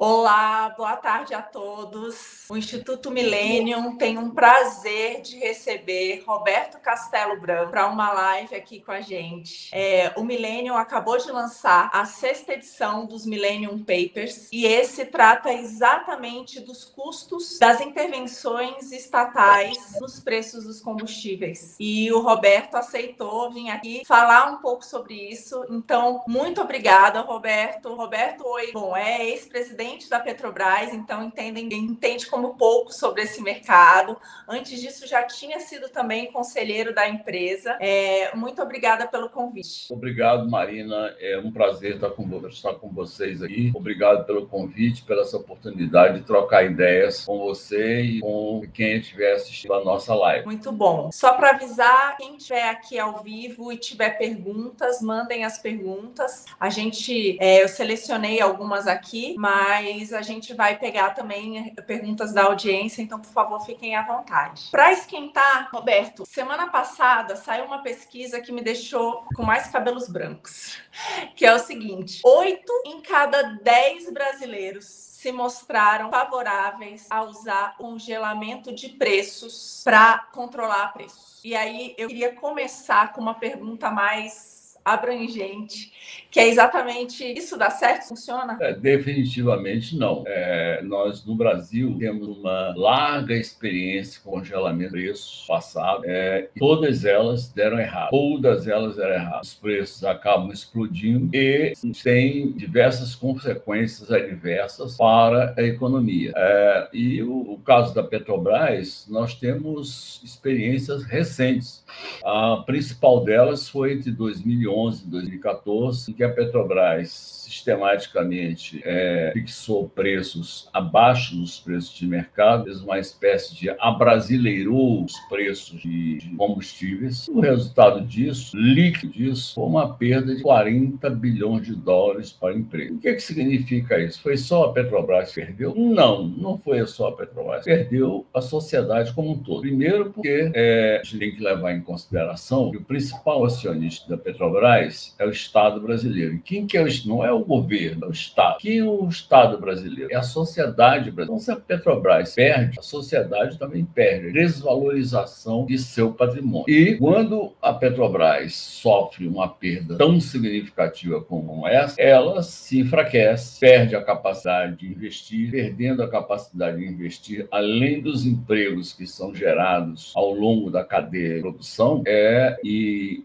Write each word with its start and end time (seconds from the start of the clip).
Olá, 0.00 0.72
boa 0.76 0.94
tarde 0.94 1.34
a 1.34 1.42
todos. 1.42 2.44
O 2.48 2.56
Instituto 2.56 3.10
Millennium 3.10 3.96
tem 3.96 4.16
um 4.16 4.30
prazer 4.30 5.20
de 5.22 5.36
receber 5.38 6.22
Roberto 6.24 6.78
Castelo 6.78 7.40
Branco 7.40 7.72
para 7.72 7.88
uma 7.88 8.12
live 8.12 8.54
aqui 8.54 8.78
com 8.78 8.92
a 8.92 9.00
gente. 9.00 9.68
É, 9.74 10.12
o 10.16 10.22
Millennium 10.22 10.76
acabou 10.76 11.18
de 11.18 11.32
lançar 11.32 11.90
a 11.92 12.04
sexta 12.04 12.52
edição 12.52 13.06
dos 13.06 13.26
Millennium 13.26 13.80
Papers 13.80 14.48
e 14.52 14.66
esse 14.66 15.04
trata 15.04 15.52
exatamente 15.52 16.60
dos 16.60 16.84
custos 16.84 17.58
das 17.58 17.80
intervenções 17.80 18.92
estatais 18.92 19.96
nos 20.00 20.20
preços 20.20 20.62
dos 20.62 20.80
combustíveis. 20.80 21.74
E 21.80 22.12
o 22.12 22.20
Roberto 22.20 22.76
aceitou 22.76 23.50
vir 23.50 23.68
aqui 23.70 24.04
falar 24.06 24.52
um 24.52 24.58
pouco 24.58 24.86
sobre 24.86 25.14
isso. 25.14 25.66
Então, 25.68 26.22
muito 26.28 26.60
obrigada, 26.60 27.20
Roberto. 27.20 27.92
Roberto, 27.96 28.46
oi. 28.46 28.70
Bom, 28.70 28.96
é 28.96 29.26
ex-presidente 29.26 29.87
da 30.08 30.18
Petrobras, 30.18 30.92
então 30.92 31.22
entende, 31.22 31.74
entende 31.74 32.26
como 32.26 32.56
pouco 32.56 32.92
sobre 32.92 33.22
esse 33.22 33.40
mercado. 33.42 34.16
Antes 34.48 34.80
disso, 34.80 35.06
já 35.06 35.22
tinha 35.22 35.60
sido 35.60 35.88
também 35.88 36.32
conselheiro 36.32 36.94
da 36.94 37.08
empresa. 37.08 37.76
É, 37.80 38.34
muito 38.34 38.60
obrigada 38.60 39.06
pelo 39.06 39.28
convite. 39.28 39.92
Obrigado, 39.92 40.48
Marina. 40.50 41.14
É 41.20 41.38
um 41.38 41.52
prazer 41.52 41.94
estar 41.94 42.10
com, 42.10 42.48
estar 42.48 42.74
com 42.74 42.88
vocês 42.90 43.42
aqui. 43.42 43.70
Obrigado 43.74 44.24
pelo 44.24 44.46
convite, 44.46 45.02
pela 45.02 45.22
essa 45.28 45.36
oportunidade 45.36 46.20
de 46.20 46.24
trocar 46.24 46.64
ideias 46.64 47.24
com 47.24 47.38
você 47.38 48.00
e 48.00 48.20
com 48.20 48.62
quem 48.72 48.98
estiver 48.98 49.34
assistindo 49.34 49.74
a 49.74 49.84
nossa 49.84 50.14
live. 50.14 50.46
Muito 50.46 50.72
bom. 50.72 51.10
Só 51.12 51.34
para 51.34 51.50
avisar, 51.50 52.16
quem 52.16 52.36
estiver 52.36 52.68
aqui 52.68 52.98
ao 52.98 53.22
vivo 53.22 53.72
e 53.72 53.76
tiver 53.76 54.10
perguntas, 54.10 55.02
mandem 55.02 55.44
as 55.44 55.58
perguntas. 55.58 56.46
A 56.58 56.70
gente, 56.70 57.36
é, 57.40 57.62
eu 57.62 57.68
selecionei 57.68 58.40
algumas 58.40 58.86
aqui, 58.86 59.34
mas 59.38 59.77
mas 59.78 60.12
a 60.12 60.22
gente 60.22 60.52
vai 60.54 60.76
pegar 60.76 61.10
também 61.10 61.72
perguntas 61.86 62.32
da 62.32 62.44
audiência, 62.44 63.00
então, 63.00 63.20
por 63.20 63.30
favor, 63.30 63.60
fiquem 63.60 63.94
à 63.94 64.02
vontade. 64.02 64.68
Para 64.70 64.92
esquentar, 64.92 65.68
Roberto, 65.72 66.26
semana 66.26 66.68
passada 66.68 67.36
saiu 67.36 67.64
uma 67.64 67.80
pesquisa 67.80 68.40
que 68.40 68.50
me 68.50 68.60
deixou 68.60 69.24
com 69.36 69.44
mais 69.44 69.68
cabelos 69.68 70.08
brancos, 70.08 70.78
que 71.36 71.46
é 71.46 71.54
o 71.54 71.58
seguinte: 71.58 72.20
oito 72.24 72.72
em 72.86 73.00
cada 73.00 73.42
dez 73.62 74.12
brasileiros 74.12 74.84
se 74.84 75.30
mostraram 75.32 76.10
favoráveis 76.10 77.06
a 77.10 77.22
usar 77.22 77.76
congelamento 77.76 78.72
de 78.74 78.88
preços 78.88 79.82
para 79.84 80.18
controlar 80.32 80.92
preços. 80.92 81.40
E 81.44 81.54
aí 81.54 81.94
eu 81.96 82.08
queria 82.08 82.34
começar 82.34 83.12
com 83.12 83.20
uma 83.20 83.34
pergunta 83.34 83.90
mais 83.90 84.58
abrangente, 84.84 86.27
que 86.30 86.40
é 86.40 86.48
exatamente 86.48 87.24
isso 87.24 87.56
dá 87.56 87.70
certo? 87.70 88.08
Funciona? 88.08 88.56
É, 88.60 88.72
definitivamente 88.72 89.96
não. 89.96 90.24
É, 90.26 90.80
nós, 90.82 91.24
no 91.24 91.34
Brasil, 91.34 91.96
temos 91.98 92.28
uma 92.28 92.74
larga 92.76 93.34
experiência 93.34 94.20
com 94.22 94.32
congelamento 94.32 94.96
de 94.96 95.04
preços 95.04 95.44
passado. 95.46 96.02
É, 96.04 96.48
todas 96.58 97.04
elas 97.04 97.48
deram 97.48 97.78
errado. 97.78 98.10
Todas 98.10 98.66
elas 98.68 98.96
deram 98.96 99.14
errado. 99.14 99.42
Os 99.42 99.54
preços 99.54 100.04
acabam 100.04 100.50
explodindo 100.52 101.34
e 101.34 101.72
tem 102.02 102.52
diversas 102.52 103.14
consequências 103.14 104.10
adversas 104.10 104.96
para 104.96 105.54
a 105.56 105.62
economia. 105.62 106.32
É, 106.36 106.88
e 106.92 107.22
o, 107.22 107.52
o 107.52 107.58
caso 107.58 107.94
da 107.94 108.02
Petrobras, 108.02 109.06
nós 109.08 109.34
temos 109.34 110.20
experiências 110.22 111.04
recentes. 111.04 111.84
A 112.24 112.62
principal 112.66 113.24
delas 113.24 113.68
foi 113.68 113.94
entre 113.94 114.10
2011 114.10 114.68
2011, 114.68 115.06
2014, 115.06 116.10
em 116.10 116.14
que 116.18 116.24
a 116.24 116.34
Petrobras 116.34 117.37
sistematicamente 117.48 118.80
é, 118.84 119.30
fixou 119.32 119.88
preços 119.88 120.68
abaixo 120.72 121.36
dos 121.36 121.58
preços 121.58 121.94
de 121.94 122.06
mercado, 122.06 122.64
fez 122.64 122.80
uma 122.80 122.98
espécie 122.98 123.54
de 123.54 123.70
abrasileirou 123.78 125.04
os 125.04 125.18
preços 125.28 125.80
de, 125.80 126.18
de 126.18 126.28
combustíveis. 126.36 127.28
O 127.28 127.40
resultado 127.40 128.00
disso, 128.00 128.56
líquido 128.56 129.12
disso, 129.12 129.54
foi 129.54 129.64
uma 129.64 129.94
perda 129.94 130.34
de 130.34 130.42
40 130.42 131.08
bilhões 131.10 131.66
de 131.66 131.74
dólares 131.74 132.32
para 132.32 132.54
a 132.54 132.56
empresa. 132.56 132.94
O 132.94 132.98
que, 132.98 133.08
é 133.08 133.14
que 133.14 133.20
significa 133.20 133.98
isso? 133.98 134.20
Foi 134.20 134.36
só 134.36 134.64
a 134.64 134.72
Petrobras 134.72 135.30
que 135.30 135.40
perdeu? 135.40 135.74
Não, 135.74 136.26
não 136.26 136.58
foi 136.58 136.84
só 136.86 137.08
a 137.08 137.12
Petrobras. 137.12 137.64
Perdeu 137.64 138.26
a 138.32 138.40
sociedade 138.40 139.12
como 139.12 139.32
um 139.32 139.38
todo. 139.38 139.60
Primeiro 139.60 140.10
porque 140.12 140.50
é, 140.54 141.00
a 141.00 141.04
gente 141.04 141.18
tem 141.18 141.34
que 141.34 141.42
levar 141.42 141.72
em 141.72 141.80
consideração 141.80 142.70
que 142.70 142.76
o 142.76 142.84
principal 142.84 143.44
acionista 143.44 144.08
da 144.08 144.16
Petrobras 144.16 145.14
é 145.18 145.26
o 145.26 145.30
Estado 145.30 145.80
brasileiro. 145.80 146.34
E 146.34 146.38
quem 146.40 146.66
que 146.66 146.76
é 146.76 146.82
o, 146.82 146.88
não 147.06 147.24
é 147.24 147.32
governo, 147.44 148.06
é 148.06 148.08
o 148.08 148.12
Estado. 148.12 148.58
Que 148.58 148.82
o 148.82 149.08
Estado 149.08 149.58
brasileiro 149.58 150.12
é 150.12 150.16
a 150.16 150.22
sociedade 150.22 151.10
brasileira. 151.10 151.24
Então, 151.24 151.38
se 151.38 151.50
a 151.50 151.56
Petrobras 151.56 152.34
perde, 152.34 152.78
a 152.78 152.82
sociedade 152.82 153.58
também 153.58 153.84
perde. 153.84 154.32
Desvalorização 154.32 155.66
de 155.66 155.78
seu 155.78 156.12
patrimônio. 156.12 156.68
E 156.68 156.96
quando 156.96 157.52
a 157.60 157.72
Petrobras 157.72 158.54
sofre 158.54 159.26
uma 159.26 159.48
perda 159.48 159.96
tão 159.96 160.20
significativa 160.20 161.20
como 161.20 161.66
essa, 161.66 162.00
ela 162.00 162.42
se 162.42 162.80
enfraquece, 162.80 163.60
perde 163.60 163.94
a 163.94 164.02
capacidade 164.02 164.76
de 164.76 164.86
investir, 164.86 165.50
perdendo 165.50 166.02
a 166.02 166.08
capacidade 166.08 166.78
de 166.78 166.86
investir, 166.86 167.46
além 167.50 168.00
dos 168.00 168.26
empregos 168.26 168.92
que 168.92 169.06
são 169.06 169.34
gerados 169.34 170.12
ao 170.14 170.32
longo 170.32 170.70
da 170.70 170.84
cadeia 170.84 171.36
de 171.36 171.40
produção, 171.40 172.02
é, 172.06 172.56
e 172.62 173.22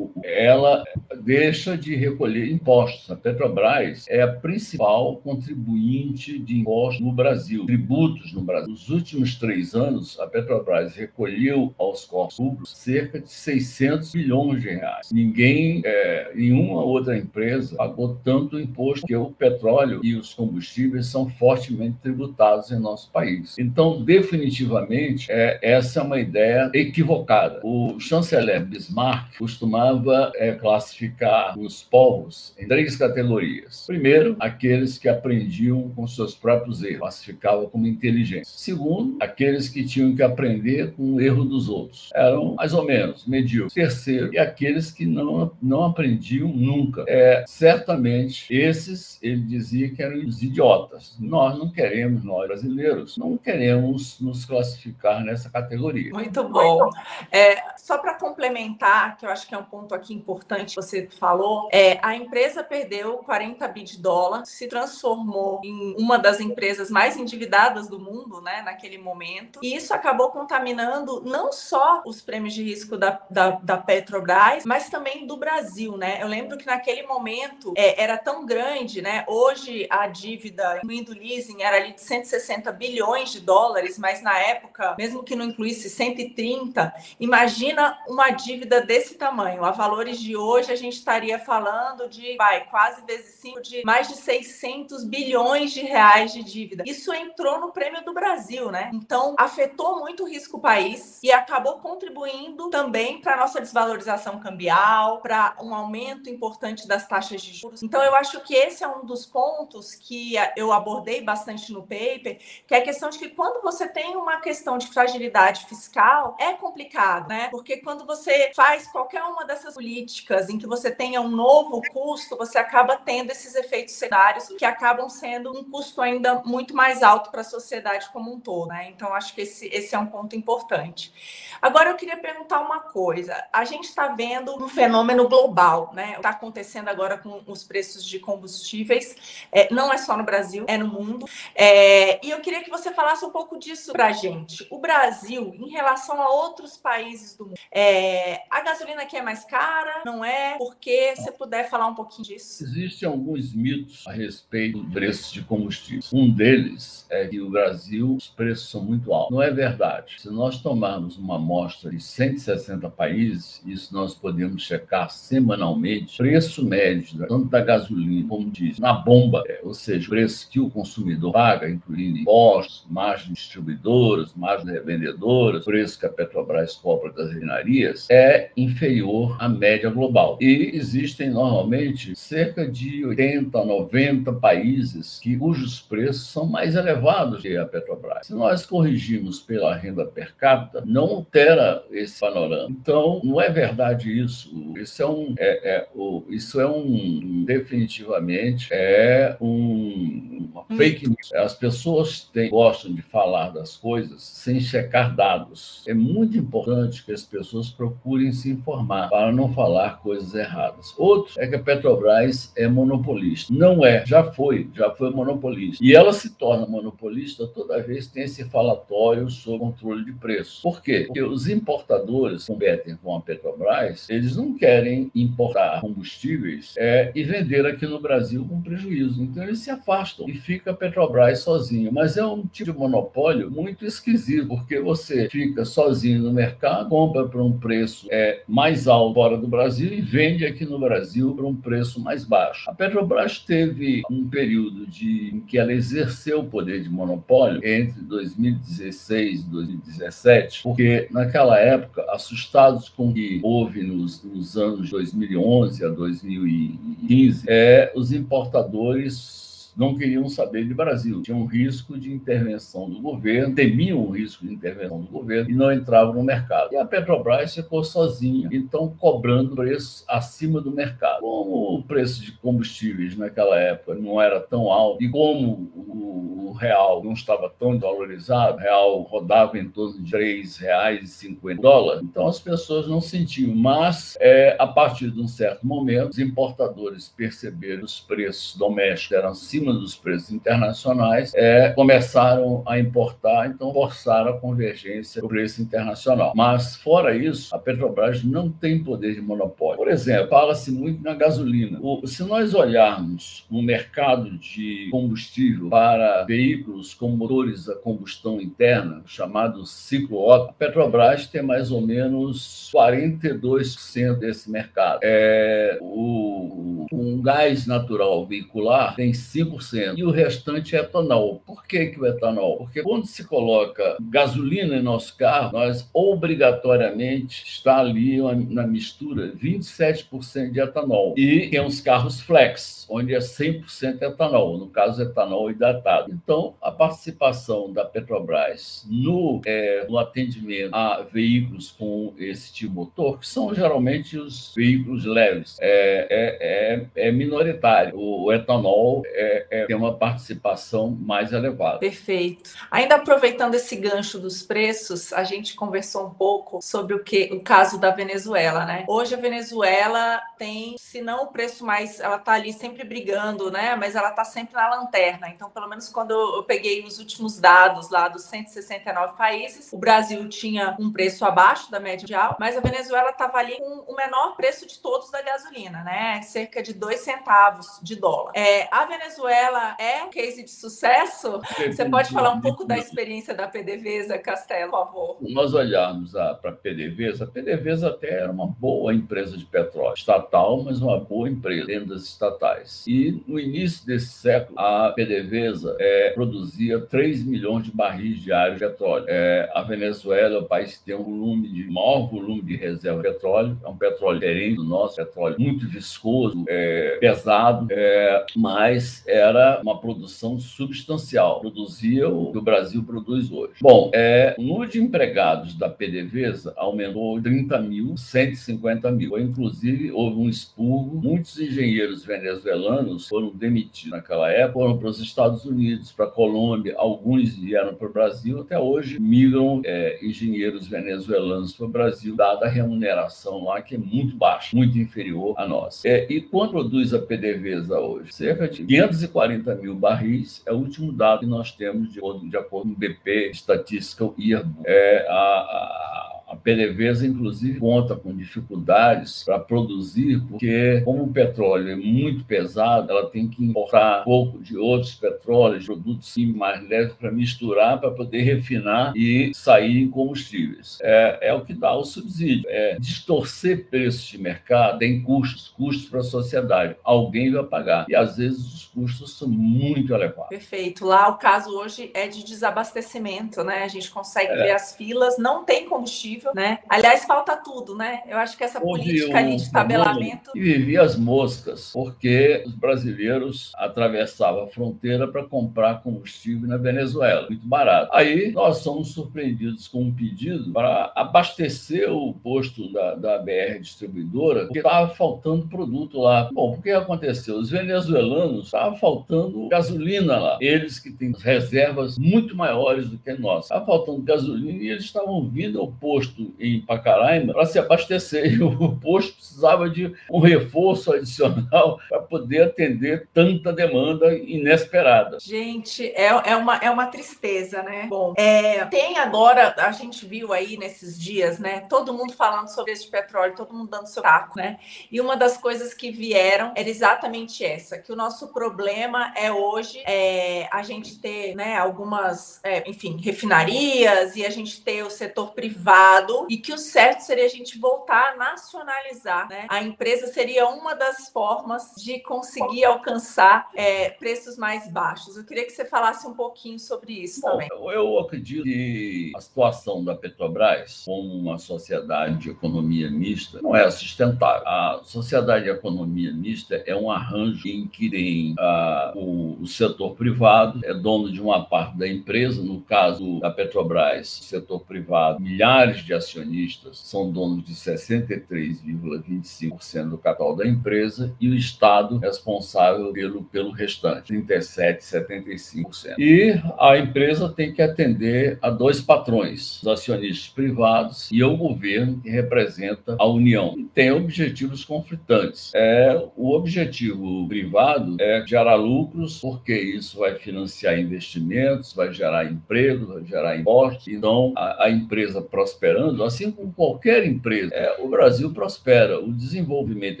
ela 0.24 0.84
deixa 1.22 1.76
de 1.76 1.94
recolher 1.94 2.50
impostos. 2.50 3.10
A 3.10 3.16
Petrobras 3.16 3.71
Petrobras 3.72 4.06
é 4.08 4.22
a 4.22 4.28
principal 4.28 5.16
contribuinte 5.16 6.38
de 6.38 6.60
impostos 6.60 7.00
no 7.00 7.12
Brasil, 7.12 7.64
tributos 7.64 8.32
no 8.32 8.42
Brasil. 8.42 8.70
Nos 8.70 8.88
últimos 8.88 9.36
três 9.36 9.74
anos, 9.74 10.18
a 10.20 10.26
Petrobras 10.26 10.94
recolheu 10.94 11.74
aos 11.78 12.04
corpos 12.04 12.36
públicos 12.36 12.76
cerca 12.76 13.20
de 13.20 13.30
600 13.30 14.12
bilhões 14.12 14.62
de 14.62 14.68
reais. 14.68 15.10
Ninguém, 15.10 15.82
é, 15.84 16.32
nenhuma 16.34 16.82
outra 16.82 17.16
empresa 17.16 17.76
pagou 17.76 18.18
tanto 18.22 18.60
imposto 18.60 19.06
que 19.06 19.16
o 19.16 19.30
petróleo 19.30 20.00
e 20.02 20.14
os 20.14 20.34
combustíveis 20.34 21.06
são 21.06 21.28
fortemente 21.28 21.96
tributados 22.02 22.70
em 22.70 22.78
nosso 22.78 23.10
país. 23.10 23.58
Então, 23.58 24.02
definitivamente, 24.04 25.30
é, 25.30 25.58
essa 25.62 26.00
é 26.00 26.02
uma 26.02 26.20
ideia 26.20 26.70
equivocada. 26.74 27.60
O 27.62 27.98
chanceler 27.98 28.64
Bismarck 28.64 29.38
costumava 29.38 30.32
é, 30.36 30.52
classificar 30.52 31.58
os 31.58 31.82
povos 31.82 32.54
em 32.58 32.66
três 32.66 32.96
categorias 32.96 33.61
Primeiro, 33.86 34.36
aqueles 34.38 34.98
que 34.98 35.08
aprendiam 35.08 35.90
com 35.90 36.06
seus 36.06 36.34
próprios 36.34 36.82
erros, 36.82 37.00
classificava 37.00 37.66
como 37.68 37.86
inteligência. 37.86 38.52
Segundo, 38.56 39.16
aqueles 39.20 39.68
que 39.68 39.84
tinham 39.84 40.14
que 40.14 40.22
aprender 40.22 40.92
com 40.92 41.14
o 41.14 41.20
erro 41.20 41.44
dos 41.44 41.68
outros. 41.68 42.10
Eram 42.14 42.54
mais 42.54 42.72
ou 42.72 42.84
menos 42.84 43.26
medíocres. 43.26 43.74
Terceiro, 43.74 44.32
e 44.32 44.38
aqueles 44.38 44.90
que 44.90 45.04
não, 45.04 45.52
não 45.60 45.84
aprendiam 45.84 46.48
nunca. 46.48 47.04
É, 47.08 47.44
certamente, 47.46 48.46
esses, 48.54 49.18
ele 49.22 49.42
dizia 49.42 49.90
que 49.90 50.02
eram 50.02 50.24
os 50.26 50.42
idiotas. 50.42 51.16
Nós 51.18 51.58
não 51.58 51.70
queremos, 51.70 52.24
nós 52.24 52.52
brasileiros, 52.52 53.16
não 53.16 53.36
queremos 53.36 54.20
nos 54.20 54.44
classificar 54.44 55.24
nessa 55.24 55.50
categoria. 55.50 56.12
Muito 56.12 56.44
bom. 56.48 56.90
É, 57.30 57.62
só 57.76 57.98
para 57.98 58.14
complementar, 58.14 59.16
que 59.16 59.24
eu 59.24 59.30
acho 59.30 59.46
que 59.46 59.54
é 59.54 59.58
um 59.58 59.64
ponto 59.64 59.94
aqui 59.94 60.14
importante, 60.14 60.76
você 60.76 61.08
falou, 61.18 61.68
é, 61.72 61.98
a 62.02 62.14
empresa 62.14 62.62
perdeu 62.62 63.18
40 63.18 63.51
40 63.52 63.68
bi 63.68 63.82
de 63.82 63.98
dólar, 63.98 64.44
se 64.46 64.66
transformou 64.66 65.60
em 65.62 65.94
uma 65.98 66.18
das 66.18 66.40
empresas 66.40 66.90
mais 66.90 67.16
endividadas 67.16 67.88
do 67.88 67.98
mundo, 67.98 68.40
né, 68.40 68.62
naquele 68.62 68.98
momento. 68.98 69.60
E 69.62 69.74
isso 69.74 69.92
acabou 69.94 70.30
contaminando 70.30 71.22
não 71.24 71.52
só 71.52 72.02
os 72.06 72.20
prêmios 72.20 72.54
de 72.54 72.62
risco 72.62 72.96
da, 72.96 73.20
da, 73.28 73.50
da 73.50 73.76
Petrobras, 73.76 74.64
mas 74.64 74.88
também 74.88 75.26
do 75.26 75.36
Brasil, 75.36 75.96
né? 75.96 76.18
Eu 76.20 76.28
lembro 76.28 76.56
que 76.56 76.66
naquele 76.66 77.06
momento 77.06 77.72
é, 77.76 78.02
era 78.02 78.16
tão 78.16 78.44
grande, 78.46 79.02
né? 79.02 79.24
Hoje 79.28 79.86
a 79.90 80.06
dívida, 80.06 80.78
incluindo 80.78 81.12
leasing, 81.12 81.62
era 81.62 81.76
ali 81.76 81.92
de 81.92 82.00
160 82.00 82.72
bilhões 82.72 83.30
de 83.30 83.40
dólares, 83.40 83.98
mas 83.98 84.22
na 84.22 84.38
época, 84.38 84.94
mesmo 84.98 85.22
que 85.22 85.36
não 85.36 85.46
incluísse 85.46 85.90
130, 85.90 86.92
imagina 87.18 87.98
uma 88.08 88.30
dívida 88.30 88.80
desse 88.80 89.14
tamanho. 89.14 89.64
A 89.64 89.70
valores 89.70 90.18
de 90.18 90.36
hoje, 90.36 90.72
a 90.72 90.76
gente 90.76 90.94
estaria 90.94 91.38
falando 91.38 92.08
de, 92.08 92.36
vai, 92.36 92.64
quase 92.64 93.02
vezes 93.02 93.34
de 93.62 93.82
mais 93.84 94.08
de 94.08 94.16
600 94.16 95.04
bilhões 95.04 95.72
de 95.72 95.80
reais 95.80 96.32
de 96.32 96.42
dívida. 96.42 96.84
Isso 96.86 97.12
entrou 97.12 97.60
no 97.60 97.72
prêmio 97.72 98.04
do 98.04 98.12
Brasil, 98.12 98.70
né? 98.70 98.90
Então, 98.94 99.34
afetou 99.38 100.00
muito 100.00 100.24
o 100.24 100.28
risco 100.28 100.60
país 100.60 101.18
e 101.22 101.32
acabou 101.32 101.78
contribuindo 101.78 102.70
também 102.70 103.20
para 103.20 103.34
a 103.34 103.36
nossa 103.38 103.60
desvalorização 103.60 104.38
cambial, 104.38 105.20
para 105.20 105.56
um 105.60 105.74
aumento 105.74 106.30
importante 106.30 106.86
das 106.86 107.06
taxas 107.06 107.42
de 107.42 107.52
juros. 107.52 107.82
Então, 107.82 108.02
eu 108.02 108.14
acho 108.14 108.40
que 108.40 108.54
esse 108.54 108.84
é 108.84 108.88
um 108.88 109.04
dos 109.04 109.26
pontos 109.26 109.94
que 109.94 110.34
eu 110.56 110.72
abordei 110.72 111.20
bastante 111.22 111.72
no 111.72 111.82
paper, 111.82 112.38
que 112.66 112.74
é 112.74 112.78
a 112.78 112.82
questão 112.82 113.10
de 113.10 113.18
que 113.18 113.28
quando 113.30 113.62
você 113.62 113.88
tem 113.88 114.16
uma 114.16 114.40
questão 114.40 114.78
de 114.78 114.86
fragilidade 114.86 115.66
fiscal, 115.66 116.36
é 116.38 116.52
complicado, 116.52 117.28
né? 117.28 117.48
Porque 117.50 117.78
quando 117.78 118.06
você 118.06 118.52
faz 118.54 118.86
qualquer 118.86 119.22
uma 119.24 119.44
dessas 119.44 119.74
políticas 119.74 120.48
em 120.48 120.58
que 120.58 120.66
você 120.66 120.90
tenha 120.90 121.20
um 121.20 121.28
novo 121.28 121.82
custo, 121.92 122.36
você 122.36 122.58
acaba 122.58 122.96
tendo 122.96 123.31
esses 123.32 123.54
efeitos 123.54 123.94
secundários 123.94 124.48
que 124.48 124.64
acabam 124.64 125.08
sendo 125.08 125.50
um 125.50 125.64
custo 125.64 126.00
ainda 126.00 126.42
muito 126.44 126.74
mais 126.74 127.02
alto 127.02 127.30
para 127.30 127.40
a 127.40 127.44
sociedade 127.44 128.08
como 128.12 128.32
um 128.32 128.38
todo. 128.38 128.68
Né? 128.68 128.88
Então, 128.90 129.14
acho 129.14 129.34
que 129.34 129.42
esse, 129.42 129.66
esse 129.68 129.94
é 129.94 129.98
um 129.98 130.06
ponto 130.06 130.36
importante. 130.36 131.12
Agora, 131.60 131.90
eu 131.90 131.96
queria 131.96 132.16
perguntar 132.16 132.60
uma 132.60 132.80
coisa. 132.80 133.44
A 133.52 133.64
gente 133.64 133.84
está 133.84 134.08
vendo 134.08 134.62
um 134.62 134.68
fenômeno 134.68 135.28
global, 135.28 135.92
né? 135.94 136.14
Está 136.16 136.30
acontecendo 136.30 136.88
agora 136.88 137.16
com 137.16 137.42
os 137.46 137.62
preços 137.62 138.04
de 138.04 138.18
combustíveis. 138.18 139.46
É, 139.50 139.72
não 139.72 139.92
é 139.92 139.98
só 139.98 140.16
no 140.16 140.24
Brasil, 140.24 140.64
é 140.66 140.76
no 140.76 140.88
mundo. 140.88 141.26
É, 141.54 142.24
e 142.24 142.30
eu 142.30 142.40
queria 142.40 142.62
que 142.62 142.70
você 142.70 142.92
falasse 142.92 143.24
um 143.24 143.30
pouco 143.30 143.58
disso 143.58 143.92
para 143.92 144.06
a 144.06 144.12
gente. 144.12 144.66
O 144.70 144.78
Brasil, 144.78 145.54
em 145.54 145.70
relação 145.70 146.20
a 146.20 146.28
outros 146.28 146.76
países 146.76 147.36
do 147.36 147.46
mundo, 147.46 147.58
é, 147.70 148.42
a 148.50 148.60
gasolina 148.60 149.02
aqui 149.02 149.16
é 149.16 149.22
mais 149.22 149.44
cara? 149.44 150.02
Não 150.04 150.24
é? 150.24 150.56
Por 150.58 150.74
quê? 150.76 151.14
Se 151.16 151.30
puder 151.32 151.70
falar 151.70 151.86
um 151.86 151.94
pouquinho 151.94 152.24
disso. 152.24 152.64
Existem 152.64 153.08
alguns 153.22 153.54
mitos 153.54 154.04
a 154.06 154.12
respeito 154.12 154.78
do 154.78 154.90
preço 154.90 155.32
de 155.32 155.42
combustível. 155.42 156.02
Um 156.12 156.28
deles 156.28 157.06
é 157.08 157.26
que 157.26 157.40
o 157.40 157.48
Brasil, 157.48 158.16
os 158.16 158.26
preços 158.26 158.68
são 158.68 158.84
muito 158.84 159.12
altos. 159.12 159.34
Não 159.34 159.42
é 159.42 159.50
verdade. 159.50 160.16
Se 160.18 160.28
nós 160.28 160.60
tomarmos 160.60 161.16
uma 161.16 161.36
amostra 161.36 161.90
de 161.90 162.00
160 162.00 162.90
países, 162.90 163.62
isso 163.64 163.94
nós 163.94 164.14
podemos 164.14 164.62
checar 164.62 165.10
semanalmente, 165.10 166.16
preço 166.16 166.64
médio, 166.64 167.26
tanto 167.28 167.48
da 167.48 167.60
gasolina 167.60 168.28
como 168.28 168.50
diz, 168.50 168.78
na 168.78 168.92
bomba, 168.92 169.42
é, 169.46 169.60
ou 169.62 169.72
seja, 169.72 170.06
o 170.06 170.10
preço 170.10 170.48
que 170.50 170.58
o 170.58 170.70
consumidor 170.70 171.32
paga, 171.32 171.68
incluindo 171.68 172.18
impostos, 172.18 172.84
margens 172.90 173.38
distribuidoras, 173.38 174.34
margens 174.34 174.70
revendedoras, 174.70 175.64
preço 175.64 175.98
que 175.98 176.06
a 176.06 176.08
Petrobras 176.08 176.74
cobra 176.74 177.12
das 177.12 177.32
refinarias, 177.32 178.08
é 178.10 178.50
inferior 178.56 179.36
à 179.38 179.48
média 179.48 179.90
global. 179.90 180.38
E 180.40 180.72
existem 180.74 181.30
normalmente 181.30 182.16
cerca 182.16 182.68
de 182.68 183.04
80, 183.12 183.64
90 183.64 184.32
países 184.34 185.18
que, 185.20 185.36
cujos 185.36 185.80
preços 185.80 186.28
são 186.28 186.46
mais 186.46 186.74
elevados 186.74 187.42
que 187.42 187.56
a 187.56 187.66
Petrobras. 187.66 188.26
Se 188.26 188.34
nós 188.34 188.64
corrigirmos 188.64 189.40
pela 189.40 189.74
renda 189.74 190.04
per 190.04 190.34
capita, 190.36 190.82
não 190.84 191.04
altera 191.04 191.84
esse 191.90 192.18
panorama. 192.20 192.68
Então, 192.70 193.20
não 193.22 193.40
é 193.40 193.50
verdade 193.50 194.10
isso. 194.10 194.52
Isso 194.76 195.02
é 195.02 195.06
um, 195.06 195.34
é, 195.38 195.76
é, 195.76 195.88
isso 196.28 196.60
é 196.60 196.66
um 196.66 197.44
definitivamente 197.44 198.68
é 198.70 199.36
um, 199.40 200.48
uma 200.52 200.64
fake 200.76 201.08
news. 201.08 201.32
As 201.34 201.54
pessoas 201.54 202.24
têm, 202.32 202.50
gostam 202.50 202.92
de 202.94 203.02
falar 203.02 203.50
das 203.50 203.76
coisas 203.76 204.22
sem 204.22 204.60
checar 204.60 205.14
dados. 205.14 205.82
É 205.86 205.94
muito 205.94 206.36
importante 206.36 207.04
que 207.04 207.12
as 207.12 207.22
pessoas 207.22 207.70
procurem 207.70 208.32
se 208.32 208.50
informar 208.50 209.08
para 209.08 209.32
não 209.32 209.52
falar 209.52 210.00
coisas 210.00 210.34
erradas. 210.34 210.94
Outro 210.96 211.32
é 211.38 211.46
que 211.46 211.56
a 211.56 211.58
Petrobras 211.58 212.52
é 212.56 212.68
monopolista. 212.92 213.52
Não 213.52 213.84
é, 213.84 214.04
já 214.06 214.24
foi, 214.24 214.68
já 214.74 214.90
foi 214.90 215.10
monopolista. 215.10 215.82
E 215.84 215.94
ela 215.94 216.12
se 216.12 216.30
torna 216.30 216.66
monopolista 216.66 217.46
toda 217.46 217.82
vez 217.82 218.06
que 218.06 218.14
tem 218.14 218.24
esse 218.24 218.44
falatório 218.44 219.28
sobre 219.30 219.60
controle 219.60 220.04
de 220.04 220.12
preço. 220.12 220.62
Por 220.62 220.82
quê? 220.82 221.04
Porque 221.06 221.22
os 221.22 221.48
importadores 221.48 222.46
competem 222.46 222.96
com 222.96 223.16
a 223.16 223.20
Petrobras, 223.20 224.08
eles 224.10 224.36
não 224.36 224.54
querem 224.54 225.10
importar 225.14 225.80
combustíveis 225.80 226.74
é, 226.76 227.10
e 227.14 227.22
vender 227.22 227.66
aqui 227.66 227.86
no 227.86 228.00
Brasil 228.00 228.44
com 228.48 228.60
prejuízo. 228.60 229.22
Então 229.22 229.42
eles 229.42 229.60
se 229.60 229.70
afastam 229.70 230.28
e 230.28 230.34
fica 230.34 230.70
a 230.70 230.74
Petrobras 230.74 231.40
sozinha. 231.40 231.90
Mas 231.90 232.16
é 232.16 232.24
um 232.24 232.46
tipo 232.46 232.72
de 232.72 232.78
monopólio 232.78 233.50
muito 233.50 233.84
esquisito, 233.84 234.48
porque 234.48 234.80
você 234.80 235.28
fica 235.28 235.64
sozinho 235.64 236.22
no 236.22 236.32
mercado, 236.32 236.88
compra 236.88 237.26
por 237.26 237.40
um 237.40 237.58
preço 237.58 238.06
é, 238.10 238.42
mais 238.46 238.86
alto 238.86 239.14
fora 239.14 239.36
do 239.36 239.46
Brasil 239.46 239.92
e 239.92 240.00
vende 240.00 240.44
aqui 240.44 240.64
no 240.64 240.78
Brasil 240.78 241.34
por 241.34 241.44
um 241.44 241.54
preço 241.54 242.00
mais 242.00 242.24
baixo. 242.24 242.68
A 242.70 242.74
Petrobras 242.82 243.38
teve 243.38 244.02
um 244.10 244.28
período 244.28 244.84
de, 244.88 245.30
em 245.32 245.40
que 245.40 245.56
ela 245.56 245.72
exerceu 245.72 246.40
o 246.40 246.44
poder 246.44 246.82
de 246.82 246.90
monopólio 246.90 247.64
entre 247.64 248.02
2016 248.02 249.42
e 249.42 249.44
2017, 249.44 250.62
porque 250.64 251.06
naquela 251.12 251.60
época, 251.60 252.04
assustados 252.10 252.88
com 252.88 253.10
o 253.10 253.14
que 253.14 253.40
houve 253.44 253.84
nos, 253.84 254.24
nos 254.24 254.56
anos 254.56 254.90
2011 254.90 255.84
a 255.84 255.88
2015, 255.90 257.44
é, 257.46 257.92
os 257.94 258.10
importadores 258.10 259.51
não 259.76 259.94
queriam 259.94 260.28
saber 260.28 260.66
de 260.66 260.74
Brasil. 260.74 261.22
Tinham 261.22 261.40
um 261.40 261.46
risco 261.46 261.98
de 261.98 262.12
intervenção 262.12 262.88
do 262.88 263.00
governo, 263.00 263.54
temiam 263.54 264.00
o 264.00 264.10
risco 264.10 264.46
de 264.46 264.52
intervenção 264.52 265.00
do 265.00 265.10
governo 265.10 265.50
e 265.50 265.54
não 265.54 265.72
entravam 265.72 266.14
no 266.14 266.22
mercado. 266.22 266.72
E 266.72 266.76
a 266.76 266.84
Petrobras 266.84 267.54
ficou 267.54 267.82
sozinha, 267.82 268.48
então 268.52 268.94
cobrando 268.98 269.54
preços 269.54 270.04
acima 270.08 270.60
do 270.60 270.70
mercado. 270.70 271.20
Como 271.20 271.78
o 271.78 271.82
preço 271.82 272.22
de 272.22 272.32
combustíveis 272.32 273.16
naquela 273.16 273.58
época 273.58 273.94
não 273.94 274.20
era 274.20 274.40
tão 274.40 274.70
alto 274.70 275.02
e 275.02 275.10
como 275.10 275.70
o, 275.76 276.32
real 276.52 277.02
não 277.02 277.12
estava 277.12 277.48
tão 277.48 277.78
valorizado, 277.78 278.58
o 278.58 278.60
real 278.60 279.00
rodava 279.02 279.58
em 279.58 279.68
torno 279.68 280.02
de 280.02 280.14
R$ 280.14 280.42
3,50 280.42 282.02
então 282.02 282.26
as 282.26 282.38
pessoas 282.38 282.86
não 282.86 283.00
sentiam. 283.00 283.54
Mas, 283.54 284.16
é, 284.20 284.54
a 284.58 284.66
partir 284.66 285.10
de 285.10 285.20
um 285.20 285.26
certo 285.26 285.66
momento, 285.66 286.10
os 286.10 286.18
importadores 286.18 287.08
perceberam 287.08 287.84
os 287.84 288.00
preços 288.00 288.56
domésticos 288.56 289.16
eram 289.16 289.30
acima 289.30 289.61
acima 289.62 289.72
dos 289.72 289.94
preços 289.94 290.32
internacionais, 290.32 291.32
é, 291.34 291.70
começaram 291.70 292.62
a 292.66 292.78
importar, 292.78 293.48
então 293.48 293.72
forçaram 293.72 294.30
a 294.30 294.38
convergência 294.38 295.22
do 295.22 295.28
preço 295.28 295.62
internacional. 295.62 296.32
Mas, 296.34 296.76
fora 296.76 297.16
isso, 297.16 297.54
a 297.54 297.58
Petrobras 297.58 298.24
não 298.24 298.50
tem 298.50 298.82
poder 298.82 299.14
de 299.14 299.20
monopólio. 299.20 299.78
Por 299.78 299.88
exemplo, 299.88 300.28
fala-se 300.28 300.72
muito 300.72 301.02
na 301.02 301.14
gasolina. 301.14 301.78
O, 301.80 302.06
se 302.06 302.24
nós 302.24 302.54
olharmos 302.54 303.46
no 303.50 303.62
mercado 303.62 304.30
de 304.38 304.88
combustível 304.90 305.68
para 305.68 306.24
veículos 306.24 306.94
com 306.94 307.08
motores 307.10 307.68
a 307.68 307.76
combustão 307.76 308.40
interna, 308.40 309.02
chamado 309.06 309.64
ciclo 309.64 310.18
Otto, 310.28 310.50
a 310.50 310.52
Petrobras 310.52 311.26
tem 311.26 311.42
mais 311.42 311.70
ou 311.70 311.80
menos 311.80 312.70
42% 312.74 314.18
desse 314.18 314.50
mercado. 314.50 315.00
É, 315.02 315.78
o, 315.80 316.86
um 316.92 317.22
gás 317.22 317.66
natural 317.66 318.26
veicular 318.26 318.94
tem 318.96 319.12
5 319.12 319.51
5%, 319.58 319.98
e 319.98 320.04
o 320.04 320.10
restante 320.10 320.76
é 320.76 320.80
etanol. 320.80 321.42
Por 321.46 321.64
que, 321.66 321.86
que 321.86 322.00
o 322.00 322.06
etanol? 322.06 322.58
Porque 322.58 322.82
quando 322.82 323.06
se 323.06 323.24
coloca 323.24 323.96
gasolina 324.00 324.76
em 324.76 324.82
nosso 324.82 325.16
carro, 325.16 325.52
nós 325.52 325.88
obrigatoriamente 325.92 327.44
está 327.46 327.78
ali 327.78 328.18
na 328.48 328.66
mistura 328.66 329.32
27% 329.32 330.50
de 330.50 330.60
etanol. 330.60 331.14
E 331.16 331.48
tem 331.48 331.64
os 331.64 331.80
carros 331.80 332.20
flex, 332.20 332.86
onde 332.88 333.14
é 333.14 333.18
100% 333.18 334.02
etanol, 334.02 334.58
no 334.58 334.68
caso 334.68 335.02
etanol 335.02 335.50
hidratado. 335.50 336.12
Então, 336.12 336.54
a 336.60 336.70
participação 336.70 337.72
da 337.72 337.84
Petrobras 337.84 338.86
no, 338.88 339.40
é, 339.44 339.86
no 339.88 339.98
atendimento 339.98 340.74
a 340.74 341.02
veículos 341.02 341.70
com 341.70 342.14
esse 342.18 342.52
tipo 342.52 342.62
de 342.62 342.76
motor, 342.76 343.18
que 343.18 343.26
são 343.26 343.54
geralmente 343.54 344.16
os 344.16 344.52
veículos 344.54 345.04
leves, 345.04 345.56
é, 345.60 346.06
é, 346.10 347.02
é, 347.02 347.08
é 347.08 347.12
minoritário. 347.12 347.98
O, 347.98 348.24
o 348.24 348.32
etanol 348.32 349.02
é, 349.06 349.41
é, 349.50 349.66
tem 349.66 349.74
uma 349.74 349.96
participação 349.96 350.96
mais 351.00 351.32
elevada. 351.32 351.78
Perfeito. 351.78 352.50
Ainda 352.70 352.96
aproveitando 352.96 353.54
esse 353.54 353.74
gancho 353.76 354.18
dos 354.18 354.42
preços, 354.42 355.12
a 355.12 355.24
gente 355.24 355.54
conversou 355.54 356.06
um 356.06 356.14
pouco 356.14 356.60
sobre 356.62 356.94
o 356.94 357.02
que 357.02 357.30
o 357.32 357.42
caso 357.42 357.78
da 357.78 357.90
Venezuela, 357.90 358.64
né? 358.64 358.84
Hoje 358.86 359.14
a 359.14 359.18
Venezuela 359.18 360.22
tem, 360.38 360.76
se 360.78 361.00
não 361.00 361.24
o 361.24 361.26
preço 361.28 361.64
mais, 361.64 361.98
ela 361.98 362.18
tá 362.18 362.32
ali 362.32 362.52
sempre 362.52 362.84
brigando, 362.84 363.50
né? 363.50 363.74
Mas 363.74 363.96
ela 363.96 364.10
tá 364.10 364.24
sempre 364.24 364.54
na 364.54 364.68
lanterna. 364.68 365.28
Então, 365.28 365.50
pelo 365.50 365.68
menos 365.68 365.88
quando 365.88 366.12
eu 366.12 366.42
peguei 366.44 366.84
os 366.84 366.98
últimos 366.98 367.40
dados 367.40 367.90
lá 367.90 368.08
dos 368.08 368.22
169 368.24 369.16
países, 369.16 369.72
o 369.72 369.78
Brasil 369.78 370.28
tinha 370.28 370.76
um 370.78 370.92
preço 370.92 371.24
abaixo 371.24 371.70
da 371.70 371.80
média 371.80 372.12
mundial, 372.12 372.36
mas 372.38 372.56
a 372.56 372.60
Venezuela 372.60 373.10
estava 373.10 373.38
ali 373.38 373.56
com 373.56 373.92
o 373.92 373.96
menor 373.96 374.36
preço 374.36 374.66
de 374.66 374.78
todos 374.78 375.10
da 375.10 375.22
gasolina, 375.22 375.82
né? 375.82 376.20
Cerca 376.22 376.62
de 376.62 376.74
dois 376.74 377.00
centavos 377.00 377.78
de 377.82 377.96
dólar. 377.96 378.32
É, 378.34 378.68
a 378.70 378.84
Venezuela 378.84 379.31
ela 379.32 379.76
é 379.78 380.04
um 380.04 380.10
case 380.10 380.44
de 380.44 380.50
sucesso? 380.50 381.40
Você 381.66 381.84
pode 381.88 382.10
falar 382.10 382.30
um 382.30 382.40
pouco 382.40 382.64
da 382.64 382.78
experiência 382.78 383.34
da 383.34 383.48
PDVSA, 383.48 384.18
Castelo, 384.18 384.70
por 384.72 384.86
favor? 384.86 385.16
Nós 385.20 385.54
olharmos 385.54 386.12
para 386.12 386.50
a 386.50 386.52
PDVSA, 386.52 387.24
a 387.24 387.26
PDVSA 387.26 387.88
até 387.88 388.10
era 388.10 388.30
uma 388.30 388.46
boa 388.46 388.94
empresa 388.94 389.36
de 389.36 389.44
petróleo, 389.44 389.94
estatal, 389.94 390.62
mas 390.62 390.80
uma 390.80 390.98
boa 390.98 391.28
empresa 391.28 391.66
dentro 391.66 391.88
das 391.88 392.02
estatais. 392.02 392.86
E 392.86 393.22
no 393.26 393.38
início 393.38 393.86
desse 393.86 394.08
século, 394.08 394.58
a 394.58 394.92
PDVSA 394.92 395.76
é, 395.78 396.10
produzia 396.10 396.80
3 396.80 397.24
milhões 397.24 397.64
de 397.64 397.70
barris 397.70 398.20
diários 398.20 398.58
de 398.58 398.66
petróleo. 398.66 399.06
É, 399.08 399.50
a 399.54 399.62
Venezuela 399.62 400.36
é 400.36 400.38
o 400.38 400.44
país 400.44 400.76
que 400.76 400.84
tem 400.84 400.94
um 400.94 401.02
volume 401.02 401.48
de 401.48 401.64
maior 401.70 402.08
volume 402.08 402.42
de 402.42 402.56
reserva 402.56 403.02
de 403.02 403.08
petróleo, 403.08 403.58
é 403.64 403.68
um 403.68 403.76
petróleo 403.76 404.20
diferente 404.20 404.56
do 404.56 404.64
nosso, 404.64 404.96
petróleo 404.96 405.36
muito 405.38 405.66
viscoso, 405.66 406.44
é, 406.48 406.98
pesado, 407.00 407.66
é, 407.70 408.24
mas 408.36 409.06
era 409.22 409.60
uma 409.62 409.78
produção 409.78 410.38
substancial, 410.38 411.40
produzia 411.40 412.08
o 412.08 412.32
que 412.32 412.38
o 412.38 412.42
Brasil 412.42 412.82
produz 412.82 413.30
hoje. 413.30 413.54
Bom, 413.60 413.90
é, 413.94 414.34
o 414.38 414.42
número 414.42 414.70
de 414.70 414.82
empregados 414.82 415.54
da 415.54 415.68
PDVSA 415.68 416.52
aumentou 416.56 417.20
30 417.20 417.58
mil, 417.60 417.96
150 417.96 418.90
mil. 418.90 419.10
Foi, 419.10 419.22
inclusive, 419.22 419.92
houve 419.92 420.16
um 420.20 420.28
expurgo, 420.28 421.00
muitos 421.02 421.38
engenheiros 421.38 422.04
venezuelanos 422.04 423.08
foram 423.08 423.30
demitidos 423.30 423.92
naquela 423.92 424.30
época, 424.30 424.52
foram 424.52 424.78
para 424.78 424.88
os 424.88 425.00
Estados 425.00 425.44
Unidos, 425.44 425.92
para 425.92 426.06
a 426.06 426.10
Colômbia, 426.10 426.74
alguns 426.76 427.36
vieram 427.36 427.74
para 427.74 427.88
o 427.88 427.92
Brasil, 427.92 428.40
até 428.40 428.58
hoje 428.58 428.98
migram 429.00 429.62
é, 429.64 429.98
engenheiros 430.04 430.66
venezuelanos 430.66 431.52
para 431.52 431.66
o 431.66 431.68
Brasil, 431.68 432.16
dada 432.16 432.46
a 432.46 432.48
remuneração 432.48 433.44
lá, 433.44 433.62
que 433.62 433.74
é 433.74 433.78
muito 433.78 434.16
baixa, 434.16 434.56
muito 434.56 434.78
inferior 434.78 435.34
à 435.36 435.46
nossa. 435.46 435.86
É, 435.86 436.06
e 436.10 436.20
quanto 436.20 436.52
produz 436.52 436.92
a 436.94 436.98
PDVSA 436.98 437.78
hoje? 437.78 438.12
Cerca 438.12 438.48
de 438.48 438.64
540 439.12 439.54
mil 439.56 439.74
barris, 439.74 440.42
é 440.46 440.52
o 440.52 440.56
último 440.56 440.92
dado 440.92 441.20
que 441.20 441.26
nós 441.26 441.52
temos 441.52 441.92
de, 441.92 442.00
de 442.00 442.36
acordo 442.36 442.68
com 442.70 442.74
o 442.74 442.78
BP 442.78 443.30
Statistical 443.34 444.14
Yearbook. 444.18 444.62
É, 444.64 445.06
a, 445.08 445.14
a 445.14 446.11
a 446.32 446.36
PDVSA, 446.36 447.06
inclusive, 447.06 447.60
conta 447.60 447.94
com 447.94 448.16
dificuldades 448.16 449.22
para 449.22 449.38
produzir, 449.38 450.22
porque, 450.28 450.80
como 450.82 451.04
o 451.04 451.12
petróleo 451.12 451.68
é 451.68 451.76
muito 451.76 452.24
pesado, 452.24 452.90
ela 452.90 453.10
tem 453.10 453.28
que 453.28 453.44
importar 453.44 454.00
um 454.00 454.04
pouco 454.04 454.38
de 454.38 454.56
outros 454.56 454.94
petróleos, 454.94 455.66
produtos 455.66 456.16
mais 456.34 456.66
leves, 456.66 456.94
para 456.94 457.12
misturar, 457.12 457.78
para 457.78 457.90
poder 457.90 458.22
refinar 458.22 458.96
e 458.96 459.30
sair 459.34 459.82
em 459.82 459.90
combustíveis. 459.90 460.78
É, 460.80 461.28
é 461.28 461.34
o 461.34 461.44
que 461.44 461.52
dá 461.52 461.74
o 461.74 461.84
subsídio. 461.84 462.44
É 462.48 462.78
distorcer 462.80 463.66
preços 463.68 464.04
de 464.04 464.16
mercado 464.16 464.78
tem 464.78 465.02
custos, 465.02 465.48
custos 465.48 465.88
para 465.88 466.00
a 466.00 466.04
sociedade. 466.04 466.76
Alguém 466.82 467.30
vai 467.30 467.44
pagar. 467.44 467.84
E, 467.88 467.94
às 467.94 468.16
vezes, 468.16 468.38
os 468.38 468.64
custos 468.64 469.18
são 469.18 469.28
muito 469.28 469.92
elevados. 469.92 470.30
Perfeito. 470.30 470.86
Lá, 470.86 471.08
o 471.08 471.18
caso 471.18 471.50
hoje 471.50 471.90
é 471.92 472.08
de 472.08 472.24
desabastecimento, 472.24 473.44
né? 473.44 473.64
A 473.64 473.68
gente 473.68 473.90
consegue 473.90 474.32
é. 474.32 474.44
ver 474.44 474.50
as 474.52 474.74
filas, 474.74 475.18
não 475.18 475.44
tem 475.44 475.68
combustível 475.68 476.21
né? 476.34 476.58
Aliás, 476.68 477.04
falta 477.04 477.36
tudo, 477.36 477.76
né? 477.76 478.00
Eu 478.08 478.16
acho 478.18 478.36
que 478.36 478.44
essa 478.44 478.60
política 478.60 479.18
ali 479.18 479.36
de 479.36 479.50
tabelamento. 479.50 480.30
E 480.34 480.40
vivia 480.40 480.82
as 480.82 480.96
moscas, 480.96 481.70
porque 481.72 482.44
os 482.46 482.54
brasileiros 482.54 483.52
atravessavam 483.56 484.44
a 484.44 484.46
fronteira 484.48 485.08
para 485.08 485.24
comprar 485.24 485.82
combustível 485.82 486.48
na 486.48 486.56
Venezuela, 486.56 487.26
muito 487.28 487.46
barato. 487.46 487.90
Aí 487.92 488.32
nós 488.32 488.58
somos 488.58 488.92
surpreendidos 488.92 489.68
com 489.68 489.82
um 489.82 489.92
pedido 489.92 490.52
para 490.52 490.92
abastecer 490.94 491.90
o 491.92 492.14
posto 492.14 492.72
da, 492.72 492.94
da 492.94 493.18
BR 493.18 493.58
distribuidora, 493.60 494.44
porque 494.44 494.58
estava 494.58 494.88
faltando 494.94 495.48
produto 495.48 496.00
lá. 496.00 496.30
Bom, 496.32 496.54
o 496.54 496.62
que 496.62 496.70
aconteceu? 496.70 497.36
Os 497.36 497.50
venezuelanos 497.50 498.46
estavam 498.46 498.76
faltando 498.78 499.48
gasolina 499.48 500.18
lá. 500.18 500.38
Eles 500.40 500.78
que 500.78 500.90
têm 500.90 501.12
reservas 501.12 501.98
muito 501.98 502.36
maiores 502.36 502.88
do 502.88 502.98
que 502.98 503.12
nós. 503.14 503.44
Estava 503.44 503.64
faltando 503.64 504.02
gasolina 504.02 504.62
e 504.62 504.68
eles 504.68 504.84
estavam 504.84 505.28
vindo 505.28 505.60
ao 505.60 505.68
posto 505.68 506.11
posto 506.12 506.34
em 506.38 506.60
Pacaraima 506.60 507.32
para 507.32 507.46
se 507.46 507.58
abastecer. 507.58 508.32
E 508.32 508.42
o 508.42 508.76
posto 508.76 509.14
precisava 509.14 509.68
de 509.68 509.94
um 510.10 510.20
reforço 510.20 510.92
adicional 510.92 511.80
para 511.88 512.00
poder 512.00 512.42
atender 512.44 513.08
tanta 513.12 513.52
demanda 513.52 514.14
inesperada. 514.14 515.18
Gente, 515.20 515.86
é, 515.88 516.06
é, 516.06 516.36
uma, 516.36 516.56
é 516.56 516.70
uma 516.70 516.86
tristeza, 516.86 517.62
né? 517.62 517.86
Bom, 517.88 518.14
é, 518.16 518.64
tem 518.66 518.98
agora, 518.98 519.54
a 519.58 519.72
gente 519.72 520.06
viu 520.06 520.32
aí 520.32 520.56
nesses 520.56 520.98
dias, 520.98 521.38
né? 521.38 521.60
Todo 521.68 521.94
mundo 521.94 522.12
falando 522.12 522.48
sobre 522.48 522.72
esse 522.72 522.88
petróleo, 522.88 523.34
todo 523.34 523.54
mundo 523.54 523.70
dando 523.70 523.86
seu 523.86 524.02
taco, 524.02 524.36
né? 524.36 524.58
E 524.90 525.00
uma 525.00 525.16
das 525.16 525.36
coisas 525.36 525.74
que 525.74 525.90
vieram 525.90 526.52
era 526.54 526.68
exatamente 526.68 527.44
essa, 527.44 527.78
que 527.78 527.92
o 527.92 527.96
nosso 527.96 528.28
problema 528.28 529.12
é 529.16 529.32
hoje 529.32 529.82
é, 529.86 530.48
a 530.52 530.62
gente 530.62 530.98
ter, 530.98 531.34
né, 531.34 531.56
algumas, 531.56 532.40
é, 532.42 532.68
enfim, 532.68 533.00
refinarias 533.00 534.16
e 534.16 534.24
a 534.24 534.30
gente 534.30 534.60
ter 534.62 534.84
o 534.84 534.90
setor 534.90 535.32
privado 535.32 536.01
e 536.28 536.36
que 536.36 536.52
o 536.52 536.58
certo 536.58 537.00
seria 537.00 537.24
a 537.24 537.28
gente 537.28 537.58
voltar 537.58 538.12
a 538.12 538.16
nacionalizar. 538.16 539.28
Né? 539.28 539.46
A 539.48 539.62
empresa 539.62 540.06
seria 540.08 540.48
uma 540.48 540.74
das 540.74 541.08
formas 541.08 541.72
de 541.76 542.00
conseguir 542.00 542.64
alcançar 542.64 543.50
é, 543.54 543.90
preços 543.90 544.36
mais 544.36 544.70
baixos. 544.70 545.16
Eu 545.16 545.24
queria 545.24 545.44
que 545.44 545.52
você 545.52 545.64
falasse 545.64 546.06
um 546.06 546.14
pouquinho 546.14 546.58
sobre 546.58 546.92
isso 546.92 547.20
Bom, 547.20 547.30
também. 547.30 547.48
Eu 547.50 547.98
acredito 547.98 548.44
que 548.44 549.12
a 549.16 549.20
situação 549.20 549.84
da 549.84 549.94
Petrobras 549.94 550.82
como 550.84 551.14
uma 551.14 551.38
sociedade 551.38 552.16
de 552.18 552.30
economia 552.30 552.90
mista 552.90 553.40
não 553.42 553.54
é 553.54 553.70
sustentável. 553.70 554.46
A 554.46 554.80
sociedade 554.84 555.44
de 555.44 555.50
economia 555.50 556.12
mista 556.12 556.62
é 556.66 556.74
um 556.74 556.90
arranjo 556.90 557.48
em 557.48 557.66
que 557.66 557.90
tem 557.90 558.32
uh, 558.32 558.98
o, 558.98 559.42
o 559.42 559.46
setor 559.46 559.94
privado 559.94 560.60
é 560.64 560.74
dono 560.74 561.10
de 561.10 561.20
uma 561.20 561.44
parte 561.44 561.76
da 561.76 561.88
empresa, 561.88 562.42
no 562.42 562.60
caso 562.60 563.20
da 563.20 563.30
Petrobras, 563.30 564.08
setor 564.08 564.60
privado, 564.60 565.20
milhares 565.20 565.81
de 565.84 565.94
acionistas 565.94 566.78
são 566.78 567.10
donos 567.10 567.44
de 567.44 567.54
63,25% 567.54 569.88
do 569.88 569.98
capital 569.98 570.36
da 570.36 570.46
empresa 570.46 571.12
e 571.20 571.28
o 571.28 571.34
Estado 571.34 571.98
responsável 571.98 572.92
pelo, 572.92 573.24
pelo 573.24 573.50
restante, 573.50 574.12
37,75%. 574.12 575.98
E 575.98 576.40
a 576.58 576.78
empresa 576.78 577.28
tem 577.28 577.52
que 577.52 577.62
atender 577.62 578.38
a 578.40 578.50
dois 578.50 578.80
patrões, 578.80 579.60
os 579.62 579.68
acionistas 579.68 580.28
privados 580.28 581.08
e 581.10 581.22
o 581.22 581.36
governo, 581.36 582.00
que 582.00 582.10
representa 582.10 582.96
a 582.98 583.06
União. 583.06 583.54
E 583.58 583.64
tem 583.64 583.90
objetivos 583.90 584.64
conflitantes. 584.64 585.50
É, 585.54 586.02
o 586.16 586.34
objetivo 586.34 587.26
privado 587.28 587.96
é 588.00 588.24
gerar 588.26 588.54
lucros, 588.54 589.20
porque 589.20 589.54
isso 589.54 589.98
vai 589.98 590.14
financiar 590.14 590.78
investimentos, 590.78 591.72
vai 591.72 591.92
gerar 591.92 592.30
emprego, 592.30 592.94
vai 592.94 593.04
gerar 593.04 593.38
impostos. 593.38 593.88
Então, 593.88 594.32
a, 594.36 594.64
a 594.64 594.70
empresa 594.70 595.20
prosperando 595.20 595.71
prosperando, 595.72 596.04
assim 596.04 596.30
como 596.30 596.52
qualquer 596.52 597.06
empresa, 597.06 597.54
é, 597.54 597.80
o 597.80 597.88
Brasil 597.88 598.32
prospera. 598.32 599.00
O 599.00 599.12
desenvolvimento 599.12 600.00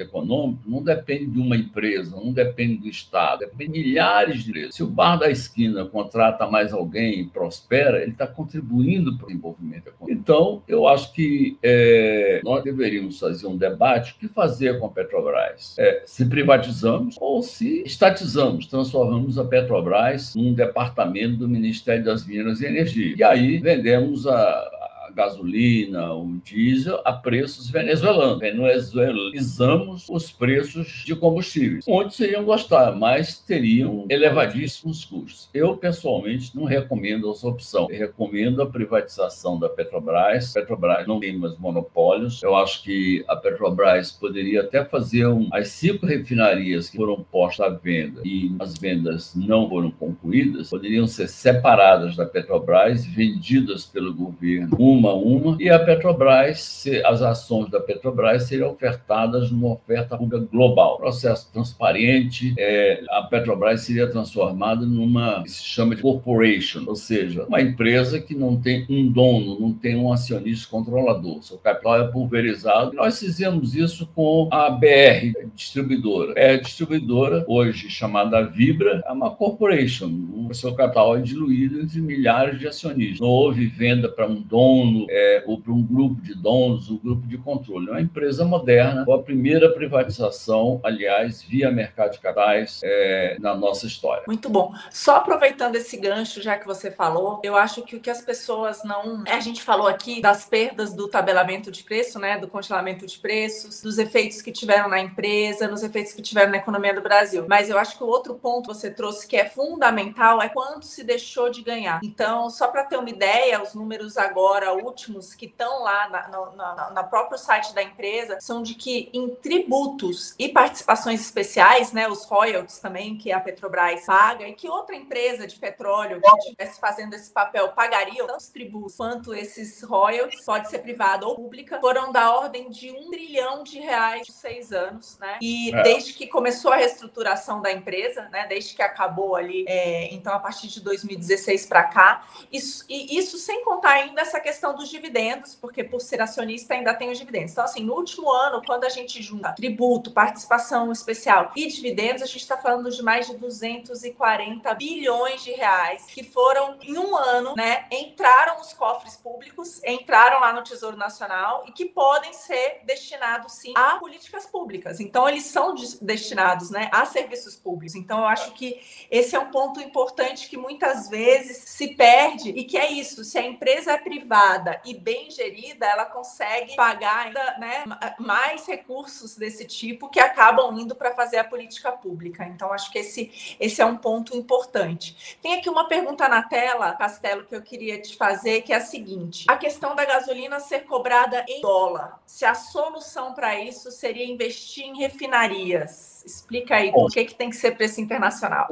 econômico 0.00 0.62
não 0.66 0.82
depende 0.82 1.26
de 1.26 1.38
uma 1.38 1.56
empresa, 1.56 2.16
não 2.16 2.32
depende 2.32 2.76
do 2.76 2.88
Estado, 2.88 3.40
depende 3.40 3.72
de 3.72 3.88
milhares 3.88 4.44
de 4.44 4.50
empresas. 4.50 4.74
Se 4.74 4.82
o 4.82 4.86
bar 4.86 5.16
da 5.16 5.30
esquina 5.30 5.84
contrata 5.84 6.46
mais 6.46 6.72
alguém 6.72 7.20
e 7.20 7.24
prospera, 7.24 8.02
ele 8.02 8.12
está 8.12 8.26
contribuindo 8.26 9.16
para 9.16 9.24
o 9.24 9.28
desenvolvimento 9.28 9.88
econômico. 9.88 10.20
Então, 10.20 10.62
eu 10.68 10.86
acho 10.86 11.12
que 11.12 11.56
é, 11.62 12.40
nós 12.44 12.62
deveríamos 12.62 13.18
fazer 13.18 13.46
um 13.46 13.56
debate: 13.56 14.12
o 14.12 14.16
que 14.16 14.28
fazer 14.28 14.78
com 14.78 14.86
a 14.86 14.90
Petrobras? 14.90 15.74
É, 15.78 16.02
se 16.04 16.26
privatizamos 16.26 17.16
ou 17.20 17.42
se 17.42 17.82
estatizamos, 17.84 18.66
transformamos 18.66 19.38
a 19.38 19.44
Petrobras 19.44 20.34
num 20.34 20.52
departamento 20.52 21.36
do 21.36 21.48
Ministério 21.48 22.04
das 22.04 22.26
Minas 22.26 22.60
e 22.60 22.66
Energia. 22.66 23.14
E 23.16 23.22
aí 23.22 23.58
vendemos 23.58 24.26
a 24.26 24.82
gasolina, 25.14 26.12
o 26.14 26.40
diesel, 26.44 27.00
a 27.04 27.12
preços 27.12 27.70
venezuelanos. 27.70 28.38
Venezuelizamos 28.38 30.06
os 30.08 30.30
preços 30.30 31.02
de 31.04 31.14
combustíveis. 31.14 31.86
Muitos 31.86 32.18
iriam 32.20 32.44
gostar, 32.44 32.96
mas 32.96 33.38
teriam 33.38 34.06
elevadíssimos 34.08 35.04
custos. 35.04 35.48
Eu, 35.52 35.76
pessoalmente, 35.76 36.54
não 36.56 36.64
recomendo 36.64 37.30
essa 37.30 37.46
opção. 37.46 37.88
Eu 37.90 37.98
recomendo 37.98 38.62
a 38.62 38.66
privatização 38.66 39.58
da 39.58 39.68
Petrobras. 39.68 40.52
Petrobras 40.52 41.06
não 41.06 41.20
tem 41.20 41.36
mais 41.36 41.58
monopólios. 41.58 42.42
Eu 42.42 42.56
acho 42.56 42.82
que 42.82 43.24
a 43.28 43.36
Petrobras 43.36 44.12
poderia 44.12 44.60
até 44.60 44.84
fazer 44.84 45.26
um, 45.26 45.48
as 45.52 45.68
cinco 45.68 46.06
refinarias 46.06 46.88
que 46.88 46.96
foram 46.96 47.22
postas 47.30 47.66
à 47.66 47.68
venda 47.68 48.22
e 48.24 48.54
as 48.58 48.76
vendas 48.78 49.34
não 49.34 49.68
foram 49.68 49.90
concluídas, 49.90 50.70
poderiam 50.70 51.06
ser 51.06 51.28
separadas 51.28 52.16
da 52.16 52.26
Petrobras, 52.26 53.04
vendidas 53.04 53.84
pelo 53.84 54.14
governo, 54.14 54.76
uma 55.02 55.10
a 55.10 55.14
uma, 55.14 55.56
e 55.60 55.68
a 55.68 55.78
Petrobras, 55.80 56.84
as 57.04 57.22
ações 57.22 57.68
da 57.68 57.80
Petrobras 57.80 58.44
seriam 58.44 58.70
ofertadas 58.70 59.50
numa 59.50 59.72
oferta 59.72 60.16
pública 60.16 60.46
global. 60.50 60.98
Processo 60.98 61.52
transparente, 61.52 62.54
é, 62.56 63.02
a 63.10 63.22
Petrobras 63.22 63.80
seria 63.80 64.06
transformada 64.06 64.86
numa 64.86 65.42
que 65.42 65.50
se 65.50 65.64
chama 65.64 65.96
de 65.96 66.02
corporation, 66.02 66.84
ou 66.86 66.94
seja, 66.94 67.44
uma 67.44 67.60
empresa 67.60 68.20
que 68.20 68.34
não 68.34 68.60
tem 68.60 68.86
um 68.88 69.10
dono, 69.10 69.58
não 69.58 69.72
tem 69.72 69.96
um 69.96 70.12
acionista 70.12 70.70
controlador, 70.70 71.42
seu 71.42 71.58
capital 71.58 72.00
é 72.00 72.08
pulverizado. 72.08 72.92
Nós 72.92 73.18
fizemos 73.18 73.74
isso 73.74 74.08
com 74.14 74.48
a 74.52 74.70
BR, 74.70 75.48
distribuidora. 75.54 76.34
É 76.36 76.56
distribuidora, 76.56 77.44
hoje 77.48 77.90
chamada 77.90 78.42
Vibra, 78.42 79.02
é 79.04 79.10
uma 79.10 79.30
corporation, 79.30 80.10
o 80.48 80.54
seu 80.54 80.74
capital 80.74 81.16
é 81.16 81.20
diluído 81.20 81.80
entre 81.80 82.00
milhares 82.00 82.60
de 82.60 82.68
acionistas. 82.68 83.20
Não 83.20 83.28
houve 83.28 83.66
venda 83.66 84.08
para 84.08 84.26
um 84.26 84.40
dono 84.40 84.91
dono 84.92 85.06
é, 85.10 85.42
ou 85.46 85.60
para 85.60 85.72
um 85.72 85.82
grupo 85.82 86.20
de 86.20 86.34
donos, 86.34 86.90
um 86.90 86.98
grupo 86.98 87.26
de 87.26 87.38
controle. 87.38 87.88
É 87.88 87.90
uma 87.92 88.00
empresa 88.00 88.44
moderna, 88.44 89.04
com 89.04 89.12
a 89.12 89.22
primeira 89.22 89.72
privatização, 89.72 90.80
aliás, 90.84 91.42
via 91.42 91.70
mercado 91.70 92.12
de 92.12 92.18
capitais 92.18 92.80
é, 92.84 93.36
na 93.40 93.54
nossa 93.54 93.86
história. 93.86 94.24
Muito 94.26 94.48
bom. 94.48 94.72
Só 94.90 95.16
aproveitando 95.16 95.76
esse 95.76 95.96
gancho, 95.96 96.42
já 96.42 96.56
que 96.56 96.66
você 96.66 96.90
falou, 96.90 97.40
eu 97.42 97.56
acho 97.56 97.82
que 97.82 97.96
o 97.96 98.00
que 98.00 98.10
as 98.10 98.20
pessoas 98.20 98.84
não. 98.84 99.24
A 99.28 99.40
gente 99.40 99.62
falou 99.62 99.86
aqui 99.86 100.20
das 100.20 100.44
perdas 100.44 100.94
do 100.94 101.08
tabelamento 101.08 101.70
de 101.70 101.82
preço, 101.82 102.18
né? 102.18 102.38
Do 102.38 102.48
congelamento 102.48 103.06
de 103.06 103.18
preços, 103.18 103.80
dos 103.80 103.98
efeitos 103.98 104.42
que 104.42 104.52
tiveram 104.52 104.88
na 104.88 105.00
empresa, 105.00 105.68
nos 105.68 105.82
efeitos 105.82 106.12
que 106.12 106.22
tiveram 106.22 106.50
na 106.50 106.58
economia 106.58 106.94
do 106.94 107.02
Brasil. 107.02 107.44
Mas 107.48 107.68
eu 107.68 107.78
acho 107.78 107.96
que 107.96 108.04
o 108.04 108.06
outro 108.06 108.34
ponto 108.34 108.68
que 108.68 108.74
você 108.74 108.90
trouxe 108.90 109.26
que 109.26 109.36
é 109.36 109.48
fundamental 109.48 110.42
é 110.42 110.48
quanto 110.48 110.86
se 110.86 111.04
deixou 111.04 111.50
de 111.50 111.62
ganhar. 111.62 112.00
Então, 112.02 112.50
só 112.50 112.68
para 112.68 112.84
ter 112.84 112.96
uma 112.96 113.10
ideia, 113.10 113.62
os 113.62 113.74
números 113.74 114.16
agora 114.16 114.72
últimos 114.82 115.34
que 115.34 115.46
estão 115.46 115.82
lá 115.82 116.08
na, 116.08 116.28
na, 116.28 116.90
na, 116.90 117.04
próprio 117.04 117.38
site 117.38 117.74
da 117.74 117.82
empresa 117.82 118.38
são 118.40 118.62
de 118.62 118.74
que 118.74 119.10
em 119.12 119.28
tributos 119.36 120.34
e 120.38 120.48
participações 120.48 121.20
especiais, 121.20 121.92
né, 121.92 122.08
os 122.08 122.24
royalties 122.24 122.78
também 122.78 123.16
que 123.16 123.32
a 123.32 123.40
Petrobras 123.40 124.04
paga 124.06 124.46
e 124.46 124.54
que 124.54 124.68
outra 124.68 124.94
empresa 124.94 125.46
de 125.46 125.56
petróleo 125.56 126.20
que 126.20 126.38
estivesse 126.38 126.80
fazendo 126.80 127.14
esse 127.14 127.30
papel 127.30 127.68
pagaria 127.70 128.26
tanto 128.26 128.38
os 128.38 128.48
tributos 128.48 128.96
quanto 128.96 129.34
esses 129.34 129.82
royalties, 129.82 130.44
pode 130.44 130.68
ser 130.70 130.78
privada 130.80 131.26
ou 131.26 131.34
pública, 131.34 131.80
foram 131.80 132.12
da 132.12 132.34
ordem 132.34 132.70
de 132.70 132.90
um 132.90 133.10
trilhão 133.10 133.62
de 133.62 133.78
reais 133.80 134.26
de 134.26 134.32
seis 134.32 134.72
anos, 134.72 135.18
né? 135.18 135.38
E 135.40 135.74
é. 135.74 135.82
desde 135.82 136.12
que 136.12 136.26
começou 136.26 136.72
a 136.72 136.76
reestruturação 136.76 137.60
da 137.60 137.72
empresa, 137.72 138.28
né, 138.30 138.46
desde 138.48 138.74
que 138.74 138.82
acabou 138.82 139.36
ali, 139.36 139.64
é, 139.68 140.12
então 140.14 140.34
a 140.34 140.38
partir 140.38 140.68
de 140.68 140.80
2016 140.80 141.66
para 141.66 141.84
cá, 141.84 142.26
isso, 142.50 142.84
e 142.88 143.18
isso 143.18 143.38
sem 143.38 143.64
contar 143.64 143.90
ainda 143.90 144.20
essa 144.20 144.40
questão 144.40 144.71
dos 144.74 144.88
dividendos, 144.88 145.54
porque 145.54 145.84
por 145.84 146.00
ser 146.00 146.20
acionista 146.20 146.74
ainda 146.74 146.94
tem 146.94 147.10
os 147.10 147.18
dividendos. 147.18 147.52
Então, 147.52 147.64
assim, 147.64 147.84
no 147.84 147.94
último 147.94 148.30
ano, 148.30 148.62
quando 148.64 148.84
a 148.84 148.88
gente 148.88 149.22
junta 149.22 149.52
tributo, 149.52 150.10
participação 150.10 150.90
especial 150.92 151.52
e 151.56 151.66
dividendos, 151.66 152.22
a 152.22 152.26
gente 152.26 152.42
está 152.42 152.56
falando 152.56 152.90
de 152.90 153.02
mais 153.02 153.26
de 153.26 153.36
240 153.36 154.74
bilhões 154.74 155.42
de 155.42 155.52
reais 155.52 156.06
que 156.06 156.22
foram 156.22 156.76
em 156.82 156.96
um 156.98 157.16
ano, 157.16 157.54
né? 157.56 157.86
Entraram 157.90 158.58
nos 158.58 158.72
cofres 158.72 159.16
públicos, 159.16 159.82
entraram 159.84 160.40
lá 160.40 160.52
no 160.52 160.62
Tesouro 160.62 160.96
Nacional 160.96 161.64
e 161.66 161.72
que 161.72 161.86
podem 161.86 162.32
ser 162.32 162.80
destinados 162.84 163.52
sim 163.52 163.72
a 163.76 163.96
políticas 163.96 164.46
públicas. 164.46 165.00
Então, 165.00 165.28
eles 165.28 165.44
são 165.44 165.74
destinados, 166.00 166.70
né, 166.70 166.88
a 166.92 167.04
serviços 167.04 167.56
públicos. 167.56 167.94
Então, 167.94 168.20
eu 168.20 168.26
acho 168.26 168.52
que 168.52 168.80
esse 169.10 169.34
é 169.34 169.38
um 169.38 169.50
ponto 169.50 169.80
importante 169.80 170.48
que 170.48 170.56
muitas 170.56 171.08
vezes 171.08 171.58
se 171.58 171.94
perde 171.94 172.50
e 172.50 172.64
que 172.64 172.76
é 172.76 172.90
isso. 172.90 173.24
Se 173.24 173.38
a 173.38 173.42
empresa 173.42 173.92
é 173.92 173.98
privada 173.98 174.61
e 174.84 174.94
bem 174.94 175.30
gerida, 175.30 175.86
ela 175.86 176.04
consegue 176.04 176.74
pagar 176.76 177.26
ainda, 177.26 177.58
né, 177.58 177.84
mais 178.18 178.66
recursos 178.66 179.36
desse 179.36 179.66
tipo 179.66 180.08
que 180.08 180.20
acabam 180.20 180.78
indo 180.78 180.94
para 180.94 181.12
fazer 181.14 181.38
a 181.38 181.44
política 181.44 181.92
pública. 181.92 182.44
Então, 182.44 182.72
acho 182.72 182.90
que 182.90 182.98
esse, 182.98 183.56
esse 183.58 183.80
é 183.80 183.86
um 183.86 183.96
ponto 183.96 184.36
importante. 184.36 185.36
Tem 185.42 185.54
aqui 185.54 185.68
uma 185.68 185.88
pergunta 185.88 186.28
na 186.28 186.42
tela, 186.42 186.92
Castelo, 186.92 187.44
que 187.44 187.54
eu 187.54 187.62
queria 187.62 188.00
te 188.00 188.16
fazer, 188.16 188.62
que 188.62 188.72
é 188.72 188.76
a 188.76 188.80
seguinte: 188.80 189.44
a 189.48 189.56
questão 189.56 189.94
da 189.94 190.04
gasolina 190.04 190.60
ser 190.60 190.80
cobrada 190.80 191.44
em 191.48 191.60
dólar. 191.60 192.20
Se 192.26 192.44
a 192.44 192.54
solução 192.54 193.34
para 193.34 193.58
isso 193.58 193.90
seria 193.90 194.24
investir 194.24 194.84
em 194.84 194.98
refinarias. 194.98 196.22
Explica 196.24 196.76
aí 196.76 196.92
Bom, 196.92 197.00
por 197.00 197.10
que, 197.10 197.24
que 197.24 197.34
tem 197.34 197.50
que 197.50 197.56
ser 197.56 197.72
preço 197.72 198.00
internacional. 198.00 198.68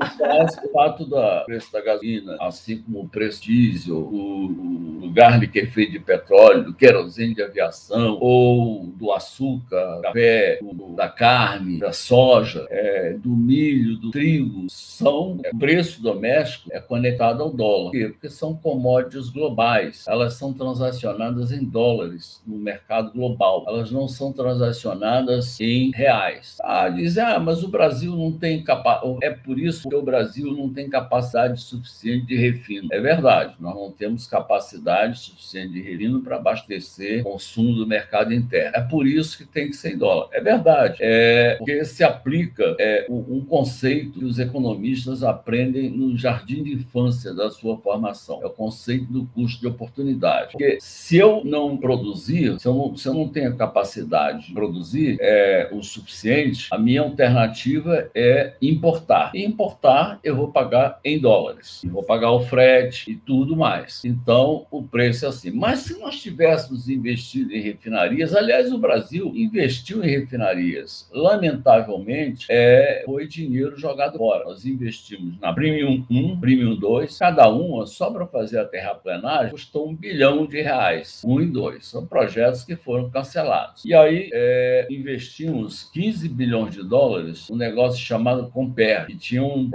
O 0.65 0.73
fato 0.73 1.05
do 1.05 1.45
preço 1.45 1.73
da 1.73 1.81
gasolina, 1.81 2.37
assim 2.41 2.83
como 2.83 3.01
o 3.03 3.09
preço 3.09 3.43
diesel, 3.43 3.97
o, 3.97 4.47
o 4.47 5.01
lugar 5.01 5.41
que 5.49 5.61
é 5.61 5.67
de 5.87 5.99
petróleo, 5.99 6.65
do 6.65 6.75
querosene 6.75 7.35
de 7.35 7.43
aviação, 7.43 8.19
ou 8.21 8.87
do 8.87 9.13
açúcar, 9.13 10.01
café, 10.03 10.59
do, 10.61 10.95
da 10.95 11.09
carne, 11.09 11.79
da 11.79 11.93
soja, 11.93 12.67
é, 12.71 13.15
do 13.15 13.31
milho, 13.31 13.97
do 13.97 14.11
trigo, 14.11 14.67
são 14.69 15.39
é, 15.45 15.51
o 15.51 15.59
preço 15.59 16.03
doméstico 16.03 16.71
é 16.73 16.81
conectado 16.81 17.43
ao 17.43 17.51
dólar. 17.51 17.91
Por 17.91 17.99
quê? 17.99 18.09
Porque 18.09 18.31
são 18.31 18.55
commodities 18.55 19.29
globais. 19.31 20.05
Elas 20.09 20.35
são 20.35 20.53
transacionadas 20.53 21.53
em 21.53 21.65
dólares 21.65 22.43
no 22.47 22.59
mercado 22.59 23.13
global. 23.13 23.65
Elas 23.67 23.91
não 23.91 24.09
são 24.09 24.33
transacionadas 24.33 25.61
em 25.61 25.91
reais. 25.93 26.59
Ah, 26.63 26.89
dizem, 26.89 27.23
ah, 27.23 27.39
mas 27.39 27.63
o 27.63 27.69
Brasil 27.69 28.15
não 28.15 28.33
tem 28.33 28.63
capacidade. 28.63 29.19
É 29.23 29.31
por 29.31 29.59
isso 29.59 29.89
que 29.89 29.95
o 29.95 30.03
Brasil 30.03 30.53
não 30.53 30.69
tem 30.69 30.89
capacidade 30.89 31.61
suficiente 31.61 32.27
de 32.27 32.37
refino. 32.37 32.89
É 32.93 33.01
verdade, 33.01 33.55
nós 33.59 33.75
não 33.75 33.91
temos 33.91 34.27
capacidade 34.27 35.19
suficiente 35.19 35.70
de 35.71 35.81
refino 35.81 36.23
para 36.23 36.37
abastecer 36.37 37.21
o 37.21 37.33
consumo 37.33 37.75
do 37.75 37.87
mercado 37.87 38.33
interno. 38.35 38.73
É 38.75 38.81
por 38.81 39.07
isso 39.07 39.39
que 39.39 39.45
tem 39.45 39.69
que 39.69 39.77
ser 39.77 39.95
em 39.95 39.99
dólar. 39.99 40.29
É 40.33 40.41
verdade. 40.41 40.97
É 41.01 41.57
porque 41.59 41.85
se 41.85 42.03
aplica 42.03 42.77
é, 42.79 43.07
um 43.09 43.45
conceito 43.45 44.19
que 44.19 44.25
os 44.25 44.39
economistas 44.39 45.23
aprendem 45.23 45.91
no 45.91 46.17
jardim 46.17 46.63
de 46.63 46.75
infância 46.75 47.35
da 47.35 47.51
sua 47.51 47.77
formação. 47.79 48.41
É 48.43 48.47
o 48.47 48.51
conceito 48.51 49.13
do 49.13 49.27
custo 49.27 49.61
de 49.61 49.67
oportunidade. 49.67 50.53
Porque 50.53 50.79
se 50.81 51.17
eu 51.17 51.43
não 51.45 51.77
produzir, 51.77 52.59
se 52.59 52.67
eu 52.67 52.75
não, 52.75 52.97
se 52.97 53.09
eu 53.09 53.15
não 53.15 53.29
tenho 53.29 53.57
capacidade 53.57 54.49
de 54.49 54.55
produzir 54.55 55.17
é, 55.21 55.69
o 55.73 55.83
suficiente, 55.83 56.69
a 56.71 56.79
minha 56.79 57.03
alternativa 57.03 58.11
é 58.15 58.55
importar. 58.61 59.33
E 59.35 59.45
importar 59.45 60.19
eu 60.23 60.37
vou 60.37 60.49
pagar 60.49 61.01
em 61.05 61.19
dólares. 61.19 61.83
E 61.85 61.89
vou 61.89 62.03
pagar 62.03 62.31
o 62.33 62.41
frete 62.41 63.11
e 63.11 63.17
tudo 63.17 63.57
mais. 63.57 64.05
Então, 64.05 64.67
o 64.71 64.83
preço 64.83 65.25
é 65.25 65.29
assim. 65.29 65.50
Mas 65.53 65.81
se 65.81 65.99
nós 65.99 66.21
tivéssemos 66.21 66.89
investido 66.89 67.53
em 67.53 67.61
refinarias, 67.61 68.35
aliás, 68.35 68.73
o 68.73 68.79
Brasil 68.79 69.33
investiu 69.35 70.03
em 70.05 70.09
refinarias. 70.09 71.09
Lamentavelmente, 71.13 72.47
é, 72.51 73.03
foi 73.05 73.27
dinheiro 73.27 73.77
jogado 73.77 74.19
fora. 74.19 74.45
Nós 74.45 74.65
investimos 74.65 75.39
na 75.41 75.53
Premium 75.53 76.05
1, 76.11 76.41
Premium 76.41 76.77
2, 76.77 77.19
cada 77.19 77.49
uma, 77.49 77.87
só 77.87 78.11
para 78.11 78.27
fazer 78.27 78.59
a 78.59 78.65
terraplenagem, 78.65 79.51
custou 79.51 79.89
um 79.89 79.95
bilhão 79.95 80.47
de 80.47 80.61
reais. 80.61 81.23
Um 81.25 81.41
e 81.41 81.47
dois. 81.47 81.87
São 81.87 82.07
projetos 82.07 82.65
que 82.65 82.77
foram 82.77 83.11
cancelados. 83.11 83.85
E 83.85 83.95
aí, 83.95 84.31
é, 84.33 84.87
investimos 84.91 85.91
15 85.93 86.29
bilhões 86.29 86.75
de 86.75 86.83
dólares 86.83 87.49
um 87.51 87.57
negócio 87.57 88.01
chamado 88.01 88.51
Comper, 88.51 89.07
que 89.07 89.17
tinha, 89.17 89.43
um, 89.43 89.71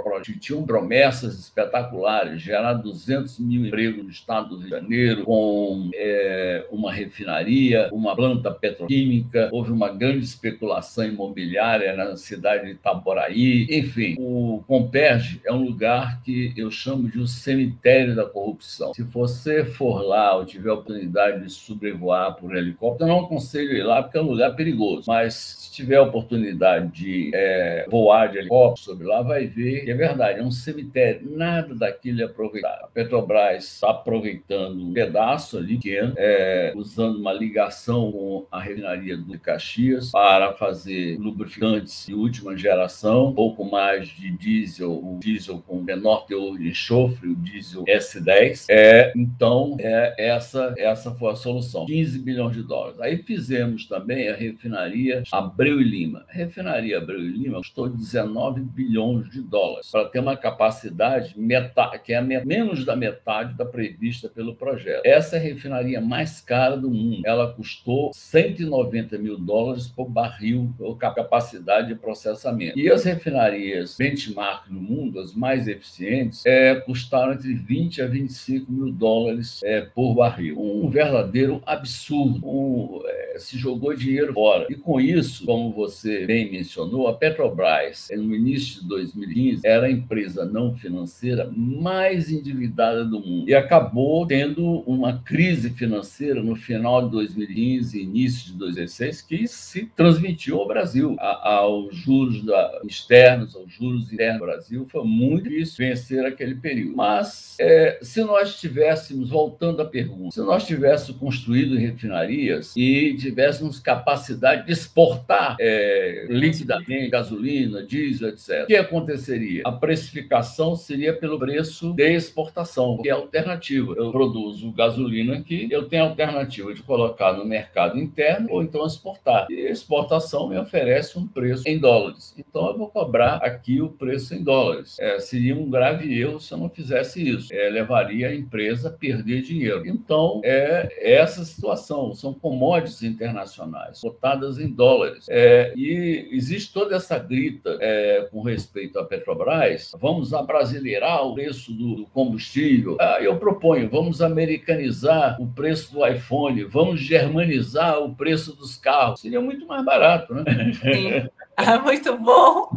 promessas 0.66 1.38
espetaculares, 1.38 2.40
gerar 2.40 2.74
200 2.74 3.38
mil 3.38 3.66
empregos 3.66 4.04
no 4.04 4.10
estado 4.10 4.50
do 4.50 4.56
Rio 4.56 4.64
de 4.64 4.70
Janeiro, 4.70 5.24
com 5.24 5.65
é, 5.94 6.66
uma 6.70 6.92
refinaria, 6.92 7.88
uma 7.92 8.14
planta 8.14 8.50
petroquímica, 8.50 9.48
houve 9.52 9.72
uma 9.72 9.88
grande 9.88 10.24
especulação 10.24 11.04
imobiliária 11.04 11.94
na 11.94 12.16
cidade 12.16 12.66
de 12.66 12.70
Itaboraí, 12.72 13.66
enfim, 13.70 14.16
o 14.18 14.62
Comperge 14.66 15.40
é 15.44 15.52
um 15.52 15.64
lugar 15.64 16.22
que 16.22 16.52
eu 16.56 16.70
chamo 16.70 17.08
de 17.08 17.20
um 17.20 17.26
cemitério 17.26 18.14
da 18.14 18.24
corrupção. 18.24 18.94
Se 18.94 19.02
você 19.02 19.64
for 19.64 20.02
lá 20.02 20.36
ou 20.36 20.44
tiver 20.44 20.70
a 20.70 20.74
oportunidade 20.74 21.44
de 21.44 21.50
sobrevoar 21.50 22.34
por 22.36 22.56
helicóptero, 22.56 23.08
não 23.08 23.20
aconselho 23.20 23.72
ir 23.72 23.82
lá 23.82 24.02
porque 24.02 24.18
é 24.18 24.20
um 24.20 24.30
lugar 24.30 24.54
perigoso, 24.54 25.04
mas 25.06 25.34
se 25.34 25.72
tiver 25.72 25.96
a 25.96 26.02
oportunidade 26.02 26.88
de 26.92 27.30
é, 27.34 27.86
voar 27.90 28.28
de 28.28 28.38
helicóptero 28.38 28.84
sobre 28.84 29.06
lá, 29.06 29.22
vai 29.22 29.46
ver 29.46 29.84
que 29.84 29.90
é 29.90 29.94
verdade, 29.94 30.40
é 30.40 30.42
um 30.42 30.50
cemitério, 30.50 31.30
nada 31.36 31.74
daquilo 31.74 32.20
é 32.20 32.24
aproveitado. 32.24 32.84
A 32.84 32.88
Petrobras 32.88 33.64
está 33.64 33.90
aproveitando 33.90 34.80
um 34.80 34.92
pedaço 34.92 35.55
ali 35.58 35.76
pequeno, 35.76 36.14
é, 36.16 36.72
usando 36.74 37.18
uma 37.18 37.32
ligação 37.32 38.12
com 38.12 38.46
a 38.50 38.60
refinaria 38.60 39.16
do 39.16 39.38
Caxias 39.38 40.10
para 40.10 40.52
fazer 40.52 41.18
lubrificantes 41.18 42.06
de 42.06 42.14
última 42.14 42.56
geração, 42.56 43.28
um 43.28 43.34
pouco 43.34 43.64
mais 43.64 44.08
de 44.08 44.30
diesel, 44.30 44.92
o 44.92 45.18
diesel 45.20 45.62
com 45.66 45.80
menor 45.80 46.26
teor 46.26 46.58
de 46.58 46.68
enxofre, 46.68 47.28
o 47.28 47.36
diesel 47.36 47.84
S10. 47.84 48.66
É, 48.68 49.12
então, 49.16 49.76
é, 49.78 50.14
essa, 50.18 50.74
essa 50.76 51.10
foi 51.14 51.32
a 51.32 51.36
solução. 51.36 51.86
15 51.86 52.18
bilhões 52.18 52.56
de 52.56 52.62
dólares. 52.62 53.00
Aí 53.00 53.18
fizemos 53.22 53.86
também 53.86 54.28
a 54.28 54.34
refinaria 54.34 55.22
Abreu 55.32 55.80
e 55.80 55.84
Lima. 55.84 56.24
A 56.28 56.32
refinaria 56.32 56.98
Abreu 56.98 57.20
e 57.20 57.28
Lima 57.28 57.58
custou 57.58 57.88
19 57.88 58.60
bilhões 58.60 59.30
de 59.30 59.40
dólares 59.40 59.90
para 59.90 60.06
ter 60.06 60.20
uma 60.20 60.36
capacidade 60.36 61.38
metade, 61.38 62.00
que 62.02 62.12
é 62.12 62.20
menos 62.20 62.84
da 62.84 62.96
metade 62.96 63.54
da 63.54 63.64
prevista 63.64 64.28
pelo 64.28 64.54
projeto. 64.54 65.02
Essa 65.04 65.36
é 65.36 65.38
refinaria 65.46 66.00
mais 66.00 66.40
cara 66.40 66.76
do 66.76 66.90
mundo. 66.90 67.22
Ela 67.24 67.52
custou 67.52 68.10
190 68.12 69.18
mil 69.18 69.38
dólares 69.38 69.86
por 69.86 70.08
barril, 70.08 70.74
ou 70.78 70.96
capacidade 70.96 71.88
de 71.88 71.94
processamento. 71.94 72.78
E 72.78 72.90
as 72.90 73.04
refinarias 73.04 73.96
benchmark 73.96 74.70
no 74.70 74.80
mundo, 74.80 75.20
as 75.20 75.34
mais 75.34 75.68
eficientes, 75.68 76.44
é, 76.46 76.74
custaram 76.74 77.32
entre 77.32 77.54
20 77.54 78.02
a 78.02 78.06
25 78.06 78.70
mil 78.72 78.92
dólares 78.92 79.60
é, 79.62 79.80
por 79.80 80.14
barril. 80.14 80.60
Um 80.60 80.88
verdadeiro 80.88 81.62
absurdo. 81.66 82.46
Um, 82.46 83.02
é, 83.06 83.26
se 83.38 83.58
jogou 83.58 83.94
dinheiro 83.94 84.32
fora. 84.32 84.66
E 84.70 84.74
com 84.74 85.00
isso, 85.00 85.44
como 85.44 85.72
você 85.72 86.26
bem 86.26 86.50
mencionou, 86.50 87.08
a 87.08 87.14
Petrobras, 87.14 88.08
no 88.16 88.34
início 88.34 88.82
de 88.82 88.88
2015, 88.88 89.66
era 89.66 89.86
a 89.86 89.90
empresa 89.90 90.44
não 90.44 90.74
financeira 90.74 91.50
mais 91.54 92.30
endividada 92.30 93.04
do 93.04 93.20
mundo 93.20 93.48
e 93.48 93.54
acabou 93.54 94.26
tendo 94.26 94.80
uma 94.80 95.18
crise 95.18 95.35
financeira 95.76 96.42
no 96.42 96.56
final 96.56 97.04
de 97.04 97.10
2015, 97.10 98.00
início 98.00 98.52
de 98.52 98.58
2016, 98.58 99.22
que 99.22 99.46
se 99.46 99.86
transmitiu 99.96 100.58
ao 100.58 100.66
Brasil, 100.66 101.16
aos 101.18 101.94
juros 101.94 102.42
externos, 102.84 103.54
aos 103.54 103.72
juros 103.72 104.12
internos 104.12 104.40
do 104.40 104.46
Brasil. 104.46 104.86
Foi 104.90 105.04
muito 105.04 105.44
difícil 105.44 105.86
vencer 105.86 106.24
aquele 106.24 106.54
período. 106.54 106.96
Mas 106.96 107.56
é, 107.60 107.98
se 108.02 108.22
nós 108.24 108.58
tivéssemos, 108.58 109.30
voltando 109.30 109.82
à 109.82 109.84
pergunta, 109.84 110.32
se 110.32 110.40
nós 110.40 110.66
tivéssemos 110.66 111.20
construído 111.20 111.76
refinarias 111.76 112.74
e 112.76 113.14
tivéssemos 113.18 113.78
capacidade 113.78 114.66
de 114.66 114.72
exportar 114.72 115.56
é, 115.60 116.26
liquidamente 116.28 117.10
gasolina, 117.10 117.82
diesel, 117.82 118.28
etc., 118.30 118.64
o 118.64 118.66
que 118.66 118.76
aconteceria? 118.76 119.62
A 119.64 119.72
precificação 119.72 120.74
seria 120.74 121.12
pelo 121.12 121.38
preço 121.38 121.92
de 121.92 122.14
exportação, 122.14 122.98
que 123.02 123.08
é 123.08 123.12
alternativa. 123.12 123.94
Eu 123.96 124.10
produzo 124.10 124.70
gasolina 124.72 125.25
aqui, 125.32 125.68
eu 125.70 125.88
tenho 125.88 126.04
a 126.04 126.08
alternativa 126.08 126.72
de 126.74 126.82
colocar 126.82 127.32
no 127.32 127.44
mercado 127.44 127.98
interno 127.98 128.48
ou 128.50 128.62
então 128.62 128.86
exportar. 128.86 129.46
E 129.50 129.54
exportação 129.54 130.48
me 130.48 130.58
oferece 130.58 131.18
um 131.18 131.26
preço 131.26 131.68
em 131.68 131.78
dólares. 131.78 132.34
Então 132.38 132.68
eu 132.68 132.76
vou 132.76 132.88
cobrar 132.88 133.36
aqui 133.36 133.80
o 133.80 133.88
preço 133.88 134.34
em 134.34 134.42
dólares. 134.42 134.98
É, 134.98 135.18
seria 135.20 135.54
um 135.54 135.70
grave 135.70 136.18
erro 136.18 136.40
se 136.40 136.52
eu 136.52 136.58
não 136.58 136.68
fizesse 136.68 137.26
isso. 137.26 137.52
É, 137.52 137.68
levaria 137.68 138.28
a 138.28 138.34
empresa 138.34 138.88
a 138.88 138.92
perder 138.92 139.42
dinheiro. 139.42 139.86
Então, 139.86 140.40
é 140.44 141.14
essa 141.14 141.44
situação. 141.44 142.14
São 142.14 142.32
commodities 142.32 143.02
internacionais, 143.02 144.00
cotadas 144.00 144.58
em 144.58 144.68
dólares. 144.68 145.26
É, 145.28 145.72
e 145.76 146.28
existe 146.32 146.72
toda 146.72 146.96
essa 146.96 147.18
grita 147.18 147.76
é, 147.80 148.28
com 148.30 148.42
respeito 148.42 148.98
à 148.98 149.04
Petrobras. 149.04 149.92
Vamos 149.98 150.32
abrasileirar 150.34 151.26
o 151.26 151.34
preço 151.34 151.72
do 151.72 152.06
combustível. 152.12 152.96
Ah, 153.00 153.18
eu 153.20 153.36
proponho, 153.36 153.88
vamos 153.88 154.22
americanizar 154.22 155.15
o 155.38 155.46
preço 155.46 155.92
do 155.92 156.06
iPhone, 156.06 156.64
vamos 156.64 157.00
germanizar 157.00 157.98
o 157.98 158.14
preço 158.14 158.54
dos 158.56 158.76
carros. 158.76 159.20
Seria 159.20 159.40
muito 159.40 159.66
mais 159.66 159.84
barato, 159.84 160.34
né? 160.34 160.44
Sim. 160.80 161.28
Ah, 161.66 161.78
muito 161.78 162.14
bom, 162.18 162.68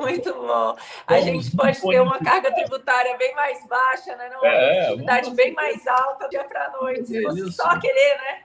muito 0.00 0.32
bom. 0.32 0.74
A 1.06 1.20
gente 1.20 1.54
pode 1.54 1.78
ter 1.78 2.00
uma 2.00 2.18
carga 2.18 2.50
tributária 2.54 3.18
bem 3.18 3.34
mais 3.34 3.66
baixa, 3.66 4.16
né? 4.16 4.30
Uma 4.40 4.48
é, 4.48 4.86
atividade 4.88 5.30
bem 5.32 5.52
mais 5.52 5.86
alta 5.86 6.26
dia 6.30 6.42
para 6.44 6.72
noite, 6.80 7.06
se 7.06 7.22
fosse 7.22 7.52
só 7.52 7.78
querer, 7.78 8.16
né? 8.16 8.42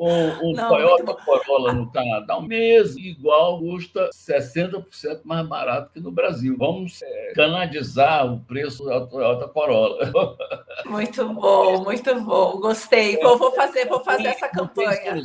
O, 0.00 0.50
o 0.50 0.52
Não, 0.52 0.68
Toyota 0.68 1.14
Corolla 1.14 1.72
no 1.72 1.92
Canadá, 1.92 2.40
mesmo 2.40 2.98
igual, 2.98 3.60
custa 3.60 4.10
60% 4.12 5.20
mais 5.22 5.46
barato 5.46 5.92
que 5.92 6.00
no 6.00 6.10
Brasil. 6.10 6.56
Vamos 6.58 7.00
é, 7.00 7.32
canadizar 7.34 8.26
o 8.26 8.40
preço 8.40 8.84
da 8.84 9.06
Toyota 9.06 9.46
Corolla. 9.46 10.10
Muito 10.86 11.28
bom, 11.34 11.82
muito 11.82 12.20
bom. 12.20 12.60
Gostei. 12.60 13.16
É, 13.16 13.22
vou, 13.22 13.36
vou 13.36 13.50
fazer, 13.50 13.86
vou 13.86 14.00
fazer 14.00 14.28
essa 14.28 14.48
campanha. 14.48 15.20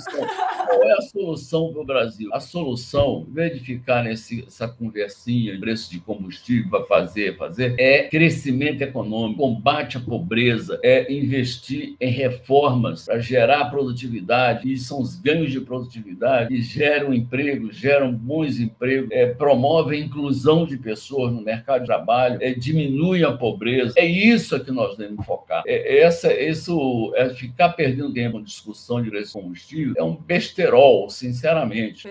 Qual 0.67 0.83
é 0.83 0.93
a 0.93 1.01
solução 1.01 1.71
para 1.71 1.81
o 1.81 1.85
Brasil? 1.85 2.29
A 2.33 2.39
solução, 2.39 3.25
em 3.29 3.33
vez 3.33 3.53
de 3.53 3.62
ficar 3.63 4.03
nessa 4.03 4.67
conversinha 4.67 5.53
de 5.53 5.59
preço 5.59 5.91
de 5.91 5.99
combustível 5.99 6.69
para 6.69 6.85
fazer, 6.85 7.37
fazer, 7.37 7.75
é 7.79 8.03
crescimento 8.03 8.81
econômico, 8.81 9.41
combate 9.41 9.97
à 9.97 9.99
pobreza, 9.99 10.79
é 10.83 11.11
investir 11.11 11.95
em 11.99 12.11
reformas 12.11 13.05
para 13.05 13.19
gerar 13.19 13.65
produtividade, 13.65 14.71
e 14.71 14.77
são 14.77 15.01
os 15.01 15.15
ganhos 15.15 15.51
de 15.51 15.61
produtividade 15.61 16.49
que 16.49 16.61
geram 16.61 17.13
emprego, 17.13 17.71
geram 17.71 18.11
bons 18.13 18.59
empregos, 18.59 19.09
é, 19.11 19.27
promovem 19.27 20.01
a 20.01 20.05
inclusão 20.05 20.65
de 20.65 20.77
pessoas 20.77 21.31
no 21.31 21.41
mercado 21.41 21.81
de 21.81 21.87
trabalho, 21.87 22.37
é, 22.41 22.53
diminui 22.53 23.23
a 23.23 23.31
pobreza. 23.31 23.93
É 23.97 24.05
isso 24.05 24.59
que 24.63 24.71
nós 24.71 24.97
devemos 24.97 25.25
focar. 25.25 25.63
É, 25.65 25.99
essa, 25.99 26.33
isso, 26.33 27.13
é 27.15 27.29
ficar 27.29 27.69
perdendo 27.69 28.13
tempo 28.13 28.39
em 28.39 28.43
discussão 28.43 29.01
de 29.01 29.13
combustível 29.31 29.93
é 29.97 30.03
um 30.03 30.15
besterol, 30.15 31.09
sinceramente. 31.09 32.07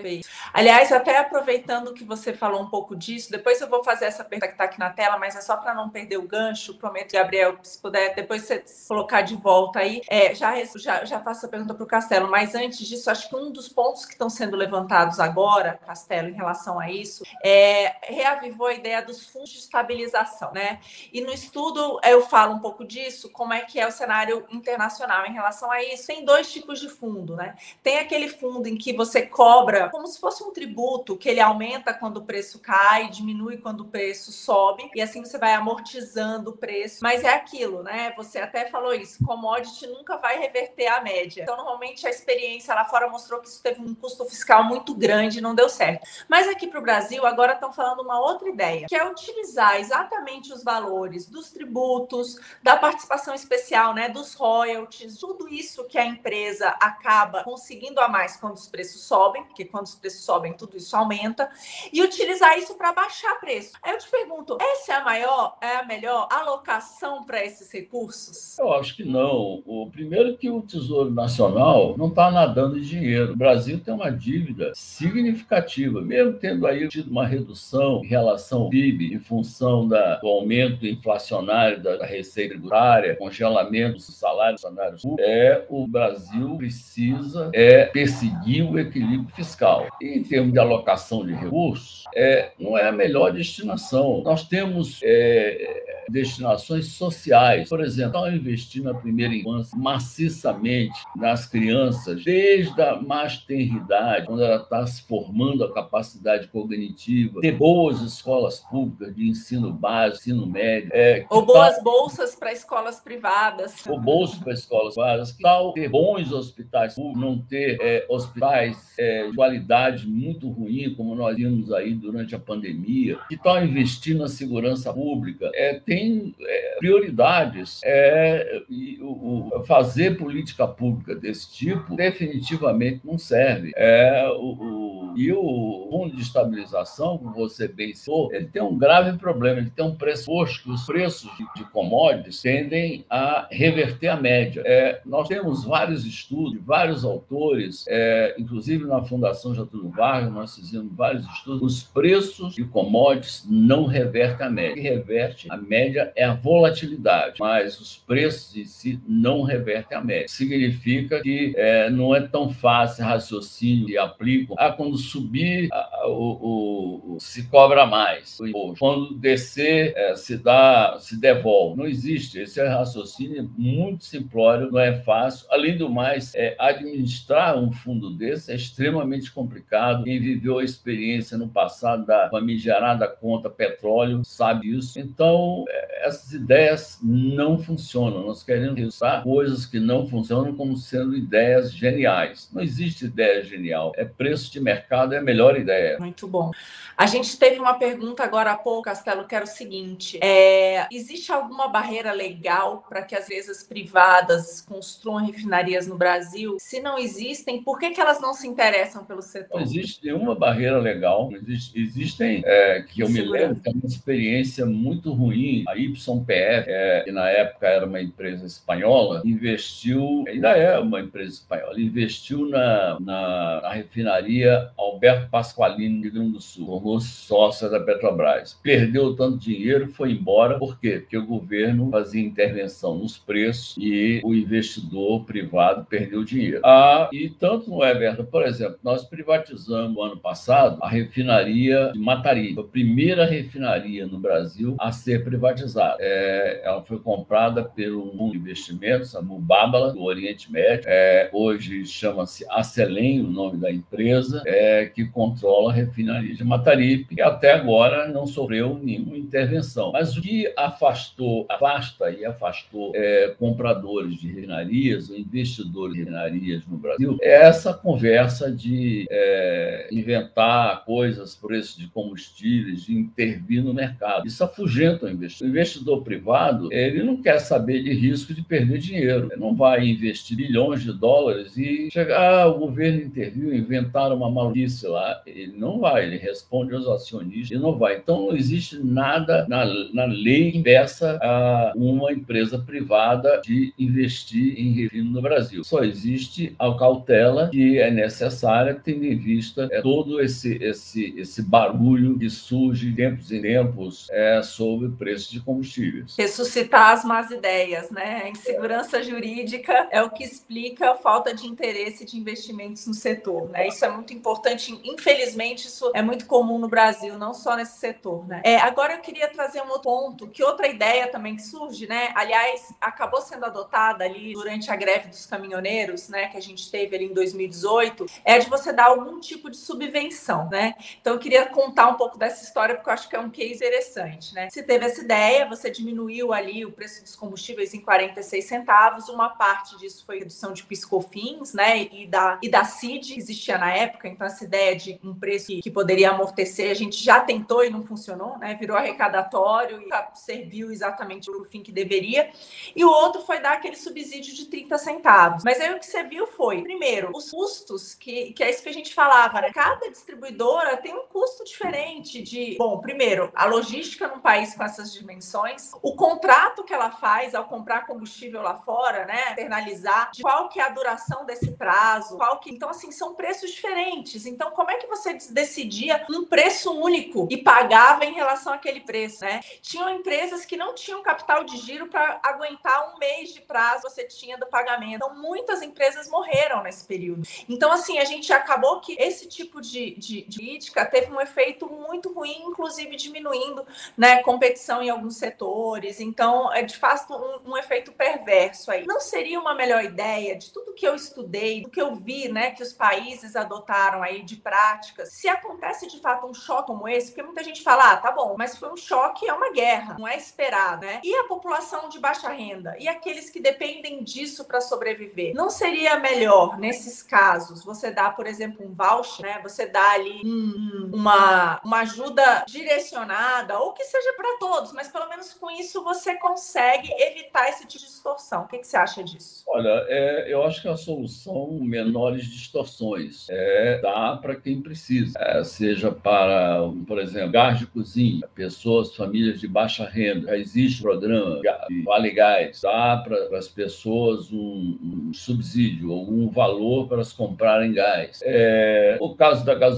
Aliás, 0.53 0.91
até 0.91 1.17
aproveitar 1.19 1.42
aproveitando 1.43 1.93
que 1.93 2.05
você 2.05 2.33
falou 2.33 2.61
um 2.61 2.69
pouco 2.69 2.95
disso, 2.95 3.29
depois 3.29 3.59
eu 3.59 3.67
vou 3.67 3.83
fazer 3.83 4.05
essa 4.05 4.23
pergunta 4.23 4.47
que 4.47 4.53
está 4.53 4.63
aqui 4.63 4.79
na 4.79 4.89
tela, 4.89 5.17
mas 5.17 5.35
é 5.35 5.41
só 5.41 5.57
para 5.57 5.73
não 5.73 5.89
perder 5.89 6.17
o 6.17 6.21
gancho. 6.21 6.75
Prometo, 6.75 7.11
Gabriel, 7.11 7.57
se 7.61 7.77
puder, 7.79 8.15
depois 8.15 8.43
você 8.43 8.63
colocar 8.87 9.21
de 9.21 9.35
volta 9.35 9.79
aí. 9.79 10.01
É, 10.07 10.33
já, 10.33 10.55
já, 10.63 11.03
já 11.03 11.19
faço 11.19 11.45
a 11.45 11.49
pergunta 11.49 11.73
para 11.73 11.83
o 11.83 11.87
Castelo, 11.87 12.29
mas 12.31 12.55
antes 12.55 12.79
disso, 12.87 13.11
acho 13.11 13.27
que 13.29 13.35
um 13.35 13.51
dos 13.51 13.67
pontos 13.67 14.05
que 14.05 14.13
estão 14.13 14.29
sendo 14.29 14.55
levantados 14.55 15.19
agora, 15.19 15.79
Castelo, 15.85 16.29
em 16.29 16.33
relação 16.33 16.79
a 16.79 16.89
isso, 16.89 17.23
é 17.43 17.95
reavivou 18.03 18.67
a 18.67 18.73
ideia 18.73 19.01
dos 19.01 19.27
fundos 19.27 19.49
de 19.49 19.59
estabilização, 19.59 20.51
né? 20.53 20.79
E 21.11 21.19
no 21.21 21.31
estudo 21.31 21.99
eu 22.05 22.21
falo 22.21 22.55
um 22.55 22.59
pouco 22.59 22.85
disso, 22.85 23.29
como 23.29 23.53
é 23.53 23.61
que 23.61 23.79
é 23.79 23.87
o 23.87 23.91
cenário 23.91 24.45
internacional 24.49 25.25
em 25.25 25.33
relação 25.33 25.69
a 25.69 25.83
isso. 25.83 26.07
Tem 26.07 26.23
dois 26.23 26.51
tipos 26.51 26.79
de 26.79 26.87
fundo, 26.87 27.35
né? 27.35 27.55
Tem 27.81 27.99
aquele 27.99 28.29
fundo 28.29 28.67
em 28.67 28.77
que 28.77 28.93
você 28.93 29.23
cobra 29.23 29.89
como 29.89 30.07
se 30.07 30.19
fosse 30.19 30.41
um 30.41 30.51
tributo 30.51 31.17
que 31.17 31.32
ele 31.33 31.41
aumenta 31.41 31.93
quando 31.93 32.17
o 32.17 32.25
preço 32.25 32.59
cai, 32.59 33.09
diminui 33.09 33.57
quando 33.57 33.81
o 33.81 33.85
preço 33.85 34.31
sobe, 34.31 34.89
e 34.95 35.01
assim 35.01 35.23
você 35.23 35.37
vai 35.37 35.53
amortizando 35.53 36.51
o 36.51 36.57
preço. 36.57 36.99
Mas 37.01 37.23
é 37.23 37.33
aquilo, 37.33 37.83
né? 37.83 38.13
Você 38.15 38.39
até 38.39 38.67
falou 38.67 38.93
isso: 38.93 39.23
commodity 39.25 39.87
nunca 39.87 40.17
vai 40.17 40.39
reverter 40.39 40.87
a 40.87 41.01
média. 41.01 41.43
Então, 41.43 41.57
normalmente, 41.57 42.07
a 42.07 42.09
experiência 42.09 42.73
lá 42.73 42.85
fora 42.85 43.09
mostrou 43.09 43.41
que 43.41 43.47
isso 43.47 43.61
teve 43.61 43.81
um 43.81 43.95
custo 43.95 44.23
fiscal 44.25 44.63
muito 44.63 44.93
grande 44.93 45.39
e 45.39 45.41
não 45.41 45.55
deu 45.55 45.67
certo. 45.67 46.07
Mas 46.29 46.47
aqui 46.47 46.67
para 46.67 46.79
o 46.79 46.83
Brasil, 46.83 47.25
agora 47.25 47.53
estão 47.53 47.73
falando 47.73 48.01
uma 48.01 48.19
outra 48.19 48.47
ideia, 48.47 48.87
que 48.87 48.95
é 48.95 49.05
utilizar 49.07 49.79
exatamente 49.79 50.53
os 50.53 50.63
valores 50.63 51.27
dos 51.27 51.51
tributos, 51.51 52.37
da 52.61 52.77
participação 52.77 53.33
especial, 53.33 53.93
né? 53.93 54.07
Dos 54.07 54.35
royalties, 54.35 55.17
tudo 55.17 55.49
isso 55.49 55.83
que 55.85 55.97
a 55.97 56.05
empresa 56.05 56.69
acaba 56.79 57.43
conseguindo 57.43 57.99
a 57.99 58.07
mais 58.07 58.37
quando 58.37 58.55
os 58.55 58.67
preços 58.67 59.01
sobem, 59.01 59.43
porque 59.43 59.65
quando 59.65 59.87
os 59.87 59.95
preços 59.95 60.23
sobem, 60.23 60.53
tudo 60.53 60.77
isso 60.77 60.95
aumenta 60.95 61.22
aumenta 61.23 61.49
e 61.91 62.01
utilizar 62.01 62.57
isso 62.57 62.75
para 62.75 62.93
baixar 62.93 63.39
preço. 63.39 63.73
Aí 63.81 63.93
eu 63.93 63.97
te 63.97 64.09
pergunto, 64.09 64.57
essa 64.59 64.93
é 64.93 64.95
a 64.97 65.03
maior, 65.03 65.57
é 65.61 65.77
a 65.77 65.85
melhor 65.85 66.27
alocação 66.31 67.23
para 67.23 67.43
esses 67.43 67.71
recursos? 67.71 68.57
Eu 68.59 68.73
acho 68.73 68.95
que 68.95 69.03
não. 69.03 69.63
O 69.65 69.89
primeiro 69.91 70.37
que 70.37 70.49
o 70.49 70.61
Tesouro 70.61 71.11
Nacional 71.11 71.95
não 71.97 72.07
está 72.07 72.29
nadando 72.29 72.79
de 72.79 72.87
dinheiro. 72.87 73.33
O 73.33 73.37
Brasil 73.37 73.79
tem 73.79 73.93
uma 73.93 74.11
dívida 74.11 74.71
significativa, 74.75 76.01
mesmo 76.01 76.33
tendo 76.33 76.67
aí 76.67 76.87
tido 76.87 77.09
uma 77.09 77.25
redução 77.25 78.03
em 78.03 78.07
relação 78.07 78.63
ao 78.63 78.69
PIB 78.69 79.13
em 79.13 79.19
função 79.19 79.87
da, 79.87 80.15
do 80.17 80.27
aumento 80.27 80.85
inflacionário 80.85 81.81
da, 81.81 81.97
da 81.97 82.05
receita 82.05 82.53
tributária, 82.53 83.15
congelamento 83.15 83.95
dos 83.95 84.15
salários 84.17 84.61
funcionários 84.61 85.03
é 85.19 85.65
o 85.69 85.87
Brasil 85.87 86.57
precisa 86.57 87.49
é 87.53 87.85
perseguir 87.85 88.63
o 88.63 88.77
equilíbrio 88.77 89.29
fiscal. 89.35 89.87
E 90.01 90.17
em 90.17 90.23
termos 90.23 90.53
de 90.53 90.59
alocação 90.59 91.02
de 91.25 91.33
recursos 91.33 92.03
é, 92.15 92.51
não 92.59 92.77
é 92.77 92.87
a 92.87 92.91
melhor 92.91 93.31
destinação. 93.31 94.21
Nós 94.23 94.47
temos 94.47 94.99
é, 95.03 96.03
destinações 96.09 96.87
sociais. 96.87 97.69
Por 97.69 97.81
exemplo, 97.81 98.17
ao 98.17 98.31
investir 98.31 98.83
na 98.83 98.93
primeira 98.93 99.33
infância 99.33 99.77
maciçamente 99.77 100.93
nas 101.15 101.45
crianças, 101.45 102.23
desde 102.23 102.79
a 102.81 103.01
mais 103.01 103.37
tenridade, 103.37 104.25
quando 104.25 104.43
ela 104.43 104.61
está 104.61 104.85
se 104.85 105.01
formando 105.03 105.63
a 105.63 105.73
capacidade 105.73 106.47
cognitiva, 106.47 107.41
ter 107.41 107.53
boas 107.53 108.01
escolas 108.01 108.59
públicas 108.59 109.15
de 109.15 109.27
ensino 109.27 109.71
básico, 109.71 110.17
ensino 110.17 110.47
médio. 110.47 110.89
É, 110.93 111.25
Ou 111.29 111.45
boas 111.45 111.75
tal... 111.75 111.83
bolsas 111.83 112.35
para 112.35 112.51
escolas 112.51 112.99
privadas. 112.99 113.85
Ou 113.87 113.99
bolsas 113.99 114.39
para 114.39 114.53
escolas 114.53 114.93
privadas. 114.93 115.31
Que 115.31 115.43
tal 115.43 115.73
ter 115.73 115.89
bons 115.89 116.31
hospitais 116.31 116.95
públicos, 116.95 117.21
não 117.21 117.39
ter 117.39 117.77
é, 117.81 118.05
hospitais 118.09 118.93
é, 118.97 119.27
de 119.27 119.35
qualidade 119.35 120.07
muito 120.07 120.49
ruim, 120.49 120.92
como 120.93 121.15
nós 121.15 121.35
vimos 121.35 121.71
aí 121.71 121.93
durante 121.93 122.33
a 122.35 122.39
pandemia, 122.39 123.17
que 123.27 123.35
estão 123.35 123.63
investindo 123.63 124.19
na 124.19 124.27
segurança 124.27 124.93
pública, 124.93 125.51
é, 125.53 125.79
tem 125.79 126.33
é, 126.39 126.75
prioridades. 126.79 127.81
É, 127.83 128.63
e 128.69 128.97
o, 129.01 129.51
o, 129.57 129.63
fazer 129.65 130.17
política 130.17 130.67
pública 130.67 131.15
desse 131.15 131.51
tipo 131.51 131.95
definitivamente 131.95 133.01
não 133.03 133.17
serve. 133.17 133.71
É, 133.75 134.27
o, 134.29 135.11
o 135.11 135.13
E 135.17 135.31
o 135.31 135.87
fundo 135.91 136.15
de 136.15 136.21
estabilização, 136.21 137.17
como 137.17 137.33
você 137.35 137.67
bem 137.67 137.93
citou, 137.93 138.33
ele 138.33 138.47
tem 138.47 138.61
um 138.61 138.77
grave 138.77 139.17
problema, 139.17 139.59
ele 139.59 139.69
tem 139.69 139.85
um 139.85 139.95
preço 139.95 140.23
que 140.63 140.71
os 140.71 140.85
preços 140.85 141.29
de, 141.37 141.45
de 141.55 141.69
commodities 141.71 142.41
tendem 142.41 143.05
a 143.09 143.47
reverter 143.51 144.07
a 144.07 144.15
média. 144.15 144.63
É, 144.65 145.01
nós 145.05 145.27
temos 145.27 145.65
vários 145.65 146.05
estudos, 146.05 146.59
vários 146.63 147.03
autores, 147.03 147.85
é, 147.87 148.35
inclusive 148.37 148.85
na 148.85 149.03
Fundação 149.03 149.53
Getúlio 149.53 149.89
Vargas, 149.89 150.31
nós 150.31 150.55
fizemos 150.55 150.82
vários 150.91 151.25
estudos, 151.25 151.61
os 151.61 151.83
preços 151.83 152.55
de 152.55 152.63
commodities 152.63 153.45
não 153.49 153.85
revertem 153.85 154.47
a 154.47 154.49
média. 154.49 154.71
O 154.71 154.75
que 154.75 154.81
reverte 154.81 155.47
a 155.49 155.57
média 155.57 156.11
é 156.15 156.23
a 156.23 156.33
volatilidade, 156.33 157.35
mas 157.39 157.79
os 157.79 157.95
preços 157.95 158.55
em 158.55 158.65
si 158.65 158.99
não 159.07 159.43
revertem 159.43 159.97
a 159.97 160.03
média. 160.03 160.27
Significa 160.27 161.21
que 161.21 161.53
é, 161.55 161.89
não 161.89 162.15
é 162.15 162.21
tão 162.21 162.49
fácil 162.49 163.05
raciocínio 163.05 163.89
e 163.89 163.97
aplicam. 163.97 164.55
Ah, 164.59 164.71
quando 164.71 164.97
subir, 164.97 165.69
o, 166.05 167.15
o, 167.15 167.19
se 167.19 167.43
cobra 167.43 167.85
mais. 167.85 168.37
Quando 168.79 169.13
descer, 169.15 169.93
é, 169.95 170.15
se 170.15 170.37
dá, 170.37 170.97
se 170.99 171.19
devolve. 171.19 171.77
Não 171.77 171.85
existe. 171.85 172.39
Esse 172.39 172.59
é 172.59 172.67
raciocínio 172.67 173.49
muito 173.57 174.05
simplório, 174.05 174.71
não 174.71 174.79
é 174.79 174.93
fácil. 174.93 175.45
Além 175.49 175.77
do 175.77 175.89
mais, 175.89 176.33
é, 176.35 176.55
administrar 176.59 177.57
um 177.57 177.71
fundo 177.71 178.11
desse 178.11 178.51
é 178.51 178.55
extremamente 178.55 179.31
complicado. 179.31 180.03
Quem 180.03 180.19
viveu 180.19 180.59
a 180.59 180.63
experiência 180.73 181.37
no 181.37 181.47
passado 181.47 182.05
da 182.05 182.29
famigerada 182.29 183.07
conta 183.07 183.49
petróleo 183.49 184.23
sabe 184.23 184.75
isso. 184.75 184.99
Então, 184.99 185.65
é, 185.69 186.07
essas 186.07 186.33
ideias 186.33 186.99
não 187.01 187.57
funcionam. 187.59 188.25
Nós 188.25 188.43
queremos 188.43 188.81
usar 188.81 189.23
coisas 189.23 189.65
que 189.65 189.79
não 189.79 190.07
funcionam 190.07 190.55
como 190.55 190.75
sendo 190.75 191.15
ideias 191.15 191.71
geniais. 191.71 192.49
Não 192.51 192.61
existe 192.61 193.05
ideia 193.05 193.43
genial. 193.43 193.91
É 193.95 194.03
preço 194.03 194.51
de 194.51 194.59
mercado, 194.59 195.13
é 195.13 195.19
a 195.19 195.21
melhor 195.21 195.57
ideia. 195.57 195.99
Muito 195.99 196.27
bom. 196.27 196.51
A 196.97 197.05
gente 197.05 197.37
teve 197.37 197.59
uma 197.59 197.73
pergunta 197.75 198.23
agora 198.23 198.51
há 198.51 198.57
pouco, 198.57 198.83
Castelo, 198.83 199.25
que 199.25 199.35
era 199.35 199.45
o 199.45 199.47
seguinte: 199.47 200.19
é, 200.21 200.87
existe 200.91 201.31
alguma 201.31 201.67
barreira 201.67 202.11
legal 202.11 202.85
para 202.87 203.01
que 203.03 203.15
as 203.15 203.25
empresas 203.43 203.63
privadas 203.63 204.61
construam 204.61 205.25
refinarias 205.25 205.87
no 205.87 205.97
Brasil? 205.97 206.57
Se 206.59 206.79
não 206.79 206.97
existem, 206.97 207.61
por 207.61 207.79
que, 207.79 207.91
que 207.91 207.99
elas 207.99 208.21
não 208.21 208.33
se 208.33 208.47
interessam 208.47 209.03
pelo 209.03 209.21
setor? 209.21 209.57
Não 209.57 209.63
existe 209.63 210.05
nenhuma 210.05 210.35
barreira 210.35 210.62
legal. 210.71 211.29
Existe, 211.33 211.79
existem, 211.79 212.41
é, 212.45 212.81
que 212.81 213.01
eu 213.01 213.09
me 213.09 213.21
lembro, 213.21 213.55
que 213.55 213.69
é 213.69 213.71
uma 213.71 213.85
experiência 213.85 214.65
muito 214.65 215.11
ruim. 215.11 215.63
A 215.67 215.73
YPF, 215.73 216.69
é, 216.69 217.01
que 217.03 217.11
na 217.11 217.29
época 217.29 217.67
era 217.67 217.85
uma 217.85 218.01
empresa 218.01 218.45
espanhola, 218.45 219.21
investiu, 219.25 220.23
ainda 220.27 220.49
é 220.49 220.77
uma 220.79 220.99
empresa 220.99 221.31
espanhola, 221.31 221.79
investiu 221.79 222.47
na, 222.47 222.99
na, 222.99 223.61
na 223.61 223.73
refinaria 223.73 224.69
Alberto 224.77 225.29
Pasqualini, 225.29 225.97
no 225.97 226.03
Rio 226.03 226.13
Grande 226.13 226.31
do 226.33 226.41
Sul 226.41 226.63
tornou 226.93 226.99
sócia 226.99 227.69
da 227.69 227.79
Petrobras. 227.79 228.59
Perdeu 228.61 229.15
tanto 229.15 229.37
dinheiro, 229.37 229.87
foi 229.87 230.11
embora. 230.11 230.57
Por 230.57 230.79
quê? 230.79 230.99
Porque 230.99 231.17
o 231.17 231.25
governo 231.25 231.89
fazia 231.89 232.21
intervenção 232.21 232.97
nos 232.97 233.17
preços 233.17 233.75
e 233.77 234.21
o 234.23 234.33
investidor 234.33 235.25
privado 235.25 235.85
perdeu 235.85 236.23
dinheiro. 236.23 236.61
Ah, 236.63 237.09
e 237.11 237.29
tanto 237.29 237.69
no 237.69 237.83
Everton, 237.83 238.25
por 238.25 238.43
exemplo, 238.43 238.77
nós 238.83 239.03
privatizamos 239.03 240.03
ano 240.03 240.17
passado 240.17 240.52
a 240.53 240.87
refinaria 240.87 241.91
de 241.93 241.99
Matari, 241.99 242.55
a 242.57 242.63
primeira 242.63 243.25
refinaria 243.25 244.05
no 244.05 244.19
Brasil 244.19 244.75
a 244.79 244.91
ser 244.91 245.23
privatizada. 245.23 245.97
É, 245.99 246.61
ela 246.63 246.83
foi 246.83 246.99
comprada 246.99 247.63
pelo 247.63 248.13
Mundo 248.13 248.35
Investimentos, 248.35 249.15
a 249.15 249.21
Mubabala, 249.21 249.93
do 249.93 250.03
Oriente 250.03 250.51
Médio. 250.51 250.85
É, 250.87 251.29
hoje 251.31 251.85
chama-se 251.85 252.45
Acelém, 252.49 253.21
o 253.21 253.27
nome 253.27 253.57
da 253.57 253.71
empresa, 253.71 254.43
é, 254.45 254.85
que 254.85 255.05
controla 255.05 255.71
a 255.71 255.73
refinaria 255.73 256.35
de 256.35 256.43
Matari. 256.43 256.83
Caparipe, 256.83 257.15
que 257.15 257.21
até 257.21 257.53
agora 257.53 258.07
não 258.07 258.25
sofreu 258.27 258.79
nenhuma 258.81 259.17
intervenção. 259.17 259.91
Mas 259.91 260.17
o 260.17 260.21
que 260.21 260.51
afastou, 260.57 261.45
afasta 261.49 262.11
e 262.11 262.25
afastou 262.25 262.91
é, 262.95 263.33
compradores 263.39 264.15
de 264.15 264.27
refinarias, 264.27 265.09
investidores 265.09 265.93
de 265.93 265.99
refinarias 265.99 266.65
no 266.67 266.77
Brasil, 266.77 267.17
é 267.21 267.43
essa 267.43 267.73
conversa 267.73 268.51
de 268.51 269.05
é, 269.09 269.87
inventar 269.91 270.42
coisas, 270.85 271.35
preços 271.35 271.77
de 271.77 271.87
combustíveis, 271.87 272.83
de 272.83 272.95
intervir 272.95 273.63
no 273.63 273.73
mercado. 273.73 274.27
Isso 274.27 274.43
afugenta 274.43 275.05
o 275.05 275.09
investidor. 275.09 275.47
O 275.47 275.51
investidor 275.51 276.03
privado, 276.03 276.71
ele 276.71 277.03
não 277.03 277.21
quer 277.21 277.39
saber 277.39 277.83
de 277.83 277.93
risco 277.93 278.33
de 278.33 278.41
perder 278.41 278.77
dinheiro. 278.79 279.29
Ele 279.31 279.39
não 279.39 279.55
vai 279.55 279.87
investir 279.87 280.37
bilhões 280.37 280.83
de 280.83 280.93
dólares 280.93 281.57
e 281.57 281.89
chegar, 281.91 282.43
ah, 282.43 282.47
o 282.47 282.59
governo 282.59 283.01
interviu, 283.01 283.53
inventaram 283.53 284.15
uma 284.15 284.29
maluquice 284.29 284.87
lá. 284.87 285.21
Ele 285.25 285.53
não 285.57 285.79
vai, 285.79 286.05
ele 286.05 286.17
responde 286.17 286.73
aos 286.73 286.87
acionistas 286.87 287.57
e 287.57 287.61
não 287.61 287.77
vai. 287.77 287.97
Então, 287.97 288.27
não 288.27 288.35
existe 288.35 288.79
nada 288.83 289.45
na, 289.47 289.65
na 289.93 290.05
lei 290.05 290.51
que 290.51 290.57
impeça 290.59 291.19
a 291.21 291.73
uma 291.75 292.11
empresa 292.11 292.59
privada 292.59 293.41
de 293.43 293.73
investir 293.77 294.59
em 294.59 294.71
refino 294.73 295.11
no 295.11 295.21
Brasil. 295.21 295.63
Só 295.63 295.83
existe 295.83 296.55
a 296.57 296.71
cautela 296.73 297.49
que 297.49 297.79
é 297.79 297.91
necessária, 297.91 298.73
tendo 298.73 299.05
em 299.05 299.15
vista 299.15 299.67
é, 299.71 299.81
todo 299.81 300.21
esse, 300.21 300.32
esse, 300.61 301.13
esse 301.17 301.41
barulho 301.41 302.17
que 302.17 302.29
surge 302.29 302.89
de 302.89 302.95
tempos 302.95 303.31
em 303.31 303.41
tempos 303.41 304.07
é, 304.11 304.41
sobre 304.41 304.87
o 304.87 304.91
preço 304.91 305.31
de 305.31 305.39
combustíveis. 305.39 306.15
Ressuscitar 306.17 306.91
as 306.91 307.03
más 307.03 307.31
ideias, 307.31 307.89
né? 307.89 308.23
A 308.25 308.29
insegurança 308.29 309.01
jurídica 309.03 309.87
é 309.91 310.01
o 310.01 310.09
que 310.09 310.23
explica 310.23 310.91
a 310.91 310.95
falta 310.95 311.33
de 311.33 311.45
interesse 311.47 312.05
de 312.05 312.17
investimentos 312.17 312.85
no 312.87 312.93
setor, 312.93 313.49
né? 313.49 313.67
Isso 313.67 313.83
é 313.85 313.89
muito 313.89 314.13
importante. 314.13 314.79
Infelizmente, 314.83 315.67
isso 315.67 315.91
é 315.93 316.01
muito 316.01 316.25
comum 316.25 316.57
no 316.57 316.67
Brasil, 316.67 317.17
não 317.17 317.33
só 317.33 317.55
nesse 317.55 317.79
setor, 317.79 318.27
né? 318.27 318.41
É, 318.43 318.57
agora 318.57 318.93
eu 318.93 318.99
queria 318.99 319.27
trazer 319.27 319.61
um 319.61 319.69
outro 319.69 319.83
ponto, 319.83 320.27
que 320.27 320.43
outra 320.43 320.67
ideia 320.67 321.07
também 321.07 321.35
que 321.35 321.43
surge, 321.43 321.87
né? 321.87 322.11
Aliás, 322.15 322.73
acabou 322.79 323.21
sendo 323.21 323.45
adotada 323.45 324.03
ali 324.03 324.33
durante 324.33 324.71
a 324.71 324.75
greve 324.75 325.09
dos 325.09 325.25
caminhoneiros, 325.25 326.09
né? 326.09 326.27
Que 326.27 326.37
a 326.37 326.41
gente 326.41 326.71
teve 326.71 326.95
ali 326.95 327.05
em 327.05 327.13
2018, 327.13 328.05
é 328.23 328.39
de 328.39 328.49
você 328.49 328.71
dar 328.71 328.85
algum 328.85 329.19
tipo 329.19 329.49
de 329.49 329.57
subvenção, 329.57 330.12
né? 330.49 330.75
Então 330.99 331.13
eu 331.13 331.19
queria 331.19 331.45
contar 331.47 331.87
um 331.87 331.95
pouco 331.95 332.17
dessa 332.17 332.43
história, 332.43 332.75
porque 332.75 332.89
eu 332.89 332.93
acho 332.93 333.09
que 333.09 333.15
é 333.15 333.19
um 333.19 333.29
case 333.29 333.55
interessante, 333.55 334.33
né? 334.33 334.49
Se 334.49 334.63
teve 334.63 334.85
essa 334.85 335.01
ideia, 335.01 335.47
você 335.47 335.69
diminuiu 335.69 336.33
ali 336.33 336.65
o 336.65 336.71
preço 336.71 337.01
dos 337.03 337.15
combustíveis 337.15 337.73
em 337.73 337.81
46 337.81 338.45
centavos, 338.45 339.09
uma 339.09 339.29
parte 339.29 339.77
disso 339.77 340.03
foi 340.05 340.19
redução 340.19 340.53
de 340.53 340.63
piscofins, 340.63 341.53
né? 341.53 341.83
E 341.91 342.07
da, 342.07 342.39
e 342.41 342.49
da 342.49 342.63
CID, 342.63 343.13
que 343.13 343.19
existia 343.19 343.57
na 343.57 343.71
época, 343.71 344.07
então 344.07 344.25
essa 344.25 344.43
ideia 344.43 344.75
de 344.75 344.99
um 345.03 345.13
preço 345.13 345.47
que, 345.61 345.71
poderia 345.71 346.11
amortecer 346.11 346.69
a 346.69 346.73
gente 346.73 347.03
já 347.03 347.19
tentou 347.19 347.63
e 347.63 347.69
não 347.69 347.83
funcionou, 347.83 348.37
né? 348.37 348.55
Virou 348.55 348.77
arrecadatório 348.77 349.81
e 349.81 350.17
serviu 350.17 350.71
exatamente 350.71 351.29
para 351.29 351.41
o 351.41 351.45
fim 351.45 351.61
que 351.61 351.71
deveria. 351.71 352.29
E 352.75 352.83
o 352.83 352.89
outro 352.89 353.21
foi 353.21 353.39
dar 353.39 353.53
aquele 353.53 353.75
subsídio 353.75 354.33
de 354.33 354.45
30 354.45 354.77
centavos. 354.77 355.43
Mas 355.43 355.59
aí 355.59 355.73
o 355.73 355.79
que 355.79 355.85
você 355.85 356.03
viu 356.03 356.27
foi, 356.27 356.61
primeiro, 356.61 357.11
os 357.15 357.31
custos, 357.31 357.93
que, 357.95 358.33
que 358.33 358.43
é 358.43 358.49
isso 358.49 358.63
que 358.63 358.69
a 358.69 358.73
gente 358.73 358.93
falava, 358.93 359.41
né? 359.41 359.51
Cada 359.53 359.87
distribuidora 360.03 360.77
tem 360.77 360.93
um 360.93 361.07
custo 361.07 361.43
diferente 361.45 362.21
de, 362.21 362.55
bom, 362.57 362.79
primeiro, 362.79 363.31
a 363.33 363.45
logística 363.45 364.07
num 364.07 364.19
país 364.19 364.53
com 364.53 364.63
essas 364.63 364.93
dimensões, 364.93 365.71
o 365.81 365.95
contrato 365.95 366.63
que 366.63 366.73
ela 366.73 366.91
faz 366.91 367.33
ao 367.33 367.45
comprar 367.45 367.87
combustível 367.87 368.41
lá 368.41 368.57
fora, 368.57 369.05
né? 369.05 369.31
Internalizar, 369.31 370.11
de 370.11 370.21
qual 370.21 370.49
que 370.49 370.59
é 370.59 370.63
a 370.63 370.69
duração 370.69 371.25
desse 371.25 371.51
prazo, 371.51 372.17
qual 372.17 372.39
que. 372.39 372.51
Então, 372.51 372.69
assim, 372.69 372.91
são 372.91 373.15
preços 373.15 373.51
diferentes. 373.51 374.25
Então, 374.25 374.51
como 374.51 374.69
é 374.69 374.75
que 374.75 374.87
você 374.87 375.13
decidia 375.31 376.05
um 376.09 376.25
preço 376.25 376.71
único 376.71 377.27
e 377.31 377.37
pagava 377.37 378.05
em 378.05 378.13
relação 378.13 378.53
àquele 378.53 378.81
preço, 378.81 379.23
né? 379.23 379.41
Tinham 379.61 379.89
empresas 379.89 380.45
que 380.45 380.57
não 380.57 380.75
tinham 380.75 381.01
capital 381.01 381.43
de 381.43 381.57
giro 381.57 381.87
para 381.87 382.19
aguentar 382.23 382.93
um 382.93 382.97
mês 382.97 383.33
de 383.33 383.41
prazo 383.41 383.83
você 383.83 384.03
tinha 384.03 384.37
do 384.37 384.47
pagamento. 384.47 384.95
Então, 384.95 385.15
muitas 385.15 385.61
empresas 385.61 386.09
morreram 386.09 386.63
nesse 386.63 386.85
período. 386.85 387.23
Então, 387.47 387.71
assim, 387.71 387.99
a 387.99 388.05
gente 388.05 388.31
acabou 388.33 388.81
que 388.81 388.95
esse 388.99 389.27
tipo 389.27 389.61
de, 389.61 389.92
de, 389.97 390.23
de 390.23 390.43
política 390.43 390.85
teve 390.85 391.11
um 391.11 391.19
efeito 391.19 391.67
muito 391.67 392.13
ruim, 392.13 392.43
inclusive 392.45 392.95
diminuindo 392.95 393.65
né, 393.97 394.21
competição 394.21 394.81
em 394.81 394.89
alguns 394.89 395.17
setores. 395.17 395.99
Então, 395.99 396.53
é 396.53 396.61
de 396.61 396.77
fato 396.77 397.13
um, 397.13 397.51
um 397.51 397.57
efeito 397.57 397.91
perverso 397.91 398.71
aí. 398.71 398.85
Não 398.85 398.99
seria 398.99 399.39
uma 399.39 399.55
melhor 399.55 399.83
ideia 399.83 400.35
de 400.35 400.51
tudo 400.51 400.73
que 400.73 400.87
eu 400.87 400.95
estudei, 400.95 401.61
do 401.61 401.69
que 401.69 401.81
eu 401.81 401.95
vi, 401.95 402.29
né, 402.29 402.51
que 402.51 402.63
os 402.63 402.73
países 402.73 403.35
adotaram 403.35 404.03
aí 404.03 404.23
de 404.23 404.35
práticas, 404.35 405.09
se 405.13 405.27
acontece 405.27 405.87
de 405.87 405.99
fato 405.99 406.27
um 406.27 406.33
choque 406.33 406.67
como 406.67 406.87
esse, 406.87 407.11
porque 407.11 407.23
muita 407.23 407.43
gente 407.43 407.61
fala, 407.61 407.91
ah, 407.91 407.97
tá 407.97 408.11
bom, 408.11 408.35
mas 408.37 408.57
foi 408.57 408.71
um 408.71 408.77
choque, 408.77 409.27
é 409.27 409.33
uma 409.33 409.51
guerra, 409.51 409.95
não 409.99 410.07
é 410.07 410.17
esperado, 410.17 410.85
né? 410.85 411.01
E 411.03 411.13
a 411.15 411.25
população 411.25 411.89
de 411.89 411.99
baixa 411.99 412.29
renda? 412.29 412.75
E 412.79 412.87
aqueles 412.87 413.29
que 413.29 413.39
dependem 413.39 414.03
disso 414.03 414.45
para 414.45 414.61
sobreviver? 414.61 415.33
Não 415.35 415.49
seria 415.49 415.99
melhor, 415.99 416.57
nesses 416.57 417.03
casos, 417.03 417.63
você 417.63 417.91
dar, 417.91 418.15
por 418.15 418.25
exemplo, 418.25 418.65
um 418.65 418.73
voucher, 418.73 419.25
né? 419.25 419.39
Você 419.43 419.65
dá 419.65 419.82
ali 419.91 420.21
um, 420.25 420.91
uma, 420.93 421.59
uma 421.63 421.79
ajuda 421.81 422.43
direcionada, 422.47 423.59
ou 423.59 423.73
que 423.73 423.83
seja 423.83 424.13
para 424.15 424.37
todos, 424.37 424.71
mas 424.73 424.89
pelo 424.89 425.07
menos 425.09 425.33
com 425.33 425.49
isso 425.51 425.83
você 425.83 426.15
consegue 426.15 426.91
evitar 426.97 427.49
esse 427.49 427.65
tipo 427.65 427.83
de 427.83 427.89
distorção. 427.89 428.43
O 428.43 428.47
que, 428.47 428.59
que 428.59 428.67
você 428.67 428.77
acha 428.77 429.03
disso? 429.03 429.43
Olha, 429.47 429.85
é, 429.87 430.25
eu 430.31 430.43
acho 430.43 430.61
que 430.61 430.67
a 430.67 430.77
solução 430.77 431.57
menores 431.61 432.25
distorções 432.25 433.27
é 433.29 433.79
dar 433.81 433.93
dá 433.93 434.17
para 434.17 434.35
quem 434.35 434.61
precisa, 434.61 435.17
é, 435.19 435.43
seja 435.43 435.91
para, 435.91 436.59
por 436.87 436.99
exemplo, 436.99 437.31
gás 437.31 437.59
de 437.59 437.65
cozinha, 437.65 438.27
pessoas, 438.33 438.95
famílias 438.95 439.39
de 439.39 439.47
baixa 439.47 439.85
renda. 439.85 440.27
Já 440.27 440.37
existe 440.37 440.79
um 440.79 440.89
programa 440.89 441.39
Vale 441.85 442.11
Gás, 442.11 442.61
dá 442.61 442.97
para 442.97 443.37
as 443.37 443.47
pessoas 443.47 444.31
um, 444.31 444.77
um, 444.81 445.13
subsídio 445.13 445.91
ou 445.91 446.09
um 446.09 446.29
valor 446.29 446.87
para 446.87 446.97
elas 446.97 447.13
comprarem 447.13 447.73
gás. 447.73 448.19
É, 448.23 448.97
o 448.99 449.15
caso 449.15 449.45
da 449.45 449.53
gasolina, 449.53 449.72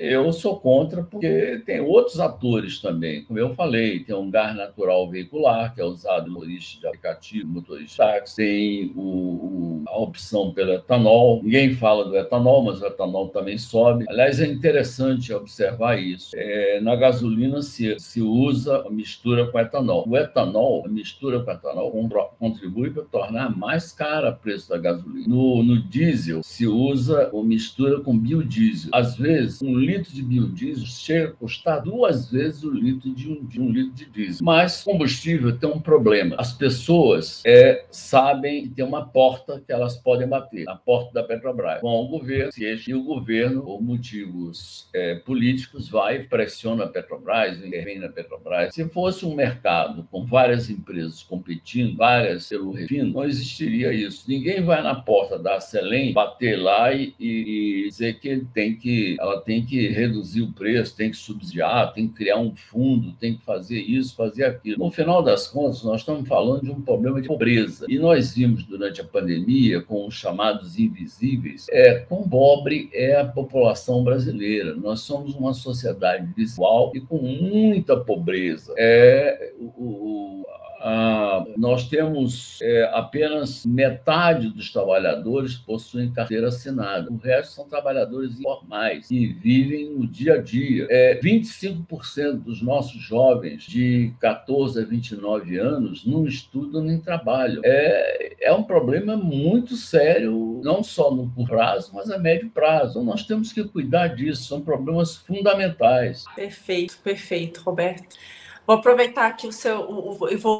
eu 0.00 0.32
sou 0.32 0.58
contra 0.58 1.02
porque 1.02 1.62
tem 1.64 1.80
outros 1.80 2.20
atores 2.20 2.80
também. 2.80 3.24
Como 3.24 3.38
eu 3.38 3.54
falei, 3.54 4.00
tem 4.00 4.14
um 4.14 4.30
gás 4.30 4.56
natural 4.56 5.08
veicular, 5.08 5.74
que 5.74 5.80
é 5.80 5.84
usado 5.84 6.26
no 6.26 6.34
motorista 6.34 6.80
de 6.80 6.86
aplicativo, 6.86 7.48
motorista 7.48 8.04
de 8.04 8.12
táxi, 8.12 8.36
tem 8.36 8.92
o, 8.94 9.00
o, 9.00 9.84
a 9.88 9.98
opção 9.98 10.52
pelo 10.52 10.72
etanol. 10.72 11.42
Ninguém 11.42 11.74
fala 11.74 12.04
do 12.04 12.16
etanol, 12.16 12.64
mas 12.64 12.80
o 12.80 12.86
etanol 12.86 13.28
também 13.28 13.58
sobe. 13.58 14.04
Aliás, 14.08 14.40
é 14.40 14.46
interessante 14.46 15.32
observar 15.32 15.98
isso. 15.98 16.30
É, 16.34 16.80
na 16.80 16.96
gasolina 16.96 17.62
se, 17.62 17.98
se 17.98 18.20
usa 18.20 18.84
a 18.86 18.90
mistura 18.90 19.46
com 19.50 19.58
etanol. 19.58 20.04
O 20.08 20.16
etanol, 20.16 20.84
a 20.86 20.88
mistura 20.88 21.40
com 21.40 21.50
etanol, 21.50 21.92
contribui 22.38 22.90
para 22.90 23.04
tornar 23.04 23.56
mais 23.56 23.92
cara 23.92 24.30
o 24.30 24.36
preço 24.36 24.68
da 24.68 24.78
gasolina. 24.78 25.26
No, 25.26 25.62
no 25.62 25.78
diesel, 25.78 26.42
se 26.42 26.66
usa 26.66 27.30
a 27.32 27.42
mistura 27.42 28.00
com 28.00 28.16
biodiesel. 28.16 28.90
Às 28.92 29.15
vezes, 29.16 29.62
um 29.62 29.76
litro 29.78 30.12
de 30.12 30.22
biodiesel 30.22 30.86
chega 30.86 31.28
a 31.28 31.32
custar 31.32 31.82
duas 31.82 32.30
vezes 32.30 32.62
o 32.62 32.70
litro 32.70 33.14
de 33.14 33.30
um, 33.30 33.44
de 33.44 33.60
um 33.60 33.70
litro 33.70 33.94
de 33.94 34.06
diesel. 34.06 34.44
Mas 34.44 34.82
combustível 34.82 35.56
tem 35.56 35.68
um 35.68 35.80
problema. 35.80 36.36
As 36.38 36.52
pessoas 36.52 37.42
é, 37.46 37.84
sabem 37.90 38.64
que 38.64 38.70
tem 38.70 38.84
uma 38.84 39.06
porta 39.06 39.62
que 39.64 39.72
elas 39.72 39.96
podem 39.96 40.28
bater, 40.28 40.68
a 40.68 40.74
porta 40.74 41.12
da 41.12 41.22
Petrobras. 41.22 41.80
Com 41.80 42.04
o 42.04 42.08
governo, 42.08 42.50
e 42.56 42.94
o 42.94 43.02
governo, 43.02 43.62
por 43.62 43.82
motivos 43.82 44.88
é, 44.94 45.16
políticos, 45.16 45.88
vai 45.88 46.20
pressiona 46.20 46.84
a 46.84 46.88
Petrobras, 46.88 47.58
intervém 47.62 47.98
na 47.98 48.08
Petrobras. 48.08 48.74
Se 48.74 48.88
fosse 48.88 49.24
um 49.24 49.34
mercado 49.34 50.06
com 50.10 50.24
várias 50.24 50.68
empresas 50.68 51.22
competindo, 51.22 51.96
várias 51.96 52.48
pelo 52.48 52.72
refino, 52.72 53.12
não 53.12 53.24
existiria 53.24 53.92
isso. 53.92 54.24
Ninguém 54.28 54.62
vai 54.62 54.82
na 54.82 54.94
porta 54.94 55.38
da 55.38 55.60
Selem 55.60 56.12
bater 56.12 56.56
lá 56.56 56.92
e, 56.92 57.14
e 57.18 57.88
dizer 57.88 58.18
que 58.18 58.28
ele 58.28 58.46
tem 58.52 58.76
que, 58.76 59.05
ela 59.20 59.40
tem 59.40 59.64
que 59.64 59.88
reduzir 59.88 60.42
o 60.42 60.52
preço, 60.52 60.96
tem 60.96 61.10
que 61.10 61.16
subsidiar, 61.16 61.92
tem 61.92 62.08
que 62.08 62.14
criar 62.14 62.38
um 62.38 62.54
fundo, 62.54 63.12
tem 63.12 63.36
que 63.36 63.44
fazer 63.44 63.80
isso, 63.80 64.16
fazer 64.16 64.44
aquilo. 64.44 64.84
No 64.84 64.90
final 64.90 65.22
das 65.22 65.46
contas, 65.46 65.82
nós 65.84 66.00
estamos 66.00 66.26
falando 66.26 66.62
de 66.62 66.70
um 66.70 66.80
problema 66.80 67.20
de 67.20 67.28
pobreza. 67.28 67.86
E 67.88 67.98
nós 67.98 68.34
vimos 68.34 68.64
durante 68.64 69.00
a 69.00 69.04
pandemia, 69.04 69.80
com 69.80 70.06
os 70.06 70.14
chamados 70.14 70.78
invisíveis, 70.78 71.66
é, 71.70 72.00
quão 72.00 72.28
pobre 72.28 72.88
é 72.92 73.20
a 73.20 73.24
população 73.24 74.02
brasileira. 74.02 74.74
Nós 74.74 75.00
somos 75.00 75.34
uma 75.34 75.54
sociedade 75.54 76.26
visual 76.34 76.92
e 76.94 77.00
com 77.00 77.18
muita 77.18 77.96
pobreza. 77.96 78.74
É, 78.76 79.52
o, 79.58 79.64
o 79.64 80.46
ah, 80.80 81.44
nós 81.56 81.88
temos 81.88 82.60
é, 82.62 82.90
apenas 82.92 83.64
metade 83.66 84.48
dos 84.48 84.70
trabalhadores 84.70 85.56
possuem 85.56 86.12
carteira 86.12 86.48
assinada. 86.48 87.10
O 87.10 87.16
resto 87.16 87.54
são 87.54 87.68
trabalhadores 87.68 88.38
informais 88.38 89.10
e 89.10 89.26
vivem 89.26 89.90
no 89.90 90.06
dia 90.06 90.34
a 90.34 90.38
dia. 90.38 90.86
É, 90.90 91.18
25% 91.20 92.42
dos 92.42 92.62
nossos 92.62 93.00
jovens 93.02 93.64
de 93.64 94.12
14 94.20 94.80
a 94.80 94.84
29 94.84 95.58
anos 95.58 96.04
não 96.04 96.26
estudam 96.26 96.82
nem 96.82 97.00
trabalham. 97.00 97.62
É, 97.64 98.36
é 98.40 98.52
um 98.52 98.62
problema 98.62 99.16
muito 99.16 99.74
sério, 99.76 100.60
não 100.62 100.82
só 100.82 101.10
no 101.10 101.30
curto 101.30 101.46
prazo, 101.56 101.92
mas 101.94 102.10
a 102.10 102.18
médio 102.18 102.50
prazo. 102.50 102.90
Então, 102.90 103.04
nós 103.04 103.24
temos 103.24 103.52
que 103.52 103.64
cuidar 103.64 104.08
disso, 104.08 104.44
são 104.44 104.60
problemas 104.60 105.16
fundamentais. 105.16 106.24
Perfeito, 106.34 106.98
perfeito, 107.02 107.62
Roberto. 107.64 108.16
Vou 108.66 108.76
aproveitar 108.76 109.26
aqui 109.26 109.46
o 109.46 109.52
seu. 109.52 109.88
e 110.30 110.36
vou 110.36 110.58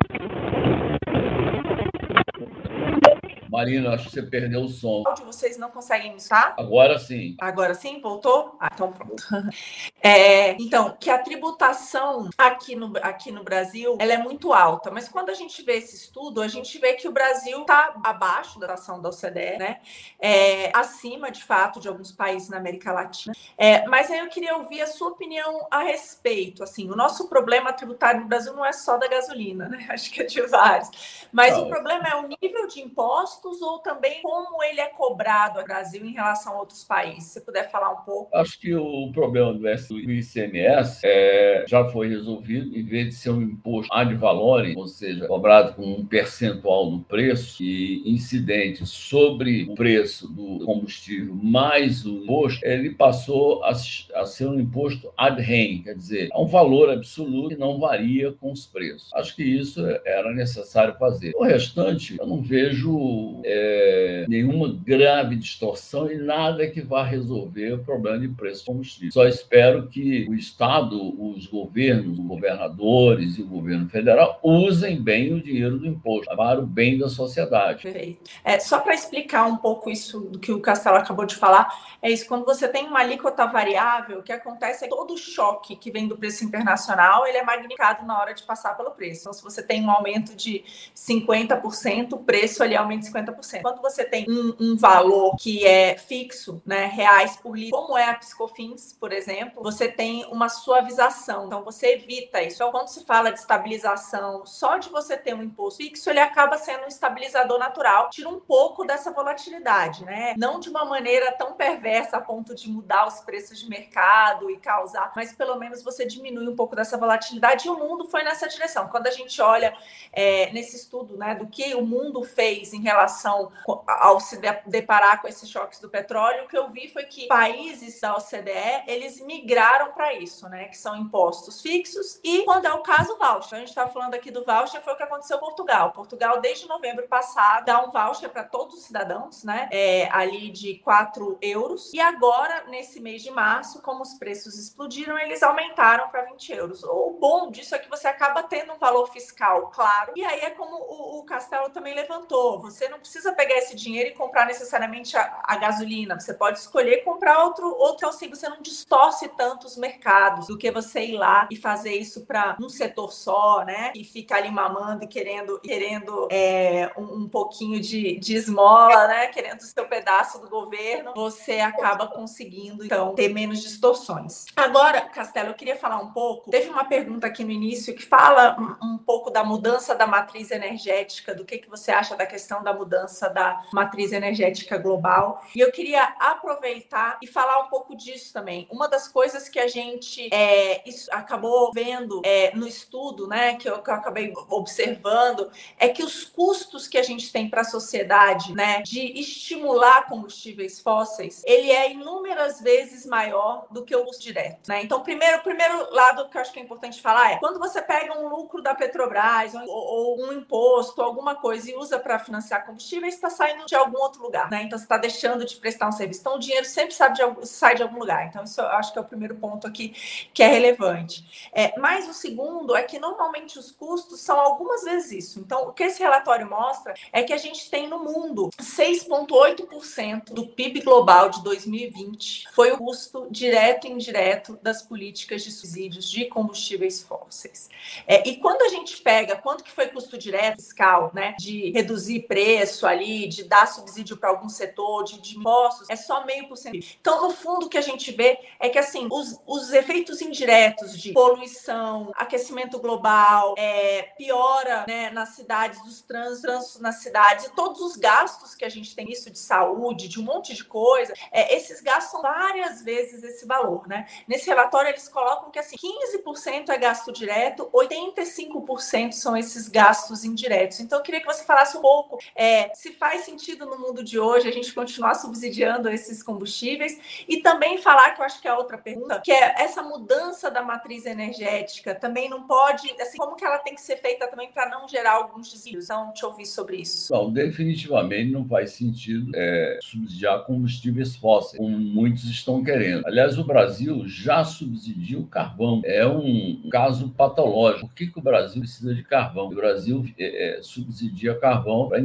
Marina, 3.56 3.94
acho 3.94 4.04
que 4.04 4.10
você 4.10 4.22
perdeu 4.22 4.60
o 4.60 4.68
som. 4.68 5.02
Áudio 5.06 5.24
vocês 5.24 5.56
não 5.56 5.70
conseguem 5.70 6.10
me 6.10 6.18
escutar? 6.18 6.54
Agora 6.58 6.98
sim. 6.98 7.34
Agora 7.40 7.72
sim? 7.72 8.02
Voltou? 8.02 8.54
Ah, 8.60 8.68
então 8.72 8.92
pronto. 8.92 9.24
É, 10.02 10.52
então, 10.62 10.96
que 11.00 11.10
a 11.10 11.18
tributação 11.18 12.30
aqui 12.38 12.76
no, 12.76 12.92
aqui 13.02 13.32
no 13.32 13.42
Brasil, 13.42 13.96
ela 13.98 14.12
é 14.12 14.16
muito 14.16 14.52
alta. 14.52 14.88
Mas 14.88 15.08
quando 15.08 15.30
a 15.30 15.34
gente 15.34 15.60
vê 15.62 15.78
esse 15.78 15.96
estudo, 15.96 16.40
a 16.40 16.46
gente 16.46 16.78
vê 16.78 16.92
que 16.92 17.08
o 17.08 17.12
Brasil 17.12 17.62
está 17.62 17.96
abaixo 18.04 18.60
da 18.60 18.74
ação 18.74 19.02
da 19.02 19.08
OCDE, 19.08 19.58
né? 19.58 19.80
É, 20.20 20.70
acima, 20.72 21.28
de 21.32 21.42
fato, 21.42 21.80
de 21.80 21.88
alguns 21.88 22.12
países 22.12 22.48
na 22.48 22.58
América 22.58 22.92
Latina. 22.92 23.34
É, 23.58 23.84
mas 23.88 24.08
aí 24.08 24.20
eu 24.20 24.28
queria 24.28 24.56
ouvir 24.56 24.80
a 24.80 24.86
sua 24.86 25.08
opinião 25.08 25.66
a 25.72 25.82
respeito. 25.82 26.62
Assim, 26.62 26.88
o 26.88 26.94
nosso 26.94 27.28
problema 27.28 27.72
tributário 27.72 28.20
no 28.20 28.28
Brasil 28.28 28.54
não 28.54 28.64
é 28.64 28.72
só 28.72 28.96
da 28.98 29.08
gasolina, 29.08 29.68
né? 29.68 29.86
Acho 29.90 30.12
que 30.12 30.22
é 30.22 30.24
de 30.24 30.40
vários. 30.42 31.26
Mas 31.32 31.58
o 31.58 31.66
problema 31.66 32.06
é 32.06 32.14
o 32.14 32.28
nível 32.28 32.68
de 32.68 32.80
impostos 32.80 33.45
impostos 33.46 33.62
ou 33.62 33.78
também 33.78 34.20
como 34.22 34.62
ele 34.62 34.80
é 34.80 34.86
cobrado 34.86 35.60
no 35.60 35.64
Brasil 35.64 36.04
em 36.04 36.12
relação 36.12 36.54
a 36.54 36.58
outros 36.58 36.84
países? 36.84 37.30
Se 37.30 37.40
puder 37.40 37.70
falar 37.70 37.92
um 37.92 38.04
pouco. 38.04 38.36
Acho 38.36 38.58
que 38.58 38.74
o 38.74 39.10
problema 39.12 39.52
do 39.54 39.68
ICMS 39.68 41.00
é, 41.04 41.64
já 41.66 41.84
foi 41.86 42.08
resolvido. 42.08 42.76
Em 42.76 42.84
vez 42.84 43.08
de 43.08 43.14
ser 43.14 43.30
um 43.30 43.42
imposto 43.42 43.92
ad 43.92 44.14
valorem, 44.14 44.76
ou 44.76 44.86
seja, 44.86 45.26
cobrado 45.26 45.74
com 45.74 45.82
um 45.82 46.06
percentual 46.06 46.90
do 46.90 47.00
preço 47.00 47.62
e 47.62 48.02
incidente 48.06 48.84
sobre 48.86 49.64
o 49.64 49.74
preço 49.74 50.28
do 50.28 50.64
combustível 50.64 51.34
mais 51.34 52.04
o 52.04 52.24
imposto, 52.24 52.64
ele 52.64 52.90
passou 52.90 53.62
a, 53.62 53.70
a 53.70 54.26
ser 54.26 54.46
um 54.46 54.58
imposto 54.58 55.12
ad 55.16 55.40
rem, 55.40 55.82
quer 55.82 55.94
dizer, 55.94 56.28
é 56.32 56.38
um 56.38 56.46
valor 56.46 56.90
absoluto 56.90 57.50
que 57.50 57.56
não 57.56 57.78
varia 57.78 58.32
com 58.32 58.52
os 58.52 58.66
preços. 58.66 59.12
Acho 59.14 59.34
que 59.36 59.42
isso 59.42 59.80
era 60.04 60.32
necessário 60.32 60.94
fazer. 60.98 61.32
O 61.36 61.44
restante, 61.44 62.16
eu 62.18 62.26
não 62.26 62.42
vejo 62.42 63.35
é, 63.44 64.26
nenhuma 64.28 64.68
grave 64.68 65.36
distorção 65.36 66.10
e 66.10 66.16
nada 66.16 66.66
que 66.68 66.80
vá 66.80 67.02
resolver 67.02 67.74
o 67.74 67.84
problema 67.84 68.18
de 68.18 68.28
preço 68.28 68.64
do 68.64 68.72
combustível. 68.72 69.12
Só 69.12 69.26
espero 69.26 69.86
que 69.88 70.26
o 70.28 70.34
Estado, 70.34 70.96
os 71.22 71.46
governos, 71.46 72.18
os 72.18 72.24
governadores 72.24 73.38
e 73.38 73.42
o 73.42 73.46
governo 73.46 73.88
federal 73.88 74.38
usem 74.42 75.00
bem 75.00 75.32
o 75.34 75.42
dinheiro 75.42 75.78
do 75.78 75.86
imposto 75.86 76.34
para 76.36 76.60
o 76.60 76.66
bem 76.66 76.98
da 76.98 77.08
sociedade. 77.08 77.82
Perfeito. 77.82 78.30
É, 78.44 78.58
só 78.58 78.80
para 78.80 78.94
explicar 78.94 79.46
um 79.46 79.56
pouco 79.56 79.90
isso 79.90 80.20
do 80.20 80.38
que 80.38 80.52
o 80.52 80.60
Castelo 80.60 80.96
acabou 80.96 81.24
de 81.24 81.36
falar, 81.36 81.68
é 82.02 82.10
isso, 82.10 82.26
quando 82.26 82.44
você 82.44 82.68
tem 82.68 82.86
uma 82.86 83.00
alíquota 83.00 83.46
variável, 83.46 84.18
o 84.18 84.22
que 84.22 84.32
acontece 84.32 84.84
é 84.84 84.88
que 84.88 84.94
todo 84.94 85.16
choque 85.16 85.76
que 85.76 85.90
vem 85.90 86.06
do 86.06 86.16
preço 86.16 86.44
internacional, 86.44 87.26
ele 87.26 87.38
é 87.38 87.44
magnificado 87.44 88.04
na 88.06 88.18
hora 88.18 88.34
de 88.34 88.42
passar 88.42 88.76
pelo 88.76 88.90
preço. 88.90 89.22
Então, 89.22 89.32
se 89.32 89.42
você 89.42 89.62
tem 89.62 89.84
um 89.84 89.90
aumento 89.90 90.34
de 90.34 90.64
50%, 90.94 92.12
o 92.12 92.18
preço 92.18 92.62
ali 92.62 92.76
aumenta 92.76 93.06
50%. 93.06 93.25
50%. 93.32 93.62
Quando 93.62 93.80
você 93.80 94.04
tem 94.04 94.26
um, 94.28 94.54
um, 94.58 94.76
valor 94.76 95.36
que 95.36 95.66
é 95.66 95.96
fixo, 95.96 96.62
né, 96.64 96.86
reais 96.86 97.36
por 97.36 97.56
litro, 97.56 97.78
como 97.78 97.96
é 97.96 98.08
a 98.08 98.14
Piscofins, 98.14 98.92
por 98.92 99.12
exemplo, 99.12 99.62
você 99.62 99.88
tem 99.88 100.24
uma 100.26 100.48
suavização. 100.48 101.46
Então, 101.46 101.64
você 101.64 101.94
evita 101.94 102.42
isso. 102.42 102.56
Então, 102.56 102.70
quando 102.70 102.88
se 102.88 103.04
fala 103.04 103.32
de 103.32 103.38
estabilização, 103.38 104.44
só 104.46 104.78
de 104.78 104.88
você 104.88 105.16
ter 105.16 105.34
um 105.34 105.42
imposto 105.42 105.76
fixo, 105.76 106.08
ele 106.08 106.20
acaba 106.20 106.56
sendo 106.58 106.84
um 106.84 106.88
estabilizador 106.88 107.58
natural, 107.58 108.08
tira 108.10 108.28
um 108.28 108.40
pouco 108.40 108.84
dessa 108.84 109.10
volatilidade, 109.10 110.04
né? 110.04 110.34
Não 110.36 110.58
de 110.58 110.70
uma 110.70 110.84
maneira 110.84 111.32
tão 111.32 111.52
perversa 111.52 112.16
a 112.16 112.20
ponto 112.20 112.54
de 112.54 112.68
mudar 112.70 113.06
os 113.06 113.20
preços 113.20 113.58
de 113.58 113.68
mercado 113.68 114.50
e 114.50 114.56
causar, 114.56 115.12
mas 115.14 115.32
pelo 115.32 115.56
menos 115.56 115.82
você 115.82 116.06
diminui 116.06 116.48
um 116.48 116.56
pouco 116.56 116.74
dessa 116.74 116.96
volatilidade 116.96 117.66
e 117.66 117.70
o 117.70 117.78
mundo 117.78 118.06
foi 118.06 118.22
nessa 118.22 118.48
direção. 118.48 118.88
Quando 118.88 119.06
a 119.06 119.10
gente 119.10 119.40
olha 119.40 119.76
é, 120.12 120.50
nesse 120.52 120.76
estudo, 120.76 121.16
né, 121.16 121.34
do 121.34 121.46
que 121.46 121.74
o 121.74 121.84
mundo 121.84 122.22
fez 122.22 122.72
em 122.72 122.80
relação 122.80 123.15
relação 123.16 123.50
ao 123.86 124.20
se 124.20 124.40
deparar 124.66 125.20
com 125.20 125.28
esses 125.28 125.48
choques 125.48 125.80
do 125.80 125.88
petróleo, 125.88 126.44
o 126.44 126.48
que 126.48 126.56
eu 126.56 126.68
vi 126.70 126.88
foi 126.88 127.04
que 127.04 127.26
países 127.26 128.00
da 128.00 128.16
OCDE, 128.16 128.84
eles 128.86 129.20
migraram 129.20 129.92
para 129.92 130.14
isso, 130.14 130.48
né? 130.48 130.66
Que 130.66 130.76
são 130.76 130.96
impostos 130.96 131.60
fixos 131.62 132.20
e, 132.22 132.44
quando 132.44 132.66
é 132.66 132.72
o 132.72 132.82
caso, 132.82 133.16
voucher. 133.16 133.56
A 133.56 133.60
gente 133.60 133.68
está 133.68 133.88
falando 133.88 134.14
aqui 134.14 134.30
do 134.30 134.44
voucher, 134.44 134.82
foi 134.82 134.92
o 134.92 134.96
que 134.96 135.02
aconteceu 135.02 135.36
em 135.36 135.40
Portugal. 135.40 135.92
Portugal, 135.92 136.40
desde 136.40 136.68
novembro 136.68 137.08
passado, 137.08 137.64
dá 137.64 137.82
um 137.82 137.90
voucher 137.90 138.28
para 138.28 138.44
todos 138.44 138.76
os 138.76 138.82
cidadãos, 138.84 139.42
né? 139.44 139.68
É, 139.72 140.08
ali 140.12 140.50
de 140.50 140.78
4 140.78 141.38
euros. 141.40 141.92
E 141.92 142.00
agora, 142.00 142.64
nesse 142.68 143.00
mês 143.00 143.22
de 143.22 143.30
março, 143.30 143.80
como 143.82 144.02
os 144.02 144.14
preços 144.14 144.58
explodiram, 144.58 145.18
eles 145.18 145.42
aumentaram 145.42 146.08
para 146.08 146.22
20 146.22 146.52
euros. 146.52 146.84
O 146.84 147.16
bom 147.18 147.50
disso 147.50 147.74
é 147.74 147.78
que 147.78 147.88
você 147.88 148.08
acaba 148.08 148.42
tendo 148.42 148.72
um 148.72 148.78
valor 148.78 149.06
fiscal 149.10 149.70
claro. 149.70 150.12
E 150.16 150.24
aí 150.24 150.40
é 150.40 150.50
como 150.50 150.76
o, 150.76 151.20
o 151.20 151.24
Castelo 151.24 151.70
também 151.70 151.94
levantou. 151.94 152.60
Você 152.60 152.88
não 152.88 152.95
precisa 152.98 153.32
pegar 153.32 153.56
esse 153.56 153.74
dinheiro 153.74 154.10
e 154.10 154.14
comprar 154.14 154.46
necessariamente 154.46 155.16
a, 155.16 155.40
a 155.44 155.56
gasolina. 155.56 156.18
Você 156.18 156.34
pode 156.34 156.58
escolher 156.58 157.04
comprar 157.04 157.44
outro, 157.44 157.66
outro 157.78 158.08
assim, 158.08 158.28
você 158.28 158.48
não 158.48 158.60
distorce 158.60 159.28
tanto 159.36 159.66
os 159.66 159.76
mercados 159.76 160.48
do 160.48 160.58
que 160.58 160.70
você 160.70 161.04
ir 161.04 161.16
lá 161.16 161.48
e 161.50 161.56
fazer 161.56 161.94
isso 161.94 162.26
para 162.26 162.56
um 162.60 162.68
setor 162.68 163.12
só, 163.12 163.64
né? 163.64 163.92
E 163.94 164.04
ficar 164.04 164.36
ali 164.36 164.50
mamando 164.50 165.04
e 165.04 165.06
querendo, 165.06 165.60
querendo 165.60 166.28
é, 166.30 166.90
um, 166.96 167.22
um, 167.22 167.28
pouquinho 167.28 167.80
de, 167.80 168.18
de 168.18 168.34
esmola, 168.34 169.06
né? 169.06 169.26
Querendo 169.28 169.60
o 169.60 169.64
seu 169.64 169.86
pedaço 169.86 170.38
do 170.40 170.48
governo, 170.48 171.12
você 171.14 171.60
acaba 171.60 172.06
conseguindo, 172.06 172.84
então, 172.84 173.14
ter 173.14 173.28
menos 173.28 173.60
distorções. 173.62 174.46
Agora, 174.56 175.02
Castelo, 175.02 175.50
eu 175.50 175.54
queria 175.54 175.76
falar 175.76 175.98
um 175.98 176.12
pouco. 176.12 176.50
Teve 176.50 176.68
uma 176.68 176.84
pergunta 176.84 177.26
aqui 177.26 177.44
no 177.44 177.50
início 177.50 177.94
que 177.94 178.04
fala 178.04 178.56
um, 178.82 178.94
um 178.94 178.98
pouco 178.98 179.30
da 179.30 179.44
mudança 179.44 179.94
da 179.94 180.06
matriz 180.06 180.50
energética, 180.50 181.34
do 181.34 181.44
que, 181.44 181.58
que 181.58 181.68
você 181.68 181.90
acha 181.90 182.16
da 182.16 182.26
questão 182.26 182.62
da 182.62 182.72
mudança 182.72 182.85
da 182.86 183.62
matriz 183.72 184.12
energética 184.12 184.78
global. 184.78 185.42
E 185.54 185.60
eu 185.60 185.70
queria 185.70 186.02
aproveitar 186.18 187.18
e 187.22 187.26
falar 187.26 187.60
um 187.60 187.68
pouco 187.68 187.96
disso 187.96 188.32
também. 188.32 188.66
Uma 188.70 188.88
das 188.88 189.08
coisas 189.08 189.48
que 189.48 189.58
a 189.58 189.68
gente 189.68 190.28
é, 190.32 190.82
acabou 191.10 191.70
vendo 191.72 192.22
é, 192.24 192.54
no 192.54 192.66
estudo, 192.66 193.26
né, 193.26 193.54
que 193.56 193.68
eu, 193.68 193.82
que 193.82 193.90
eu 193.90 193.94
acabei 193.94 194.32
observando, 194.48 195.50
é 195.78 195.88
que 195.88 196.02
os 196.02 196.24
custos 196.24 196.86
que 196.88 196.98
a 196.98 197.02
gente 197.02 197.32
tem 197.32 197.48
para 197.48 197.62
a 197.62 197.64
sociedade, 197.64 198.52
né, 198.54 198.82
de 198.82 199.00
estimular 199.18 200.06
combustíveis 200.06 200.80
fósseis, 200.80 201.42
ele 201.46 201.70
é 201.70 201.92
inúmeras 201.92 202.60
vezes 202.60 203.06
maior 203.06 203.66
do 203.70 203.84
que 203.84 203.94
o 203.94 204.04
custo 204.04 204.22
direto, 204.22 204.68
né? 204.68 204.82
Então, 204.82 205.02
primeiro, 205.02 205.42
primeiro 205.42 205.92
lado 205.94 206.28
que 206.28 206.36
eu 206.36 206.40
acho 206.40 206.52
que 206.52 206.58
é 206.58 206.62
importante 206.62 207.00
falar 207.00 207.32
é 207.32 207.36
quando 207.36 207.58
você 207.58 207.80
pega 207.80 208.18
um 208.18 208.28
lucro 208.28 208.62
da 208.62 208.74
Petrobras 208.74 209.54
ou, 209.54 209.68
ou 209.68 210.26
um 210.26 210.32
imposto, 210.32 211.02
alguma 211.02 211.34
coisa 211.34 211.70
e 211.70 211.74
usa 211.74 211.98
para 211.98 212.18
financiar 212.18 212.64
combustíveis, 212.64 212.75
está 213.06 213.30
saindo 213.30 213.66
de 213.66 213.74
algum 213.74 213.98
outro 213.98 214.22
lugar, 214.22 214.50
né? 214.50 214.62
Então, 214.62 214.78
você 214.78 214.84
está 214.84 214.96
deixando 214.96 215.44
de 215.44 215.56
prestar 215.56 215.88
um 215.88 215.92
serviço. 215.92 216.20
Então, 216.20 216.36
o 216.36 216.38
dinheiro 216.38 216.64
sempre 216.64 216.94
sabe 216.94 217.16
de, 217.16 217.46
sai 217.46 217.74
de 217.74 217.82
algum 217.82 217.98
lugar. 217.98 218.26
Então, 218.26 218.44
isso 218.44 218.60
eu 218.60 218.66
acho 218.68 218.92
que 218.92 218.98
é 218.98 219.02
o 219.02 219.04
primeiro 219.04 219.34
ponto 219.36 219.66
aqui 219.66 219.94
que 220.32 220.42
é 220.42 220.46
relevante. 220.46 221.48
É, 221.52 221.78
mas 221.78 222.08
o 222.08 222.12
segundo 222.12 222.74
é 222.76 222.82
que 222.82 222.98
normalmente 222.98 223.58
os 223.58 223.70
custos 223.70 224.20
são 224.20 224.38
algumas 224.38 224.82
vezes 224.82 225.12
isso. 225.12 225.40
Então, 225.40 225.68
o 225.68 225.72
que 225.72 225.84
esse 225.84 226.02
relatório 226.02 226.48
mostra 226.48 226.94
é 227.12 227.22
que 227.22 227.32
a 227.32 227.38
gente 227.38 227.70
tem 227.70 227.88
no 227.88 227.98
mundo 227.98 228.50
6,8% 228.60 230.32
do 230.32 230.46
PIB 230.48 230.80
global 230.80 231.28
de 231.28 231.42
2020 231.42 232.48
foi 232.52 232.72
o 232.72 232.78
custo 232.78 233.26
direto 233.30 233.86
e 233.86 233.90
indireto 233.90 234.58
das 234.62 234.82
políticas 234.82 235.42
de 235.42 235.50
subsídios 235.50 236.10
de 236.10 236.26
combustíveis 236.26 237.02
fósseis. 237.02 237.68
É, 238.06 238.26
e 238.28 238.36
quando 238.36 238.62
a 238.62 238.68
gente 238.68 239.00
pega 239.02 239.36
quanto 239.36 239.64
que 239.64 239.70
foi 239.70 239.88
custo 239.88 240.16
direto 240.18 240.56
fiscal, 240.56 241.10
né, 241.14 241.34
de 241.38 241.70
reduzir 241.72 242.20
preço 242.20 242.65
ali, 242.86 243.28
de 243.28 243.44
dar 243.44 243.66
subsídio 243.66 244.16
para 244.16 244.30
algum 244.30 244.48
setor, 244.48 245.04
de, 245.04 245.20
de 245.20 245.38
impostos, 245.38 245.88
é 245.88 245.96
só 245.96 246.24
meio 246.24 246.48
por 246.48 246.56
cento. 246.56 246.78
Então, 247.00 247.22
no 247.22 247.30
fundo, 247.30 247.66
o 247.66 247.68
que 247.68 247.78
a 247.78 247.82
gente 247.82 248.12
vê 248.12 248.38
é 248.58 248.68
que 248.68 248.78
assim 248.78 249.08
os, 249.10 249.40
os 249.46 249.72
efeitos 249.72 250.20
indiretos 250.20 250.98
de 251.00 251.12
poluição, 251.12 252.12
aquecimento 252.16 252.78
global, 252.78 253.54
é, 253.56 254.02
piora 254.16 254.84
né, 254.86 255.10
nas 255.10 255.30
cidades, 255.30 255.82
dos 255.82 256.02
trânsitos 256.02 256.80
nas 256.80 256.96
cidades, 256.96 257.50
todos 257.54 257.80
os 257.80 257.96
gastos 257.96 258.54
que 258.54 258.64
a 258.64 258.68
gente 258.68 258.94
tem 258.94 259.10
isso 259.10 259.30
de 259.30 259.38
saúde, 259.38 260.08
de 260.08 260.20
um 260.20 260.24
monte 260.24 260.54
de 260.54 260.64
coisa, 260.64 261.12
é, 261.30 261.54
esses 261.54 261.80
gastos 261.80 262.10
são 262.12 262.22
várias 262.22 262.82
vezes 262.82 263.22
esse 263.22 263.46
valor, 263.46 263.86
né? 263.86 264.06
Nesse 264.26 264.46
relatório 264.46 264.90
eles 264.90 265.08
colocam 265.08 265.50
que 265.50 265.58
assim 265.58 265.76
15% 265.76 266.68
é 266.70 266.78
gasto 266.78 267.12
direto, 267.12 267.68
85% 267.72 269.12
são 269.12 269.36
esses 269.36 269.68
gastos 269.68 270.24
indiretos. 270.24 270.80
Então 270.80 270.98
eu 270.98 271.02
queria 271.02 271.20
que 271.20 271.26
você 271.26 271.44
falasse 271.44 271.76
um 271.76 271.80
pouco 271.80 272.18
é, 272.34 272.55
se 272.74 272.92
faz 272.92 273.22
sentido 273.22 273.66
no 273.66 273.78
mundo 273.78 274.02
de 274.02 274.18
hoje 274.18 274.48
a 274.48 274.52
gente 274.52 274.72
continuar 274.72 275.14
subsidiando 275.14 275.88
esses 275.88 276.22
combustíveis 276.22 276.98
e 277.28 277.38
também 277.38 277.78
falar 277.78 278.10
que 278.10 278.20
eu 278.20 278.24
acho 278.24 278.40
que 278.40 278.48
é 278.48 278.54
outra 278.54 278.78
pergunta, 278.78 279.20
que 279.24 279.32
é 279.32 279.54
essa 279.58 279.82
mudança 279.82 280.50
da 280.50 280.62
matriz 280.62 281.06
energética 281.06 281.94
também 281.94 282.28
não 282.28 282.46
pode, 282.46 282.90
assim, 283.00 283.16
como 283.18 283.36
que 283.36 283.44
ela 283.44 283.58
tem 283.58 283.74
que 283.74 283.80
ser 283.80 283.96
feita 283.96 284.28
também 284.28 284.50
para 284.52 284.68
não 284.68 284.88
gerar 284.88 285.12
alguns 285.12 285.50
desvios? 285.50 285.84
Então, 285.84 286.12
te 286.12 286.24
ouvir 286.24 286.46
sobre 286.46 286.76
isso. 286.76 287.12
Não, 287.12 287.32
definitivamente 287.32 288.30
não 288.30 288.46
faz 288.46 288.72
sentido 288.72 289.30
é, 289.34 289.78
subsidiar 289.82 290.44
combustíveis 290.44 291.16
fósseis, 291.16 291.58
como 291.58 291.78
muitos 291.78 292.24
estão 292.24 292.62
querendo. 292.62 293.06
Aliás, 293.06 293.38
o 293.38 293.44
Brasil 293.44 294.04
já 294.06 294.44
subsidia 294.44 295.18
o 295.18 295.26
carvão. 295.26 295.82
É 295.84 296.06
um 296.06 296.68
caso 296.70 297.10
patológico. 297.10 297.88
Por 297.88 297.94
que, 297.94 298.06
que 298.06 298.18
o 298.18 298.22
Brasil 298.22 298.60
precisa 298.60 298.94
de 298.94 299.02
carvão? 299.02 299.46
O 299.46 299.54
Brasil 299.54 300.04
é, 300.18 300.58
é, 300.58 300.62
subsidia 300.62 301.34
carvão 301.34 301.88
para 301.88 302.00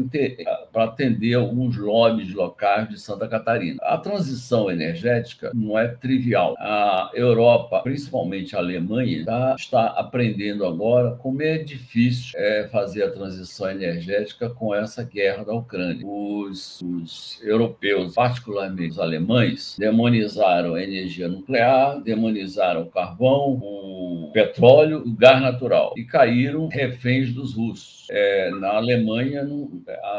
atender 0.74 1.34
alguns 1.34 1.78
lobbies 1.78 2.34
locais 2.34 2.90
de 2.90 3.00
Santa 3.00 3.28
Catarina. 3.28 3.78
A 3.82 3.98
transição 3.98 4.70
energética 4.70 5.52
não 5.54 5.78
é 5.78 5.88
trivial. 5.88 6.56
A 6.60 7.12
Europa, 7.14 7.82
principalmente 7.82 8.56
a 8.56 8.60
Alemanha, 8.60 9.26
tá, 9.26 9.56
está 9.58 9.86
aprendendo 9.88 10.66
agora 10.66 11.12
como 11.16 11.42
é 11.42 11.58
difícil 11.58 12.40
é, 12.40 12.68
fazer 12.72 13.04
a 13.04 13.12
transição 13.12 13.70
energética 13.70 14.50
com 14.50 14.74
essa 14.74 15.04
guerra 15.04 15.44
da 15.44 15.54
Ucrânia. 15.54 16.06
Os, 16.06 16.82
os 16.82 17.40
europeus, 17.44 18.14
particularmente 18.14 18.92
os 18.92 19.00
alemães, 19.00 19.76
demonizaram 19.78 20.76
a 20.76 20.84
energia 20.84 21.28
nuclear, 21.28 22.02
demonizaram 22.02 22.84
o 22.84 22.90
carvão, 22.90 23.60
o 23.62 24.32
petróleo, 24.34 25.04
o 25.06 25.16
gás 25.16 25.42
natural 25.42 25.94
e 25.98 26.04
caíram 26.04 26.68
reféns 26.68 27.34
dos 27.34 27.56
russos. 27.56 28.01
É, 28.14 28.50
na 28.52 28.76
Alemanha, 28.76 29.48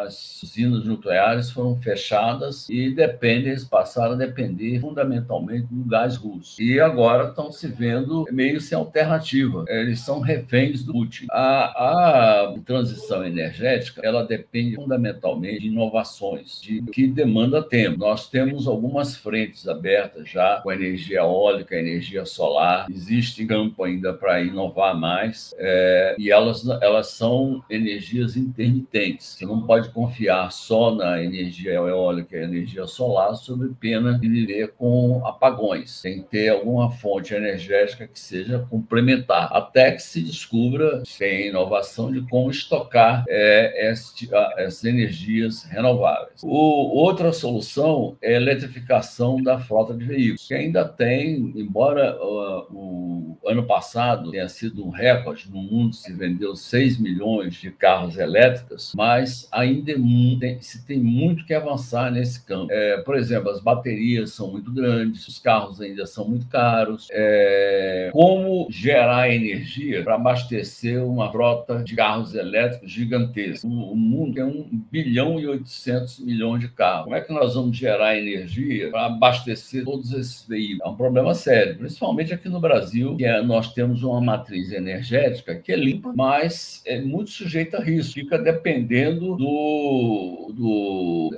as 0.01 0.43
usinas 0.43 0.85
nucleares 0.87 1.51
foram 1.51 1.77
fechadas 1.77 2.67
e 2.71 2.91
dependem, 2.91 3.55
passaram 3.71 4.15
a 4.15 4.17
depender 4.17 4.81
fundamentalmente 4.81 5.67
do 5.71 5.85
gás 5.85 6.17
russo. 6.17 6.61
E 6.63 6.81
agora 6.81 7.29
estão 7.29 7.53
se 7.53 7.69
vendo 7.69 8.25
meio 8.33 8.61
sem 8.63 8.77
alternativa. 8.77 9.67
Eles 9.69 10.01
são 10.01 10.21
reféns 10.21 10.83
do 10.83 10.93
Putin. 10.93 11.27
A, 11.31 12.53
a 12.53 12.55
transição 12.65 13.25
energética 13.27 14.01
ela 14.03 14.25
depende 14.25 14.77
fundamentalmente 14.77 15.61
de 15.61 15.69
inovações, 15.69 16.61
de 16.63 16.81
que 16.83 17.07
demanda 17.07 17.63
tempo. 17.63 17.99
Nós 17.99 18.29
temos 18.29 18.67
algumas 18.67 19.17
frentes 19.17 19.69
abertas 19.69 20.31
já 20.31 20.61
com 20.63 20.73
energia 20.73 21.19
eólica, 21.19 21.77
energia 21.77 22.25
solar. 22.25 22.87
Existe 22.91 23.45
campo 23.45 23.85
ainda 23.85 24.15
para 24.15 24.41
inovar 24.41 24.99
mais 24.99 25.55
é, 25.59 26.17
e 26.19 26.31
elas, 26.31 26.67
elas 26.81 27.09
são 27.09 27.63
energias 27.83 28.37
intermitentes. 28.37 29.27
Você 29.27 29.45
não 29.45 29.63
pode 29.63 29.91
confiar 29.91 30.51
só 30.51 30.95
na 30.95 31.23
energia 31.23 31.73
eólica 31.73 32.37
e 32.37 32.43
energia 32.43 32.87
solar 32.87 33.35
sob 33.35 33.75
pena 33.81 34.19
de 34.19 34.29
viver 34.29 34.73
com 34.79 35.27
apagões. 35.27 36.01
Tem 36.01 36.23
que 36.23 36.29
ter 36.29 36.49
alguma 36.51 36.91
fonte 36.91 37.35
energética 37.35 38.07
que 38.07 38.19
seja 38.19 38.67
complementar, 38.71 39.49
até 39.53 39.93
que 39.93 40.03
se 40.03 40.23
descubra, 40.23 41.03
sem 41.05 41.49
inovação, 41.49 42.11
de 42.11 42.23
como 42.29 42.51
estocar 42.51 43.25
é, 43.29 43.91
este, 43.91 44.29
essas 44.57 44.85
energias 44.85 45.65
renováveis. 45.65 46.43
O, 46.43 46.49
outra 46.49 47.33
solução 47.33 48.17
é 48.23 48.35
a 48.35 48.37
eletrificação 48.37 49.43
da 49.43 49.59
frota 49.59 49.95
de 49.95 50.05
veículos, 50.05 50.47
que 50.47 50.55
ainda 50.55 50.85
tem, 50.85 51.53
embora 51.57 52.17
uh, 52.17 52.67
o 52.71 53.39
ano 53.47 53.65
passado 53.65 54.31
tenha 54.31 54.49
sido 54.49 54.87
um 54.87 54.91
recorde 54.91 55.51
no 55.51 55.63
mundo, 55.63 55.95
se 55.95 56.13
vendeu 56.13 56.55
6 56.55 56.99
milhões 56.99 57.55
de 57.55 57.71
carros 57.73 58.17
elétricos, 58.17 58.93
mas 58.97 59.49
ainda 59.51 59.93
é 59.93 59.97
tem, 60.39 60.61
se 60.61 60.87
tem 60.87 60.99
muito 60.99 61.45
que 61.45 61.55
avançar 61.55 62.11
nesse 62.11 62.45
campo. 62.45 62.73
É, 62.73 62.99
por 62.99 63.17
exemplo, 63.17 63.51
as 63.51 63.61
baterias 63.61 64.33
são 64.33 64.51
muito 64.51 64.73
grandes, 64.73 65.27
os 65.29 65.39
carros 65.39 65.81
ainda 65.81 66.07
são 66.07 66.29
muito 66.29 66.47
caros. 66.47 67.09
É, 67.11 68.11
como 68.13 68.67
gerar 68.71 69.31
energia 69.31 70.03
para 70.03 70.15
abastecer 70.15 71.03
uma 71.05 71.31
frota 71.31 71.83
de 71.83 71.95
carros 71.95 72.35
elétricos 72.35 72.91
gigantesca? 72.91 73.67
O, 73.67 73.93
o 73.93 73.97
mundo 73.97 74.35
tem 74.35 74.45
1 74.45 74.85
bilhão 74.91 75.41
e 75.41 75.47
800 75.47 76.21
milhões 76.21 76.61
de 76.61 76.69
carros. 76.69 77.05
Como 77.05 77.17
é 77.17 77.21
que 77.21 77.33
nós 77.33 77.55
vamos 77.55 77.77
gerar 77.77 78.17
energia 78.17 78.91
para 78.91 79.07
abastecer 79.07 79.85
todos 79.85 80.13
esses 80.13 80.47
veículos? 80.47 80.81
É 80.85 80.89
um 80.89 80.97
problema 80.97 81.35
sério, 81.35 81.77
principalmente 81.77 82.35
aqui 82.35 82.49
no 82.49 82.61
Brasil, 82.61 83.17
que 83.17 83.25
é, 83.25 83.43
nós 83.43 83.73
temos 83.73 84.03
uma 84.03 84.21
matriz 84.21 84.73
energética 84.73 85.55
que 85.55 85.73
é 85.73 85.77
limpa, 85.77 86.13
mas 86.15 86.83
é 86.87 87.01
muito 87.01 87.31
sujeita 87.31 87.62
a 87.77 87.81
risco. 87.81 88.15
Fica 88.15 88.39
dependendo 88.39 89.37
do, 89.37 90.53
do, 90.55 91.31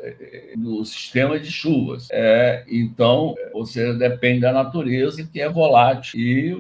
do 0.56 0.84
sistema 0.84 1.38
de 1.38 1.50
chuvas. 1.50 2.08
É, 2.10 2.64
então, 2.68 3.34
você 3.52 3.92
depende 3.94 4.40
da 4.40 4.52
natureza, 4.52 5.28
que 5.30 5.40
é 5.40 5.48
volátil. 5.48 6.18
E 6.18 6.52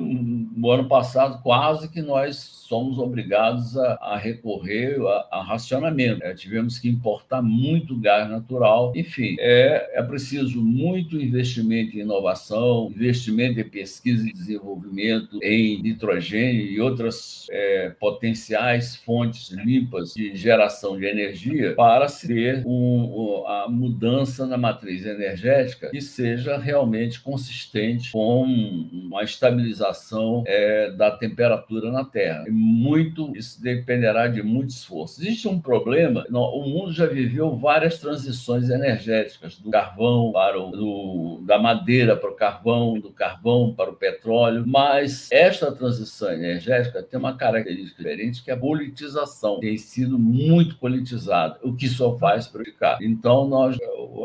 no 0.56 0.70
ano 0.70 0.88
passado, 0.88 1.42
quase 1.42 1.88
que 1.88 2.00
nós 2.00 2.36
somos 2.36 2.98
obrigados 2.98 3.76
a, 3.76 3.98
a 4.00 4.16
recorrer 4.16 4.98
a, 5.00 5.28
a 5.38 5.42
racionamento. 5.42 6.24
É, 6.24 6.34
tivemos 6.34 6.78
que 6.78 6.88
importar 6.88 7.42
muito 7.42 7.96
gás 7.96 8.28
natural. 8.28 8.92
Enfim, 8.96 9.36
é, 9.38 9.90
é 9.94 10.02
preciso 10.02 10.62
muito 10.62 11.20
investimento 11.20 11.96
em 11.96 12.00
inovação, 12.00 12.90
investimento 12.90 13.60
em 13.60 13.64
pesquisa 13.64 14.28
e 14.28 14.32
desenvolvimento 14.32 15.38
em 15.42 15.82
nitrogênio 15.82 16.66
e 16.66 16.80
outras 16.80 17.46
é, 17.50 17.90
potenciais 17.90 18.96
fontes 18.96 19.50
limpas 19.50 20.14
de 20.14 20.34
geração 20.34 20.98
de 20.98 21.04
energia 21.04 21.74
para 21.74 22.08
se 22.08 22.28
ter 22.28 22.62
um, 22.66 23.44
a 23.46 23.66
mudança 23.68 24.46
na 24.46 24.56
matriz 24.56 25.04
energética 25.04 25.90
que 25.90 26.00
seja 26.00 26.56
realmente 26.56 27.20
consistente 27.20 28.12
com 28.12 28.44
uma 28.44 29.22
estabilização 29.22 30.43
é, 30.46 30.90
da 30.90 31.10
temperatura 31.10 31.90
na 31.90 32.04
Terra. 32.04 32.44
Muito 32.48 33.32
isso 33.36 33.62
dependerá 33.62 34.26
de 34.26 34.42
muito 34.42 34.70
esforço. 34.70 35.20
Existe 35.20 35.48
um 35.48 35.60
problema, 35.60 36.24
o 36.30 36.68
mundo 36.68 36.92
já 36.92 37.06
viveu 37.06 37.56
várias 37.56 37.98
transições 37.98 38.68
energéticas, 38.70 39.56
do 39.58 39.70
carvão 39.70 40.32
para 40.32 40.60
o 40.60 40.70
do, 40.70 41.40
da 41.44 41.58
madeira 41.58 42.16
para 42.16 42.30
o 42.30 42.34
carvão, 42.34 42.98
do 42.98 43.10
carvão 43.10 43.74
para 43.74 43.90
o 43.90 43.94
petróleo, 43.94 44.64
mas 44.66 45.30
esta 45.30 45.72
transição 45.72 46.32
energética 46.32 47.02
tem 47.02 47.18
uma 47.18 47.36
característica 47.36 47.96
diferente 47.96 48.42
que 48.42 48.50
é 48.50 48.54
a 48.54 48.56
politização. 48.56 49.60
Tem 49.60 49.76
sido 49.76 50.18
muito 50.18 50.76
politizada, 50.76 51.58
o 51.62 51.74
que 51.74 51.88
só 51.88 52.16
faz 52.16 52.46
prejudicar. 52.46 52.98
Então, 53.02 53.46
nós, 53.46 53.78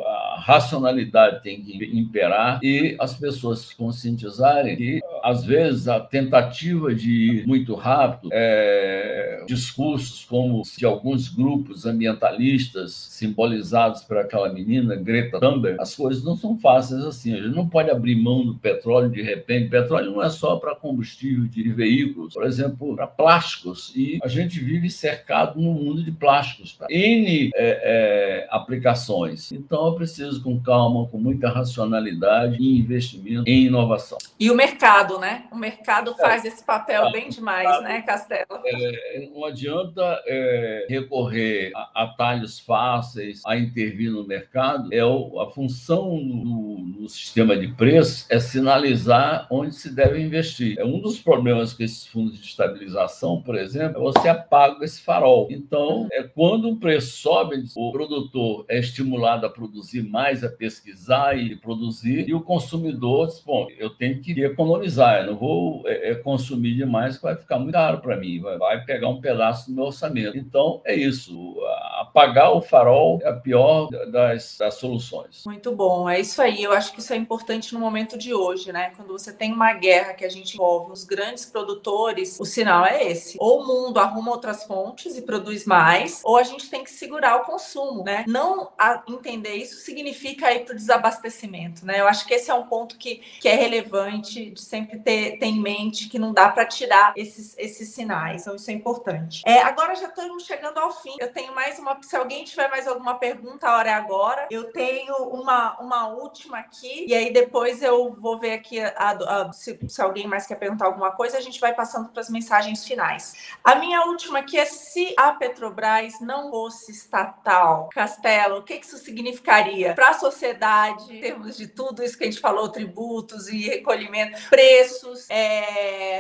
a 0.06 0.40
racionalidade 0.40 1.44
tem 1.44 1.62
que 1.62 1.86
imperar 1.98 2.60
e 2.64 2.96
as 3.00 3.16
pessoas 3.16 3.60
se 3.60 3.76
conscientizarem 3.76 4.76
que, 4.76 5.02
às 5.24 5.44
vezes, 5.44 5.88
a 5.88 6.00
tentativa 6.10 6.94
de 6.94 7.12
ir 7.12 7.48
muito 7.48 7.76
rápido, 7.76 8.30
é, 8.32 9.44
discursos 9.48 10.26
como 10.26 10.62
de 10.78 10.86
alguns 10.86 11.28
grupos 11.28 11.86
ambientalistas 11.86 12.92
simbolizados 12.94 14.04
por 14.04 14.18
aquela 14.18 14.52
menina, 14.52 14.96
Greta 14.96 15.40
Thunberg, 15.40 15.80
as 15.80 15.96
coisas 15.96 16.24
não 16.24 16.36
são 16.36 16.58
fáceis 16.58 17.04
assim. 17.04 17.34
A 17.34 17.42
gente 17.42 17.56
não 17.56 17.68
pode 17.68 17.90
abrir 17.90 18.16
mão 18.16 18.46
do 18.46 18.56
petróleo 18.56 19.10
de 19.10 19.22
repente. 19.22 19.70
Petróleo 19.70 20.12
não 20.12 20.24
é 20.24 20.30
só 20.30 20.56
para 20.58 20.76
combustível 20.76 21.46
de 21.46 21.70
veículos, 21.72 22.34
por 22.34 22.46
exemplo, 22.46 22.96
para 22.96 23.08
plásticos. 23.08 23.94
E 23.96 24.20
a 24.24 24.28
gente 24.28 24.60
vive 24.60 24.90
cercado 24.90 25.60
num 25.60 25.74
mundo 25.74 26.04
de 26.04 26.12
plásticos 26.12 26.74
para 26.74 26.88
N 26.90 27.52
é, 27.54 27.54
é, 27.56 28.48
aplicações. 28.50 29.52
Então, 29.52 29.88
eu 29.88 29.94
preciso, 29.94 30.42
com 30.42 30.60
calma, 30.60 31.08
com 31.08 31.18
muita 31.18 31.50
racionalidade 31.50 32.58
e 32.60 32.80
investimento 32.80 33.44
em 33.48 33.66
inovação. 33.66 34.18
E 34.40 34.50
o 34.50 34.56
mercado, 34.56 35.20
né? 35.20 35.44
O 35.52 35.58
mercado 35.58 35.99
faz 36.16 36.46
é, 36.46 36.48
esse 36.50 36.64
papel 36.64 37.12
bem 37.12 37.30
demais, 37.30 37.82
né, 37.84 38.02
Castelo? 38.02 38.60
É, 38.66 39.30
não 39.34 39.46
adianta 39.46 40.02
é, 40.26 40.86
recorrer 40.90 41.72
a 41.76 42.04
atalhos 42.04 42.60
fáceis, 42.60 43.42
a 43.46 43.58
intervir 43.58 44.12
no 44.12 44.26
mercado. 44.26 44.90
É 44.94 45.04
o, 45.04 45.40
a 45.40 45.50
função 45.50 46.18
no, 46.18 46.80
no, 46.80 47.10
sistema 47.10 47.58
de 47.58 47.68
preços 47.70 48.26
é 48.30 48.40
sinalizar 48.40 49.48
onde 49.50 49.76
se 49.76 49.94
deve 49.94 50.22
investir. 50.22 50.78
É 50.78 50.86
um 50.86 51.00
dos 51.00 51.20
problemas 51.20 51.74
com 51.74 51.84
esses 51.84 52.06
fundos 52.06 52.40
de 52.40 52.46
estabilização, 52.46 53.42
por 53.42 53.56
exemplo, 53.56 54.00
é 54.00 54.12
você 54.12 54.30
apaga 54.30 54.84
esse 54.86 55.02
farol. 55.02 55.48
Então, 55.50 56.08
é 56.12 56.24
quando 56.24 56.70
o 56.70 56.78
preço 56.78 57.18
sobe, 57.18 57.64
o 57.76 57.92
produtor 57.92 58.66
é 58.70 58.80
estimulado 58.80 59.46
a 59.46 59.50
produzir 59.50 60.04
mais, 60.04 60.44
a 60.44 60.50
pesquisar 60.50 61.38
e 61.38 61.56
produzir, 61.56 62.28
e 62.28 62.34
o 62.34 62.42
consumidor 62.42 63.28
diz, 63.28 63.40
bom, 63.40 63.68
eu 63.78 63.90
tenho 63.90 64.20
que 64.22 64.40
economizar, 64.42 65.22
eu 65.22 65.32
não 65.32 65.38
vou 65.38 65.88
é, 65.90 66.12
é 66.12 66.16
consumir 66.16 66.76
demais, 66.76 67.18
vai 67.18 67.36
ficar 67.36 67.60
muito 67.60 67.74
caro 67.74 68.00
para 68.00 68.16
mim, 68.16 68.40
vai, 68.40 68.58
vai 68.58 68.86
pegar 68.86 69.10
um 69.10 69.20
pedaço 69.20 69.70
do 69.70 69.76
meu 69.76 69.86
orçamento. 69.86 70.38
Então, 70.38 70.82
é 70.86 70.96
isso. 70.96 71.56
Apagar 72.00 72.54
o 72.56 72.62
farol 72.62 73.20
é 73.24 73.30
a 73.30 73.34
pior 73.34 73.90
das, 74.12 74.58
das 74.58 74.76
soluções. 74.76 75.44
Muito 75.46 75.72
bom, 75.74 76.10
é 76.10 76.20
isso 76.20 76.42
aí. 76.42 76.64
Eu 76.64 76.72
acho 76.72 76.94
que 76.94 77.00
isso 77.00 77.14
é 77.14 77.16
importante 77.16 77.74
no 77.74 77.80
momento 77.80 78.18
de 78.18 78.34
hoje, 78.34 78.72
né? 78.72 78.92
Quando 78.96 79.12
você 79.12 79.34
tem 79.34 79.52
uma 79.52 79.74
guerra 79.74 80.14
que 80.14 80.26
a 80.26 80.30
gente 80.30 80.56
envolve 80.56 80.92
os 80.92 81.04
grandes 81.04 81.46
produtores, 81.46 82.40
o 82.40 82.46
sinal 82.46 82.86
é 82.86 83.08
esse. 83.08 83.38
Ou 83.40 83.62
o 83.62 83.68
mundo 83.68 84.00
arruma 84.00 84.32
outras 84.32 84.64
fontes 84.64 85.18
e 85.18 85.22
produz 85.22 85.66
mais, 85.66 86.22
ou 86.24 86.38
a 86.38 86.44
gente 86.44 86.70
tem 86.70 86.84
que 86.84 86.92
segurar 86.92 87.38
o 87.38 87.46
consumo, 87.46 88.04
né? 88.04 88.26
Não 88.28 88.70
entender 89.08 89.56
isso 89.56 89.78
significa 89.78 90.54
ir 90.54 90.66
para 90.66 90.74
o 90.74 90.78
desabastecimento, 90.78 91.86
né? 91.86 92.00
Eu 92.00 92.08
acho 92.08 92.26
que 92.26 92.34
esse 92.34 92.50
é 92.50 92.54
um 92.54 92.64
ponto 92.64 92.98
que, 92.98 93.22
que 93.40 93.48
é 93.48 93.56
relevante 93.56 94.52
de 94.52 94.62
sempre 94.62 95.00
ter, 95.00 95.38
ter 95.38 95.46
em 95.46 95.60
mente 95.60 95.69
que 96.10 96.20
não 96.20 96.34
dá 96.34 96.50
para 96.50 96.66
tirar 96.66 97.14
esses, 97.16 97.56
esses 97.58 97.90
sinais. 97.90 98.42
Então, 98.42 98.56
isso 98.56 98.70
é 98.70 98.74
importante. 98.74 99.42
É, 99.46 99.62
agora 99.62 99.96
já 99.96 100.08
estamos 100.08 100.46
chegando 100.46 100.78
ao 100.78 100.92
fim. 100.92 101.16
Eu 101.20 101.32
tenho 101.32 101.54
mais 101.54 101.78
uma. 101.80 101.98
Se 102.02 102.16
alguém 102.16 102.44
tiver 102.44 102.70
mais 102.70 102.88
alguma 102.88 103.16
pergunta, 103.16 103.68
a 103.68 103.78
hora 103.78 103.90
é 103.90 103.94
agora. 103.94 104.48
Eu 104.50 104.72
tenho 104.72 105.16
uma, 105.16 105.80
uma 105.80 106.08
última 106.08 106.60
aqui, 106.60 107.06
e 107.08 107.14
aí 107.14 107.32
depois 107.32 107.82
eu 107.82 108.12
vou 108.14 108.38
ver 108.38 108.54
aqui 108.54 108.80
a, 108.80 108.94
a, 108.96 109.54
se, 109.54 109.80
se, 109.88 110.02
alguém 110.02 110.28
mais 110.28 110.46
quer 110.46 110.56
perguntar 110.56 110.86
alguma 110.86 111.12
coisa, 111.12 111.38
a 111.38 111.42
gente 111.42 111.60
vai 111.60 111.74
passando 111.74 112.10
para 112.10 112.22
as 112.22 112.30
mensagens 112.30 112.86
finais. 112.86 113.36
A 113.64 113.76
minha 113.76 114.06
última 114.06 114.40
aqui 114.40 114.58
é 114.58 114.66
se 114.66 115.14
a 115.18 115.34
Petrobras 115.34 116.20
não 116.20 116.50
fosse 116.50 116.92
estatal, 116.92 117.90
Castelo, 117.94 118.60
o 118.60 118.64
que, 118.64 118.78
que 118.78 118.86
isso 118.86 118.98
significaria 118.98 119.94
para 119.94 120.10
a 120.10 120.14
sociedade, 120.14 121.16
em 121.16 121.22
termos 121.22 121.58
de 121.58 121.68
tudo 121.68 122.04
isso 122.04 122.18
que 122.18 122.24
a 122.24 122.28
gente 122.30 122.40
falou, 122.40 122.70
tributos 122.70 123.48
e 123.48 123.68
recolhimento, 123.68 124.40
preços? 124.50 125.30
É... 125.30 125.59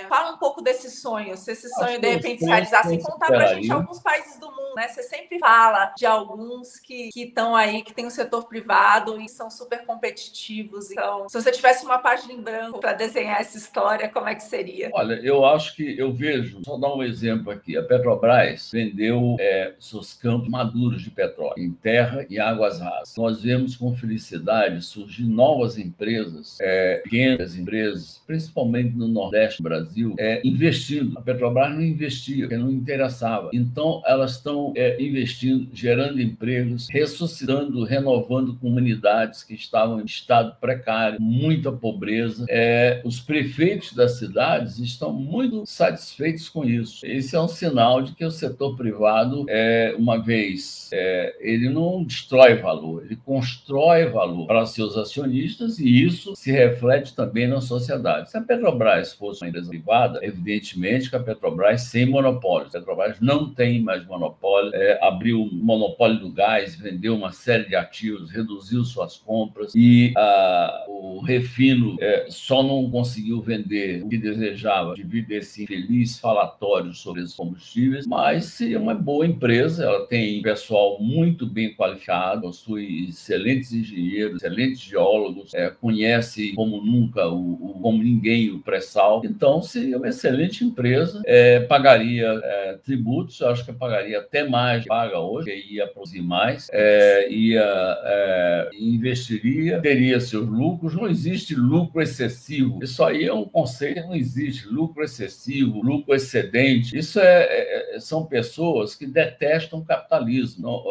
Fala 0.08 0.32
um 0.32 0.38
pouco 0.38 0.62
desse 0.62 0.90
sonho, 0.90 1.38
se 1.38 1.52
esse 1.52 1.70
sonho 1.70 2.00
de 2.00 2.10
repente 2.10 2.40
se 2.40 2.50
realizar, 2.50 2.84
sem 2.84 3.00
contar 3.00 3.28
para 3.28 3.52
a 3.52 3.54
gente 3.54 3.72
alguns 3.72 4.00
países 4.00 4.40
do 4.40 4.48
mundo, 4.48 4.76
né? 4.76 4.88
Você 4.88 5.04
sempre 5.04 5.40
fala 5.40 5.94
de 5.98 6.06
alguns 6.06 6.80
que 6.80 7.10
estão 7.16 7.56
aí, 7.56 7.82
que 7.82 7.94
tem 7.94 8.06
o 8.06 8.12
setor 8.12 8.48
privado 8.48 9.20
e 9.22 9.30
são 9.30 9.50
super 9.50 9.86
competitivos. 9.86 10.92
Então, 10.92 11.28
se 11.30 11.40
você 11.40 11.52
tivesse 11.52 11.86
uma 11.86 12.00
página 12.00 12.34
em 12.34 12.42
branco 12.42 12.80
para 12.80 12.94
desenhar 12.94 13.40
essa 13.40 13.58
história, 13.58 14.10
como 14.10 14.28
é 14.28 14.36
que 14.36 14.44
seria? 14.44 14.90
Olha, 14.94 15.16
eu 15.16 15.46
acho 15.46 15.76
que 15.76 15.98
eu 15.98 16.12
vejo, 16.12 16.62
só 16.64 16.78
dar 16.78 16.94
um 16.94 17.04
exemplo 17.04 17.52
aqui: 17.52 17.78
a 17.78 17.84
Petrobras 17.84 18.70
vendeu 18.72 19.36
é, 19.40 19.74
seus 19.80 20.14
campos 20.14 20.50
maduros 20.50 21.02
de 21.02 21.12
petróleo 21.12 21.54
em 21.58 21.72
terra 21.72 22.26
e 22.30 22.40
águas 22.40 22.80
rasas. 22.80 23.16
Nós 23.18 23.42
vemos 23.42 23.76
com 23.76 23.96
felicidade 23.96 24.82
surgir 24.82 25.26
novas 25.26 25.78
empresas, 25.78 26.58
é, 26.62 26.98
pequenas 27.04 27.56
empresas, 27.56 28.22
principalmente 28.26 28.96
no 28.96 29.08
Nordeste 29.30 29.62
do 29.62 29.64
Brasil, 29.64 30.16
é, 30.18 30.42
investindo. 30.44 31.18
A 31.18 31.22
Petrobras 31.22 31.74
não 31.74 31.82
investia, 31.82 32.44
porque 32.44 32.58
não 32.58 32.72
interessava. 32.72 33.50
Então, 33.54 34.02
elas 34.06 34.36
estão 34.36 34.74
é, 34.76 35.02
investindo, 35.02 35.70
gerando 35.74 36.22
empregos, 36.22 36.88
ressuscitando, 36.90 37.84
renovando 37.84 38.56
comunidades 38.56 39.44
que 39.44 39.54
estavam 39.54 40.02
em 40.02 40.06
estado 40.06 40.56
precário, 40.60 41.22
muita 41.22 41.72
pobreza. 41.72 42.46
É, 42.50 43.02
os 43.04 43.20
prefeitos 43.20 43.94
das 43.94 44.18
cidades 44.18 44.80
estão 44.80 45.14
muito 45.14 45.64
satisfeitos 45.66 46.50
com 46.50 46.66
isso. 46.66 47.06
Esse 47.06 47.36
é 47.36 47.42
um 47.42 47.48
sinal 47.48 48.02
de 48.02 48.14
que 48.14 48.26
o 48.26 48.32
setor 48.32 48.76
privado, 48.76 49.46
é, 49.48 49.96
uma 49.98 50.18
vez, 50.18 50.90
é, 50.92 51.36
ele 51.40 51.70
não 51.70 52.04
destrói 52.04 52.56
valor, 52.56 53.04
ele 53.06 53.18
constrói 53.24 54.06
valor 54.06 54.48
para 54.48 54.66
seus 54.66 54.98
acionistas 54.98 55.80
e 55.80 56.04
isso 56.04 56.36
se 56.36 56.52
reflete 56.52 57.16
também 57.16 57.48
na 57.48 57.62
sociedade. 57.62 58.32
Se 58.32 58.38
a 58.38 58.42
Petrobras 58.42 59.14
fosse 59.20 59.44
uma 59.44 59.50
empresa 59.50 59.70
privada, 59.70 60.20
evidentemente 60.24 61.10
que 61.10 61.16
a 61.16 61.20
Petrobras 61.20 61.82
sem 61.82 62.06
monopólio. 62.06 62.68
A 62.68 62.72
Petrobras 62.72 63.20
não 63.20 63.54
tem 63.54 63.82
mais 63.82 64.06
monopólio, 64.06 64.74
é, 64.74 64.98
abriu 65.06 65.44
o 65.44 65.54
monopólio 65.54 66.20
do 66.20 66.32
gás, 66.32 66.76
vendeu 66.76 67.16
uma 67.16 67.32
série 67.32 67.68
de 67.68 67.76
ativos, 67.76 68.32
reduziu 68.32 68.84
suas 68.86 69.18
compras 69.18 69.74
e 69.76 70.14
ah, 70.18 70.86
o 70.88 71.20
Refino 71.20 71.98
é, 72.00 72.28
só 72.30 72.64
não 72.64 72.90
conseguiu 72.90 73.42
vender 73.42 74.04
o 74.04 74.10
que 74.10 74.18
desejava 74.18 74.96
devido 74.96 75.32
a 75.32 75.36
esse 75.36 75.64
infeliz 75.64 76.18
falatório 76.18 76.94
sobre 76.94 77.22
os 77.22 77.34
combustíveis, 77.34 78.08
mas 78.08 78.62
é 78.62 78.78
uma 78.78 78.96
boa 78.96 79.26
empresa, 79.26 79.84
ela 79.84 80.06
tem 80.08 80.42
pessoal 80.42 81.00
muito 81.00 81.46
bem 81.46 81.76
qualificado, 81.76 82.42
possui 82.42 83.10
excelentes 83.10 83.74
engenheiros, 83.74 84.38
excelentes 84.38 84.82
geólogos, 84.82 85.54
é, 85.54 85.70
conhece 85.70 86.54
como 86.54 86.82
nunca, 86.82 87.28
o, 87.28 87.54
o, 87.54 87.80
como 87.82 88.02
ninguém 88.02 88.50
o 88.52 88.60
pré-sal. 88.60 89.09
Então, 89.24 89.62
seria 89.62 89.98
uma 89.98 90.08
excelente 90.08 90.64
empresa, 90.64 91.22
é, 91.26 91.60
pagaria 91.62 92.28
é, 92.44 92.74
tributos, 92.84 93.42
acho 93.42 93.66
que 93.66 93.74
pagaria 93.74 94.20
até 94.20 94.48
mais 94.48 94.86
paga 94.86 95.20
hoje, 95.20 95.50
ia 95.70 95.88
produzir 95.88 96.22
mais, 96.22 96.68
é, 96.72 97.30
ia 97.30 97.64
é, 98.04 98.70
investiria, 98.80 99.80
teria 99.82 100.20
seus 100.20 100.48
lucros. 100.48 100.96
Não 100.96 101.08
existe 101.08 101.56
lucro 101.56 102.02
excessivo. 102.02 102.80
Isso 102.84 103.04
aí 103.04 103.26
é 103.26 103.34
um 103.34 103.46
conceito, 103.46 104.08
não 104.08 104.16
existe 104.16 104.68
lucro 104.68 105.04
excessivo, 105.04 105.82
lucro 105.82 106.16
excedente. 106.16 106.98
Isso 106.98 107.20
é, 107.20 107.44
é, 107.44 107.96
é 107.96 108.00
são 108.00 108.26
pessoas 108.26 108.96
que 108.96 109.06
detestam 109.06 109.80
o 109.80 109.86
capitalismo, 109.86 110.64
não, 110.64 110.84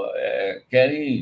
querem 0.68 1.20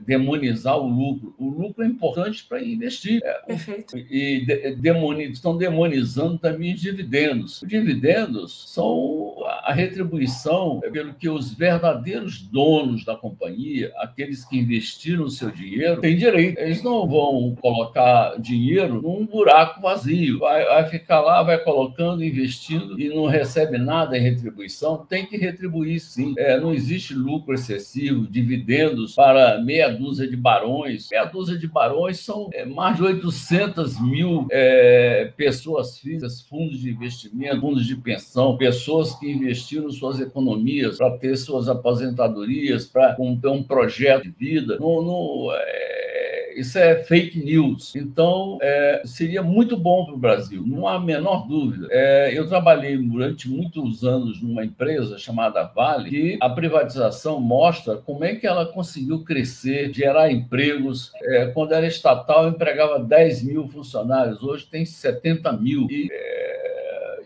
demonizar 0.00 0.78
o 0.78 0.86
lucro. 0.86 1.34
O 1.38 1.48
lucro 1.48 1.84
é 1.84 1.86
importante 1.86 2.44
para 2.44 2.62
investir. 2.62 3.20
É, 3.24 3.32
Perfeito. 3.46 3.96
E 3.96 4.44
de, 4.44 4.76
demoni, 4.76 5.30
estão 5.30 5.56
demonizando 5.56 6.38
também 6.38 6.74
os 6.74 6.80
dividendos. 6.80 7.62
Os 7.62 7.68
dividendos 7.68 8.64
são 8.72 9.34
a 9.62 9.72
retribuição 9.72 10.80
pelo 10.92 11.14
que 11.14 11.28
os 11.28 11.52
verdadeiros 11.54 12.40
donos 12.40 13.04
da 13.04 13.16
companhia, 13.16 13.92
aqueles 13.96 14.44
que 14.44 14.58
investiram 14.58 15.24
o 15.24 15.30
seu 15.30 15.50
dinheiro, 15.50 16.00
têm 16.00 16.16
direito. 16.16 16.58
Eles 16.58 16.82
não 16.82 17.06
vão 17.06 17.56
colocar 17.60 18.40
dinheiro 18.40 19.00
num 19.00 19.26
buraco 19.26 19.80
vazio. 19.80 20.38
Vai, 20.40 20.64
vai 20.64 20.88
ficar 20.88 21.20
lá, 21.20 21.42
vai 21.42 21.58
colocando, 21.58 22.24
investindo 22.24 23.00
e 23.00 23.08
não 23.08 23.26
recebe 23.26 23.78
nada 23.78 24.16
em 24.16 24.22
retribuição. 24.22 25.04
Tem 25.06 25.26
que 25.26 25.36
retribuir 25.36 26.00
sim. 26.00 26.34
É, 26.36 26.58
não 26.58 26.72
existe 26.72 27.14
lucro 27.14 27.54
excessivo, 27.54 28.26
dividendos 28.26 29.14
para 29.14 29.60
meia 29.60 29.81
dúzia 29.88 30.26
de 30.26 30.36
barões. 30.36 31.08
Meia 31.10 31.24
dúzia 31.24 31.58
de 31.58 31.66
barões 31.66 32.20
são 32.20 32.48
é, 32.52 32.64
mais 32.64 32.96
de 32.96 33.02
800 33.02 34.00
mil 34.00 34.46
é, 34.50 35.32
pessoas 35.36 35.98
físicas, 35.98 36.40
fundos 36.40 36.80
de 36.80 36.90
investimento, 36.90 37.60
fundos 37.60 37.86
de 37.86 37.96
pensão, 37.96 38.56
pessoas 38.56 39.14
que 39.14 39.30
investiram 39.30 39.90
suas 39.90 40.20
economias 40.20 40.98
para 40.98 41.16
ter 41.18 41.36
suas 41.36 41.68
aposentadorias, 41.68 42.86
para 42.86 43.14
ter 43.14 43.48
um 43.48 43.62
projeto 43.62 44.24
de 44.24 44.30
vida. 44.30 44.78
Não, 44.78 45.02
não, 45.02 45.48
é, 45.52 46.11
isso 46.56 46.78
é 46.78 47.02
fake 47.02 47.38
news. 47.38 47.94
Então, 47.94 48.58
é, 48.60 49.02
seria 49.04 49.42
muito 49.42 49.76
bom 49.76 50.04
para 50.04 50.14
o 50.14 50.18
Brasil, 50.18 50.62
não 50.66 50.86
há 50.86 50.94
a 50.94 51.00
menor 51.00 51.46
dúvida. 51.46 51.88
É, 51.90 52.32
eu 52.36 52.48
trabalhei 52.48 52.96
durante 52.96 53.48
muitos 53.48 54.04
anos 54.04 54.40
numa 54.42 54.64
empresa 54.64 55.18
chamada 55.18 55.64
Vale, 55.64 56.10
e 56.10 56.38
a 56.40 56.48
privatização 56.48 57.40
mostra 57.40 57.96
como 57.96 58.24
é 58.24 58.34
que 58.34 58.46
ela 58.46 58.66
conseguiu 58.66 59.24
crescer, 59.24 59.92
gerar 59.92 60.30
empregos. 60.30 61.12
É, 61.22 61.46
quando 61.46 61.72
era 61.72 61.86
estatal, 61.86 62.48
empregava 62.48 62.98
10 62.98 63.42
mil 63.42 63.68
funcionários, 63.68 64.42
hoje 64.42 64.66
tem 64.66 64.84
70 64.84 65.52
mil. 65.52 65.86
E, 65.90 66.08
é, 66.10 66.71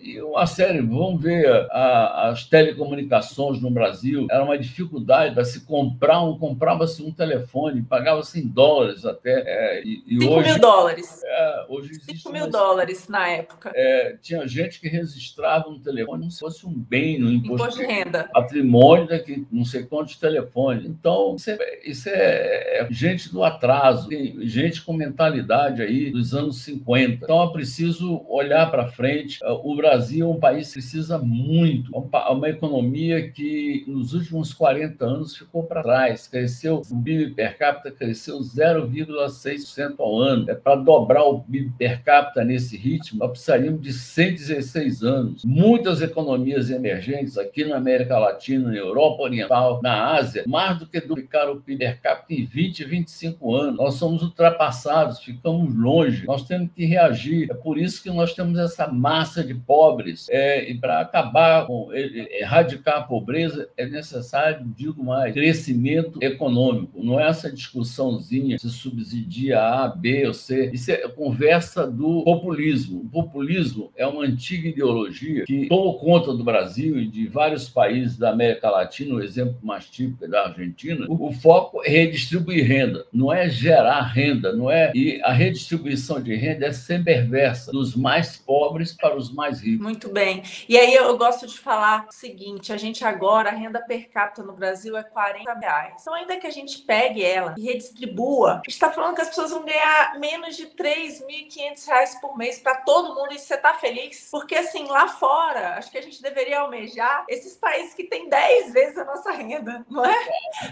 e 0.06 0.22
uma 0.22 0.46
série, 0.46 0.80
vamos 0.80 1.20
ver 1.20 1.48
a, 1.70 2.28
as 2.28 2.44
telecomunicações 2.44 3.60
no 3.60 3.70
Brasil, 3.70 4.28
era 4.30 4.44
uma 4.44 4.56
dificuldade 4.56 5.34
para 5.34 5.44
se 5.44 5.64
comprar 5.64 6.22
um, 6.22 6.38
comprava-se 6.38 7.02
um 7.02 7.10
telefone, 7.10 7.82
pagava-se 7.82 8.38
em 8.38 8.46
dólares 8.46 9.04
até. 9.04 9.42
É, 9.46 9.82
e, 9.84 10.02
e 10.06 10.20
5 10.20 10.32
hoje, 10.32 10.50
mil 10.50 10.60
dólares. 10.60 11.22
É, 11.24 11.66
hoje 11.68 11.90
existe 11.90 12.18
5 12.18 12.32
mil 12.32 12.44
uma, 12.44 12.50
dólares 12.50 13.08
na 13.08 13.28
época. 13.28 13.72
É, 13.74 14.16
tinha 14.22 14.46
gente 14.46 14.80
que 14.80 14.88
registrava 14.88 15.68
um 15.68 15.80
telefone 15.80 16.20
como 16.20 16.30
se 16.30 16.38
fosse 16.38 16.66
um 16.66 16.72
bem 16.72 17.18
no 17.18 17.30
imposto, 17.30 17.54
imposto 17.54 17.80
de 17.80 17.86
renda. 17.86 18.30
Patrimônio 18.32 19.08
daqui, 19.08 19.44
não 19.50 19.64
sei 19.64 19.82
quantos 19.82 20.16
telefones. 20.16 20.86
Então, 20.86 21.34
isso 21.34 21.50
é, 21.50 21.80
isso 21.84 22.08
é, 22.08 22.80
é 22.80 22.88
gente 22.90 23.32
do 23.32 23.42
atraso, 23.42 24.08
gente 24.42 24.82
com 24.82 24.92
mentalidade 24.92 25.82
aí 25.82 26.10
dos 26.10 26.32
anos 26.32 26.62
50. 26.62 27.24
Então, 27.24 27.42
é 27.42 27.52
preciso 27.52 28.24
olhar 28.28 28.70
para 28.70 28.86
frente. 28.86 29.40
O 29.64 29.74
Brasil 29.74 29.95
Brasil 29.96 30.26
é 30.26 30.30
um 30.30 30.38
país 30.38 30.68
que 30.68 30.74
precisa 30.74 31.18
muito, 31.18 31.90
é 31.94 32.30
uma 32.30 32.50
economia 32.50 33.30
que 33.30 33.82
nos 33.86 34.12
últimos 34.12 34.52
40 34.52 35.02
anos 35.02 35.34
ficou 35.34 35.62
para 35.62 35.82
trás, 35.82 36.28
cresceu, 36.28 36.82
o 36.90 37.02
PIB 37.02 37.34
per 37.34 37.56
capita 37.56 37.90
cresceu 37.90 38.38
0,6% 38.38 39.94
ao 39.98 40.20
ano. 40.20 40.50
É 40.50 40.54
para 40.54 40.76
dobrar 40.76 41.24
o 41.24 41.40
PIB 41.40 41.72
per 41.78 42.02
capita 42.02 42.44
nesse 42.44 42.76
ritmo, 42.76 43.20
nós 43.20 43.30
precisaríamos 43.30 43.80
de 43.80 43.92
116 43.92 45.02
anos. 45.02 45.44
Muitas 45.46 46.02
economias 46.02 46.68
emergentes 46.68 47.38
aqui 47.38 47.64
na 47.64 47.76
América 47.76 48.18
Latina, 48.18 48.68
na 48.68 48.76
Europa 48.76 49.22
Oriental, 49.22 49.80
na 49.82 50.14
Ásia, 50.14 50.44
mais 50.46 50.78
do 50.78 50.86
que 50.86 51.00
duplicar 51.00 51.48
o 51.48 51.56
PIB 51.56 51.78
per 51.78 52.00
capita 52.02 52.34
em 52.34 52.44
20, 52.44 52.84
25 52.84 53.54
anos. 53.54 53.76
Nós 53.78 53.94
somos 53.94 54.22
ultrapassados, 54.22 55.20
ficamos 55.20 55.74
longe, 55.74 56.26
nós 56.26 56.42
temos 56.42 56.68
que 56.76 56.84
reagir. 56.84 57.50
É 57.50 57.54
por 57.54 57.78
isso 57.78 58.02
que 58.02 58.10
nós 58.10 58.34
temos 58.34 58.58
essa 58.58 58.86
massa 58.86 59.42
de 59.42 59.54
pobres 59.54 59.85
pobres. 59.86 60.28
É, 60.30 60.68
e 60.70 60.74
para 60.74 61.00
acabar 61.00 61.66
com, 61.66 61.90
erradicar 61.92 62.98
a 62.98 63.02
pobreza, 63.02 63.68
é 63.76 63.86
necessário, 63.86 64.66
digo 64.76 65.02
mais, 65.02 65.32
crescimento 65.32 66.18
econômico. 66.22 67.02
Não 67.02 67.20
é 67.20 67.28
essa 67.28 67.50
discussãozinha 67.50 68.58
se 68.58 68.70
subsidia 68.70 69.60
A, 69.60 69.88
B 69.88 70.26
ou 70.26 70.34
C. 70.34 70.70
Isso 70.72 70.90
é 70.90 71.08
conversa 71.08 71.86
do 71.86 72.22
populismo. 72.24 73.02
O 73.02 73.08
populismo 73.08 73.90
é 73.96 74.06
uma 74.06 74.24
antiga 74.24 74.68
ideologia 74.68 75.44
que 75.44 75.66
tomou 75.66 75.98
conta 75.98 76.32
do 76.34 76.44
Brasil 76.44 76.98
e 76.98 77.06
de 77.06 77.26
vários 77.26 77.68
países 77.68 78.16
da 78.16 78.30
América 78.30 78.70
Latina, 78.70 79.14
o 79.14 79.22
exemplo 79.22 79.56
mais 79.62 79.86
típico 79.86 80.24
é 80.24 80.28
da 80.28 80.46
Argentina. 80.46 81.06
O, 81.08 81.28
o 81.28 81.32
foco 81.32 81.82
é 81.84 81.88
redistribuir 81.88 82.66
renda, 82.66 83.04
não 83.12 83.32
é 83.32 83.48
gerar 83.48 84.02
renda, 84.02 84.52
não 84.52 84.70
é. 84.70 84.92
E 84.94 85.20
a 85.22 85.32
redistribuição 85.32 86.20
de 86.20 86.34
renda 86.34 86.66
é 86.66 86.72
sempre 86.72 87.14
perversa, 87.14 87.70
dos 87.70 87.94
mais 87.94 88.36
pobres 88.36 88.92
para 88.92 89.16
os 89.16 89.32
mais 89.32 89.60
ricos. 89.60 89.65
Muito 89.66 90.08
bem. 90.08 90.42
E 90.68 90.78
aí 90.78 90.94
eu 90.94 91.16
gosto 91.16 91.46
de 91.46 91.58
falar 91.58 92.06
o 92.08 92.12
seguinte: 92.12 92.72
a 92.72 92.76
gente 92.76 93.04
agora, 93.04 93.50
a 93.50 93.52
renda 93.52 93.80
per 93.80 94.08
capita 94.08 94.42
no 94.42 94.52
Brasil 94.52 94.96
é 94.96 95.02
40 95.02 95.52
reais. 95.54 95.94
Então, 96.00 96.14
ainda 96.14 96.36
que 96.36 96.46
a 96.46 96.50
gente 96.50 96.78
pegue 96.78 97.24
ela 97.24 97.54
e 97.58 97.64
redistribua, 97.64 98.62
está 98.66 98.90
falando 98.92 99.14
que 99.14 99.22
as 99.22 99.28
pessoas 99.28 99.50
vão 99.50 99.64
ganhar 99.64 100.18
menos 100.18 100.56
de 100.56 100.66
3.500 100.66 101.86
reais 101.86 102.14
por 102.20 102.36
mês 102.36 102.58
para 102.58 102.76
todo 102.76 103.14
mundo 103.14 103.32
e 103.32 103.38
você 103.38 103.54
está 103.54 103.74
feliz? 103.74 104.28
Porque, 104.30 104.54
assim, 104.54 104.86
lá 104.86 105.08
fora, 105.08 105.76
acho 105.76 105.90
que 105.90 105.98
a 105.98 106.02
gente 106.02 106.22
deveria 106.22 106.60
almejar 106.60 107.24
esses 107.28 107.56
países 107.56 107.94
que 107.94 108.04
têm 108.04 108.28
10 108.28 108.72
vezes 108.72 108.98
a 108.98 109.04
nossa 109.04 109.32
renda, 109.32 109.84
não 109.90 110.04
é? 110.04 110.16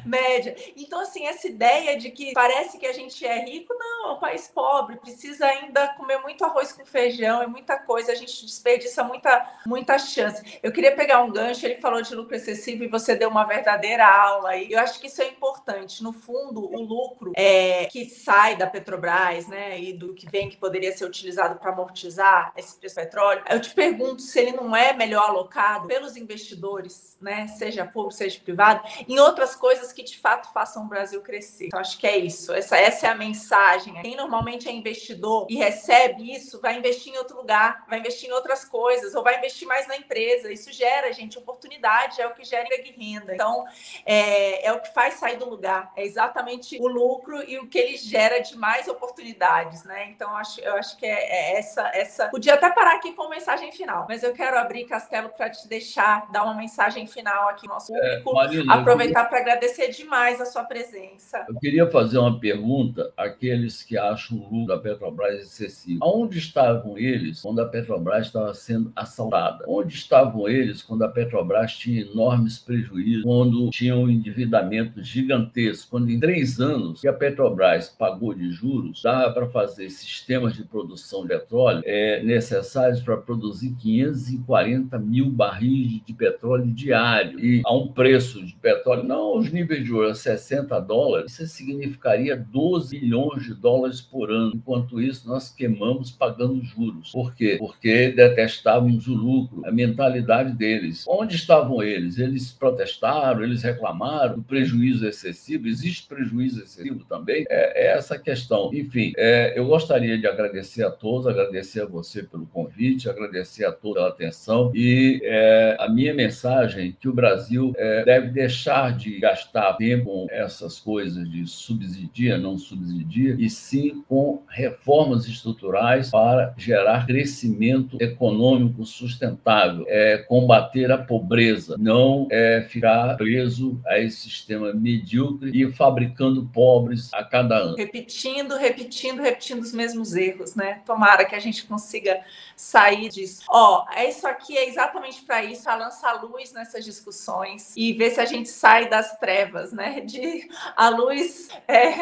Média. 0.05 0.55
Então, 0.76 1.01
assim, 1.01 1.26
essa 1.26 1.49
ideia 1.49 1.97
de 1.97 2.11
que 2.11 2.32
parece 2.32 2.78
que 2.78 2.86
a 2.86 2.92
gente 2.92 3.24
é 3.24 3.45
rico, 3.45 3.74
não, 3.74 4.11
é 4.11 4.12
um 4.12 4.18
país 4.18 4.49
pobre, 4.49 4.97
precisa 4.97 5.47
ainda 5.47 5.88
comer 5.95 6.18
muito 6.18 6.45
arroz 6.45 6.72
com 6.72 6.84
feijão 6.84 7.42
e 7.42 7.47
muita 7.47 7.78
coisa, 7.78 8.12
a 8.12 8.14
gente 8.14 8.45
desperdiça 8.45 8.84
desperdiça 8.85 9.03
muita, 9.03 9.51
muita 9.66 9.99
chance. 9.99 10.59
Eu 10.62 10.70
queria 10.70 10.95
pegar 10.95 11.22
um 11.22 11.30
gancho, 11.30 11.64
ele 11.64 11.76
falou 11.76 12.03
de 12.03 12.14
lucro 12.14 12.37
excessivo 12.37 12.85
e 12.85 12.89
você 12.89 13.16
deu 13.16 13.28
uma 13.28 13.45
verdadeira 13.45 14.07
aula. 14.07 14.57
E 14.57 14.72
eu 14.72 14.78
acho 14.78 15.01
que 15.01 15.07
isso 15.07 15.22
é 15.22 15.28
importante. 15.28 16.03
No 16.03 16.12
fundo, 16.12 16.64
o 16.64 16.80
lucro 16.80 17.32
é, 17.35 17.87
que 17.87 18.05
sai 18.09 18.57
da 18.57 18.66
Petrobras, 18.66 19.49
né, 19.49 19.80
e 19.80 19.93
do 19.93 20.14
que 20.14 20.28
vem 20.30 20.49
que 20.49 20.57
poderia 20.57 20.95
ser 20.97 21.05
utilizado 21.05 21.59
para 21.59 21.72
amortizar 21.72 22.53
esse 22.57 22.76
preço 22.76 22.95
do 22.95 23.01
petróleo, 23.01 23.43
eu 23.49 23.61
te 23.61 23.74
pergunto 23.74 24.22
se 24.22 24.39
ele 24.39 24.53
não 24.53 24.74
é 24.76 24.93
melhor 24.93 25.28
alocado 25.28 25.89
pelos 25.89 26.16
investidores, 26.16 27.16
né, 27.20 27.47
seja 27.49 27.85
público, 27.85 28.14
seja 28.14 28.41
privado, 28.41 28.82
em 29.09 29.18
outras 29.18 29.55
coisas 29.55 29.93
que 29.93 30.03
de 30.03 30.18
fato 30.18 30.53
façam 30.53 30.85
o 30.85 30.89
Brasil 30.89 31.20
crescer. 31.22 31.66
Então, 31.66 31.80
acho 31.80 31.99
que 31.99 32.07
é 32.07 32.16
isso. 32.16 32.53
Essa, 32.53 32.76
essa 32.76 33.07
é 33.07 33.11
a 33.11 33.14
mensagem. 33.14 33.95
Quem 34.03 34.16
normalmente 34.16 34.68
é 34.68 34.72
investidor 34.72 35.47
e 35.49 35.57
recebe 35.57 36.32
isso, 36.35 36.61
vai 36.61 36.78
investir 36.78 37.12
em 37.12 37.18
outro 37.18 37.37
lugar, 37.37 37.85
vai 37.89 37.99
investir 37.99 38.28
em 38.28 38.32
outras 38.32 38.64
coisas 38.64 38.74
coisas, 38.75 39.14
ou 39.14 39.22
vai 39.22 39.39
investir 39.39 39.68
mais 39.68 39.87
na 39.87 39.97
empresa. 39.97 40.53
Isso 40.53 40.72
gera, 40.72 41.12
gente, 41.12 41.39
oportunidade, 41.39 42.20
é 42.20 42.27
o 42.27 42.35
que 42.35 42.43
gera 42.43 42.66
renda. 42.99 43.33
Então, 43.33 43.64
é, 44.05 44.66
é 44.66 44.72
o 44.72 44.81
que 44.81 44.93
faz 44.93 45.14
sair 45.14 45.37
do 45.37 45.49
lugar. 45.49 45.93
É 45.97 46.05
exatamente 46.05 46.77
o 46.81 46.89
lucro 46.89 47.41
e 47.49 47.57
o 47.57 47.68
que 47.68 47.79
ele 47.79 47.97
gera 47.97 48.41
de 48.41 48.59
mais 48.59 48.89
oportunidades, 48.89 49.85
né? 49.85 50.11
Então, 50.11 50.29
eu 50.29 50.37
acho, 50.37 50.61
eu 50.61 50.75
acho 50.75 50.97
que 50.97 51.07
é, 51.07 51.53
é 51.55 51.59
essa, 51.59 51.89
essa. 51.95 52.29
Podia 52.31 52.55
até 52.55 52.68
parar 52.68 52.97
aqui 52.97 53.12
com 53.12 53.29
mensagem 53.29 53.70
final, 53.70 54.07
mas 54.09 54.25
eu 54.25 54.33
quero 54.33 54.59
abrir, 54.59 54.87
Castelo, 54.87 55.29
para 55.29 55.51
te 55.51 55.68
deixar 55.68 56.29
dar 56.33 56.43
uma 56.43 56.55
mensagem 56.55 57.07
final 57.07 57.49
aqui 57.51 57.68
no 57.68 57.75
nosso 57.75 57.95
é, 57.95 58.16
público. 58.16 58.31
É, 58.31 58.35
Marina, 58.35 58.75
aproveitar 58.75 59.25
para 59.27 59.39
agradecer 59.39 59.93
demais 59.93 60.41
a 60.41 60.47
sua 60.47 60.64
presença. 60.64 61.47
Eu 61.49 61.61
queria 61.61 61.89
fazer 61.89 62.18
uma 62.18 62.41
pergunta 62.41 63.12
àqueles 63.16 63.85
que 63.85 63.97
acham 63.97 64.39
o 64.39 64.41
lucro 64.41 64.66
da 64.66 64.79
Petrobras 64.79 65.41
excessivo. 65.41 66.03
Aonde 66.03 66.39
estavam 66.39 66.99
eles 66.99 67.41
quando 67.41 67.61
a 67.61 67.66
Petrobras 67.66 68.27
estava 68.27 68.53
sendo 68.64 68.92
assaltada. 68.96 69.64
Onde 69.68 69.94
estavam 69.94 70.48
eles 70.48 70.82
quando 70.82 71.02
a 71.02 71.08
Petrobras 71.08 71.76
tinha 71.76 72.02
enormes 72.02 72.58
prejuízos, 72.58 73.24
quando 73.24 73.70
tinha 73.70 73.96
um 73.96 74.08
endividamento 74.08 75.02
gigantesco, 75.02 75.90
quando 75.90 76.10
em 76.10 76.18
três 76.18 76.60
anos 76.60 77.00
que 77.00 77.08
a 77.08 77.12
Petrobras 77.12 77.88
pagou 77.88 78.34
de 78.34 78.50
juros, 78.50 79.02
dava 79.02 79.32
para 79.32 79.46
fazer 79.48 79.90
sistemas 79.90 80.54
de 80.54 80.64
produção 80.64 81.22
de 81.22 81.28
petróleo 81.28 81.82
é, 81.84 82.22
necessários 82.22 83.00
para 83.00 83.16
produzir 83.16 83.74
540 83.80 84.98
mil 84.98 85.30
barris 85.30 86.02
de 86.04 86.12
petróleo 86.12 86.66
diário 86.66 87.38
e 87.38 87.62
a 87.64 87.74
um 87.74 87.88
preço 87.88 88.44
de 88.44 88.54
petróleo, 88.54 89.04
não 89.04 89.20
aos 89.20 89.50
níveis 89.50 89.84
de 89.84 89.92
ouro, 89.92 90.14
60 90.14 90.78
dólares, 90.80 91.38
isso 91.38 91.54
significaria 91.54 92.36
12 92.36 92.98
milhões 92.98 93.44
de 93.44 93.54
dólares 93.54 94.00
por 94.00 94.30
ano. 94.30 94.52
Enquanto 94.54 95.00
isso, 95.00 95.28
nós 95.28 95.50
queimamos 95.50 96.10
pagando 96.10 96.62
juros. 96.64 97.10
Por 97.10 97.34
quê? 97.34 97.56
Porque 97.58 98.12
detestamos 98.12 98.53
detestávamos 98.55 99.09
o 99.09 99.14
lucro, 99.14 99.62
a 99.64 99.72
mentalidade 99.72 100.52
deles. 100.52 101.05
Onde 101.09 101.36
estavam 101.36 101.82
eles? 101.82 102.18
Eles 102.18 102.52
protestaram, 102.52 103.42
eles 103.42 103.62
reclamaram 103.62 104.36
do 104.36 104.42
prejuízo 104.42 105.07
excessivo. 105.07 105.66
Existe 105.66 106.07
prejuízo 106.07 106.62
excessivo 106.62 107.05
também? 107.09 107.44
É, 107.48 107.86
é 107.86 107.96
essa 107.96 108.18
questão. 108.18 108.70
Enfim, 108.72 109.12
é, 109.16 109.59
eu 109.59 109.66
gostaria 109.66 110.18
de 110.18 110.26
agradecer 110.26 110.84
a 110.84 110.90
todos, 110.90 111.26
agradecer 111.26 111.82
a 111.82 111.86
você 111.86 112.22
pelo 112.22 112.46
convite, 112.46 113.09
agradecer 113.09 113.64
a 113.64 113.72
toda 113.72 114.02
a 114.02 114.09
atenção 114.09 114.70
e 114.74 115.20
é, 115.24 115.76
a 115.80 115.88
minha 115.88 116.14
mensagem 116.14 116.96
que 117.00 117.09
o 117.09 117.12
Brasil 117.12 117.72
é, 117.76 118.05
deve 118.05 118.28
deixar 118.28 118.96
de 118.96 119.18
gastar 119.18 119.74
tempo 119.74 120.05
com 120.05 120.26
essas 120.30 120.78
coisas 120.78 121.28
de 121.30 121.46
subsidia, 121.46 122.36
não 122.36 122.59
subsidia, 122.59 123.36
e 123.38 123.48
sim 123.48 124.05
com 124.09 124.42
reformas 124.48 125.26
estruturais 125.26 126.11
para 126.11 126.55
gerar 126.57 127.07
crescimento 127.07 127.96
econômico 128.00 128.43
sustentável, 128.84 129.84
é 129.88 130.18
combater 130.18 130.90
a 130.90 130.99
pobreza, 130.99 131.76
não 131.78 132.26
é 132.30 132.62
ficar 132.68 133.16
preso 133.16 133.80
a 133.86 133.99
esse 133.99 134.22
sistema 134.22 134.72
medíocre 134.72 135.51
e 135.55 135.70
fabricando 135.72 136.49
pobres 136.53 137.12
a 137.12 137.24
cada 137.24 137.57
ano. 137.57 137.76
Repetindo, 137.76 138.57
repetindo, 138.57 139.22
repetindo 139.22 139.62
os 139.62 139.72
mesmos 139.72 140.14
erros, 140.14 140.55
né? 140.55 140.82
Tomara 140.84 141.24
que 141.24 141.34
a 141.34 141.40
gente 141.40 141.66
consiga 141.66 142.20
sair 142.57 143.09
disso. 143.09 143.45
Ó, 143.49 143.86
é 143.95 144.09
isso 144.09 144.26
aqui 144.26 144.57
é 144.57 144.68
exatamente 144.68 145.22
para 145.22 145.42
isso, 145.45 145.64
para 145.64 145.76
lançar 145.76 146.22
luz 146.22 146.53
nessas 146.53 146.84
discussões 146.84 147.72
e 147.76 147.92
ver 147.92 148.11
se 148.11 148.20
a 148.20 148.24
gente 148.24 148.49
sai 148.49 148.88
das 148.88 149.18
trevas, 149.18 149.72
né? 149.72 150.01
De 150.01 150.49
a 150.76 150.88
luz 150.88 151.49
é... 151.66 151.92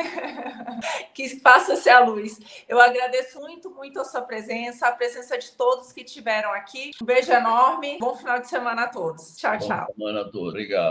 que 1.15 1.41
faça-se 1.41 1.89
a 1.89 2.01
luz. 2.01 2.41
Eu 2.69 2.81
agradeço 2.81 3.41
muito, 3.41 3.71
muito 3.71 4.01
a 4.01 4.05
sua 4.05 4.23
presença, 4.23 4.89
a 4.89 4.93
presença 4.93 5.39
de 5.39 5.53
todos 5.53 5.93
que 5.93 6.05
estiveram 6.33 6.53
aqui. 6.53 6.91
Um 7.01 7.05
beijo 7.05 7.31
enorme, 7.31 7.99
bom 7.99 8.17
final 8.17 8.41
de 8.41 8.49
semana 8.49 8.85
a 8.85 8.89
todos. 8.89 9.37
Tchau, 9.37 9.59
tchau. 9.59 9.87
Bom 9.97 10.07
semana 10.07 10.21
a 10.21 10.25
todos. 10.31 10.49
Obrigado. 10.49 10.91